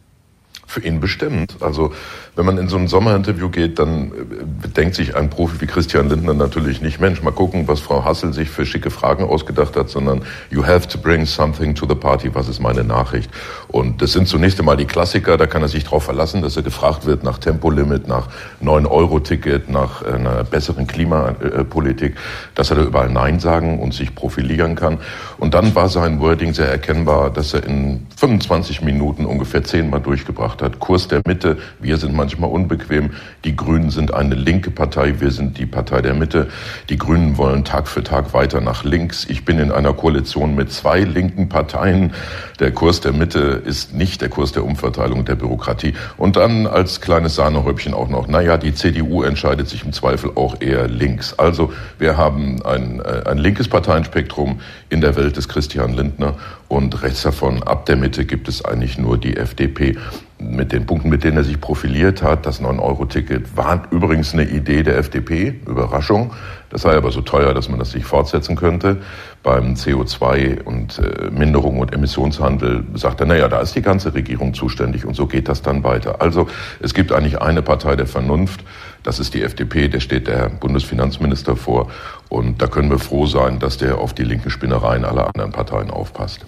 Für 0.70 0.82
ihn 0.82 1.00
bestimmt. 1.00 1.56
Also 1.62 1.94
wenn 2.36 2.46
man 2.46 2.60
in 2.60 2.68
so 2.68 2.78
ein 2.78 2.88
Sommerinterview 2.88 3.50
geht, 3.50 3.80
dann 3.80 4.12
äh, 4.12 4.68
denkt 4.68 4.94
sich 4.94 5.16
ein 5.16 5.32
Profi 5.32 5.60
wie 5.62 5.66
Christian 5.66 6.10
Lindner 6.10 6.36
natürlich 6.36 6.80
nicht, 6.80 7.02
Mensch, 7.02 7.24
mal 7.24 7.32
gucken, 7.32 7.68
was 7.68 7.80
Frau 7.80 8.06
Hassel 8.06 8.34
sich 8.34 8.52
für 8.52 8.68
schicke 8.68 8.92
Fragen 8.92 9.24
ausgedacht 9.24 9.76
hat, 9.76 9.90
sondern 9.90 10.22
you 10.52 10.64
have 10.64 10.88
to 10.88 11.00
bring 11.00 11.26
something 11.26 11.74
to 11.74 11.88
the 11.90 11.96
party, 11.96 12.36
was 12.36 12.48
ist 12.48 12.60
meine 12.60 12.84
Nachricht? 12.84 13.32
Und 13.68 14.04
das 14.04 14.12
sind 14.12 14.28
zunächst 14.28 14.60
einmal 14.60 14.78
die 14.78 14.86
Klassiker, 14.86 15.38
da 15.38 15.48
kann 15.48 15.64
er 15.64 15.70
sich 15.70 15.86
darauf 15.86 16.04
verlassen, 16.04 16.44
dass 16.44 16.56
er 16.56 16.62
gefragt 16.62 17.08
wird 17.08 17.24
nach 17.24 17.40
Tempolimit, 17.40 18.08
nach 18.08 18.28
9-Euro-Ticket, 18.64 19.72
nach 19.72 20.04
einer 20.04 20.44
besseren 20.44 20.86
Klimapolitik, 20.86 22.16
dass 22.54 22.70
er 22.70 22.76
da 22.76 22.84
überall 22.84 23.10
Nein 23.10 23.40
sagen 23.40 23.80
und 23.80 23.96
sich 23.96 24.14
profilieren 24.14 24.76
kann. 24.76 25.00
Und 25.40 25.56
dann 25.56 25.74
war 25.74 25.90
sein 25.90 26.20
Wording 26.20 26.54
sehr 26.54 26.70
erkennbar, 26.70 27.32
dass 27.32 27.56
er 27.56 27.64
in 27.64 28.06
25 28.18 28.82
Minuten 28.82 29.26
ungefähr 29.26 29.64
zehnmal 29.64 30.00
durchgebracht 30.00 30.59
hat. 30.62 30.80
Kurs 30.80 31.08
der 31.08 31.22
Mitte, 31.26 31.58
wir 31.80 31.98
sind 31.98 32.16
manchmal 32.16 32.50
unbequem. 32.50 33.12
Die 33.44 33.56
Grünen 33.56 33.90
sind 33.90 34.14
eine 34.14 34.36
linke 34.36 34.72
Partei, 34.72 35.20
wir 35.20 35.32
sind 35.32 35.58
die 35.58 35.66
Partei 35.66 36.02
der 36.02 36.14
Mitte. 36.14 36.48
Die 36.90 36.98
Grünen 36.98 37.38
wollen 37.38 37.64
Tag 37.64 37.88
für 37.88 38.04
Tag 38.04 38.34
weiter 38.34 38.62
nach 38.62 38.84
links. 38.84 39.26
Ich 39.30 39.46
bin 39.46 39.60
in 39.60 39.72
einer 39.72 39.94
Koalition 39.94 40.56
mit 40.56 40.72
zwei 40.72 41.02
linken 41.02 41.50
Parteien. 41.50 42.14
Der 42.60 42.72
Kurs 42.72 43.02
der 43.02 43.14
Mitte 43.14 43.40
ist 43.40 43.94
nicht 43.94 44.22
der 44.22 44.30
Kurs 44.30 44.52
der 44.52 44.64
Umverteilung 44.64 45.26
der 45.26 45.36
Bürokratie. 45.36 45.94
Und 46.18 46.36
dann 46.36 46.68
als 46.68 47.02
kleines 47.02 47.36
Sahnehäubchen 47.36 47.94
auch 47.94 48.10
noch, 48.10 48.28
naja, 48.28 48.58
die 48.58 48.74
CDU 48.74 49.24
entscheidet 49.24 49.70
sich 49.70 49.86
im 49.86 49.94
Zweifel 49.94 50.32
auch 50.36 50.62
eher 50.62 50.88
links. 50.88 51.34
Also 51.38 51.72
wir 51.98 52.18
haben 52.18 52.62
ein, 52.66 53.02
ein 53.02 53.38
linkes 53.38 53.68
Parteienspektrum 53.68 54.60
in 54.90 55.02
der 55.02 55.16
Welt 55.16 55.38
des 55.38 55.48
Christian 55.48 55.94
Lindner 55.94 56.36
und 56.68 57.02
rechts 57.02 57.24
davon, 57.24 57.64
ab 57.64 57.86
der 57.86 57.96
Mitte, 57.96 58.26
gibt 58.26 58.48
es 58.48 58.64
eigentlich 58.64 58.98
nur 58.98 59.18
die 59.18 59.38
FDP 59.38 59.98
mit 60.40 60.72
den 60.72 60.86
Punkten, 60.86 61.10
mit 61.10 61.24
denen 61.24 61.38
er 61.38 61.44
sich 61.44 61.60
profiliert 61.60 62.24
hat. 62.24 62.46
Das 62.46 62.62
9-Euro-Ticket 62.62 63.58
war 63.58 63.84
übrigens 63.92 64.34
eine 64.34 64.44
Idee 64.44 64.84
der 64.84 64.98
FDP, 64.98 65.60
Überraschung. 65.68 66.34
Das 66.70 66.84
sei 66.84 66.96
aber 66.96 67.12
so 67.12 67.22
teuer, 67.22 67.54
dass 67.54 67.68
man 67.68 67.80
das 67.80 67.94
nicht 67.94 68.06
fortsetzen 68.06 68.56
könnte. 68.56 68.98
Beim 69.44 69.74
CO2 69.74 70.64
und 70.64 71.00
äh, 71.00 71.30
Minderung 71.30 71.80
und 71.80 71.94
Emissionshandel 71.94 72.84
sagt 72.94 73.20
er, 73.20 73.26
naja, 73.26 73.48
da 73.48 73.60
ist 73.60 73.76
die 73.76 73.82
ganze 73.82 74.14
Regierung 74.14 74.54
zuständig 74.54 75.06
und 75.06 75.16
so 75.16 75.28
geht 75.28 75.50
das 75.50 75.62
dann 75.62 75.84
weiter. 75.84 76.22
Also 76.22 76.48
es 76.80 76.94
gibt 76.94 77.12
eigentlich 77.12 77.42
eine 77.42 77.62
Partei 77.62 77.96
der 77.96 78.08
Vernunft, 78.08 78.64
das 79.04 79.20
ist 79.20 79.34
die 79.34 79.42
FDP, 79.42 79.88
der 79.88 80.00
steht 80.00 80.28
der 80.28 80.50
Bundesfinanzminister 80.50 81.56
vor. 81.56 81.90
Und 82.30 82.62
da 82.62 82.68
können 82.68 82.90
wir 82.90 83.00
froh 83.00 83.26
sein, 83.26 83.60
dass 83.60 83.78
der 83.78 83.98
auf 83.98 84.14
die 84.14 84.24
linken 84.24 84.50
Spinnereien 84.50 85.06
aller 85.06 85.28
anderen 85.28 85.52
Parteien 85.52 85.90
aufpasst. 85.90 86.46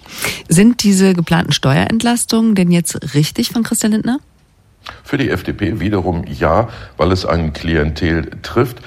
Sind 0.47 0.83
diese 0.83 1.13
geplanten 1.13 1.53
Steuerentlastungen 1.53 2.55
denn 2.55 2.71
jetzt 2.71 3.13
richtig 3.15 3.49
von 3.49 3.63
Christian 3.63 3.93
Lindner? 3.93 4.19
Für 5.03 5.17
die 5.17 5.29
FDP 5.29 5.79
wiederum 5.79 6.25
ja, 6.27 6.69
weil 6.97 7.11
es 7.11 7.25
ein 7.25 7.53
Klientel 7.53 8.29
trifft 8.41 8.81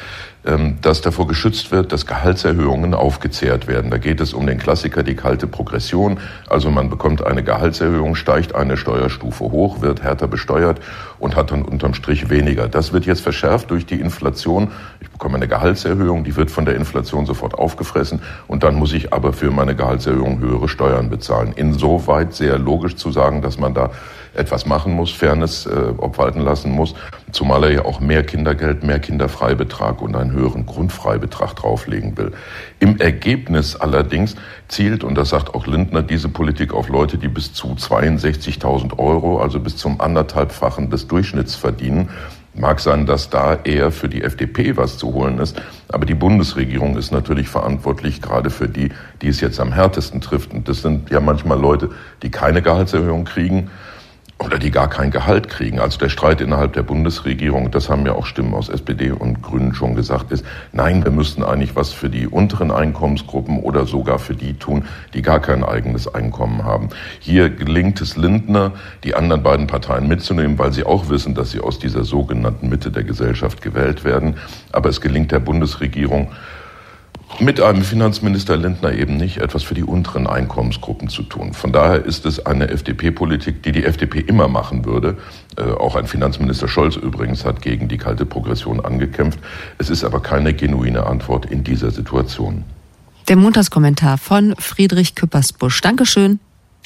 das 0.82 1.00
davor 1.00 1.26
geschützt 1.26 1.72
wird, 1.72 1.90
dass 1.90 2.04
Gehaltserhöhungen 2.04 2.92
aufgezehrt 2.92 3.66
werden. 3.66 3.90
Da 3.90 3.96
geht 3.96 4.20
es 4.20 4.34
um 4.34 4.46
den 4.46 4.58
Klassiker, 4.58 5.02
die 5.02 5.14
kalte 5.14 5.46
Progression. 5.46 6.20
Also 6.48 6.70
man 6.70 6.90
bekommt 6.90 7.24
eine 7.24 7.42
Gehaltserhöhung, 7.42 8.14
steigt 8.14 8.54
eine 8.54 8.76
Steuerstufe 8.76 9.44
hoch, 9.44 9.80
wird 9.80 10.02
härter 10.02 10.28
besteuert 10.28 10.80
und 11.18 11.34
hat 11.34 11.50
dann 11.50 11.62
unterm 11.62 11.94
Strich 11.94 12.28
weniger. 12.28 12.68
Das 12.68 12.92
wird 12.92 13.06
jetzt 13.06 13.22
verschärft 13.22 13.70
durch 13.70 13.86
die 13.86 13.98
Inflation. 13.98 14.70
Ich 15.00 15.10
bekomme 15.14 15.36
eine 15.36 15.48
Gehaltserhöhung, 15.48 16.24
die 16.24 16.34
wird 16.34 16.50
von 16.50 16.64
der 16.64 16.74
Inflation 16.74 17.24
sofort 17.24 17.54
aufgefressen 17.54 18.20
und 18.48 18.64
dann 18.64 18.74
muss 18.74 18.92
ich 18.92 19.12
aber 19.12 19.32
für 19.32 19.52
meine 19.52 19.76
Gehaltserhöhung 19.76 20.40
höhere 20.40 20.68
Steuern 20.68 21.08
bezahlen. 21.08 21.52
Insoweit 21.54 22.34
sehr 22.34 22.58
logisch 22.58 22.96
zu 22.96 23.12
sagen, 23.12 23.40
dass 23.40 23.56
man 23.56 23.74
da 23.74 23.90
etwas 24.34 24.66
machen 24.66 24.92
muss, 24.92 25.12
Fairness 25.12 25.66
äh, 25.66 25.70
obwalten 25.98 26.40
lassen 26.40 26.72
muss, 26.72 26.94
zumal 27.30 27.62
er 27.62 27.70
ja 27.70 27.84
auch 27.84 28.00
mehr 28.00 28.24
Kindergeld, 28.24 28.82
mehr 28.82 28.98
Kinderfreibetrag 28.98 30.02
und 30.02 30.16
einen 30.16 30.32
höheren 30.32 30.66
Grundfreibetrag 30.66 31.54
drauflegen 31.54 32.18
will. 32.18 32.32
Im 32.80 33.00
Ergebnis 33.00 33.76
allerdings 33.76 34.34
zielt, 34.66 35.04
und 35.04 35.14
das 35.14 35.28
sagt 35.28 35.54
auch 35.54 35.68
Lindner, 35.68 36.02
diese 36.02 36.28
Politik 36.28 36.74
auf 36.74 36.88
Leute, 36.88 37.18
die 37.18 37.28
bis 37.28 37.52
zu 37.52 37.68
62.000 37.68 38.98
Euro, 38.98 39.40
also 39.40 39.60
bis 39.60 39.76
zum 39.76 40.00
anderthalbfachen 40.00 40.90
des 40.90 41.06
Durchschnitts 41.06 41.54
verdienen. 41.54 42.08
Mag 42.56 42.78
sein, 42.78 43.04
dass 43.04 43.30
da 43.30 43.58
eher 43.64 43.90
für 43.90 44.08
die 44.08 44.22
FDP 44.22 44.76
was 44.76 44.96
zu 44.96 45.12
holen 45.12 45.38
ist, 45.38 45.60
aber 45.88 46.06
die 46.06 46.14
Bundesregierung 46.14 46.96
ist 46.96 47.10
natürlich 47.10 47.48
verantwortlich, 47.48 48.22
gerade 48.22 48.48
für 48.48 48.68
die, 48.68 48.90
die 49.22 49.28
es 49.28 49.40
jetzt 49.40 49.58
am 49.58 49.72
härtesten 49.72 50.20
trifft. 50.20 50.52
Und 50.52 50.68
das 50.68 50.82
sind 50.82 51.10
ja 51.10 51.18
manchmal 51.18 51.60
Leute, 51.60 51.90
die 52.22 52.30
keine 52.30 52.62
Gehaltserhöhung 52.62 53.24
kriegen, 53.24 53.70
oder 54.38 54.58
die 54.58 54.70
gar 54.70 54.88
kein 54.88 55.10
Gehalt 55.10 55.48
kriegen. 55.48 55.78
Also 55.78 55.98
der 55.98 56.08
Streit 56.08 56.40
innerhalb 56.40 56.72
der 56.72 56.82
Bundesregierung, 56.82 57.70
das 57.70 57.88
haben 57.88 58.04
ja 58.04 58.12
auch 58.12 58.26
Stimmen 58.26 58.52
aus 58.52 58.68
SPD 58.68 59.10
und 59.10 59.42
Grünen 59.42 59.74
schon 59.74 59.94
gesagt, 59.94 60.32
ist, 60.32 60.44
nein, 60.72 61.04
wir 61.04 61.12
müssten 61.12 61.44
eigentlich 61.44 61.76
was 61.76 61.92
für 61.92 62.10
die 62.10 62.26
unteren 62.26 62.70
Einkommensgruppen 62.70 63.60
oder 63.60 63.86
sogar 63.86 64.18
für 64.18 64.34
die 64.34 64.54
tun, 64.54 64.84
die 65.14 65.22
gar 65.22 65.40
kein 65.40 65.64
eigenes 65.64 66.12
Einkommen 66.12 66.64
haben. 66.64 66.88
Hier 67.20 67.48
gelingt 67.48 68.00
es 68.00 68.16
Lindner, 68.16 68.72
die 69.04 69.14
anderen 69.14 69.42
beiden 69.42 69.66
Parteien 69.66 70.08
mitzunehmen, 70.08 70.58
weil 70.58 70.72
sie 70.72 70.84
auch 70.84 71.08
wissen, 71.08 71.34
dass 71.34 71.52
sie 71.52 71.60
aus 71.60 71.78
dieser 71.78 72.04
sogenannten 72.04 72.68
Mitte 72.68 72.90
der 72.90 73.04
Gesellschaft 73.04 73.62
gewählt 73.62 74.04
werden. 74.04 74.36
Aber 74.72 74.88
es 74.88 75.00
gelingt 75.00 75.30
der 75.30 75.40
Bundesregierung, 75.40 76.28
mit 77.40 77.60
einem 77.60 77.82
Finanzminister 77.82 78.56
Lindner 78.56 78.92
eben 78.92 79.16
nicht 79.16 79.38
etwas 79.38 79.62
für 79.62 79.74
die 79.74 79.82
unteren 79.82 80.26
Einkommensgruppen 80.26 81.08
zu 81.08 81.22
tun. 81.22 81.52
Von 81.52 81.72
daher 81.72 82.04
ist 82.04 82.26
es 82.26 82.44
eine 82.44 82.68
FDP-Politik, 82.68 83.62
die 83.62 83.72
die 83.72 83.84
FDP 83.84 84.20
immer 84.20 84.48
machen 84.48 84.84
würde. 84.84 85.16
Äh, 85.56 85.62
auch 85.62 85.96
ein 85.96 86.06
Finanzminister 86.06 86.68
Scholz 86.68 86.96
übrigens 86.96 87.44
hat 87.44 87.62
gegen 87.62 87.88
die 87.88 87.98
kalte 87.98 88.26
Progression 88.26 88.84
angekämpft. 88.84 89.38
Es 89.78 89.90
ist 89.90 90.04
aber 90.04 90.20
keine 90.20 90.54
genuine 90.54 91.06
Antwort 91.06 91.46
in 91.46 91.64
dieser 91.64 91.90
Situation. 91.90 92.64
Der 93.28 93.36
Montagskommentar 93.36 94.18
von 94.18 94.54
Friedrich 94.58 95.14
Küppersbusch. 95.14 95.80
Dankeschön. 95.80 96.40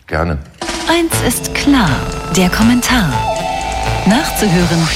Gerne. 0.07 0.39
Eins 0.89 1.13
ist 1.27 1.55
klar, 1.55 1.91
der 2.37 2.49
Kommentar. 2.49 3.13
Nachzuhören 4.07 4.89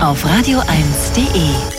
auf 0.00 0.24
radio1.de. 0.24 1.75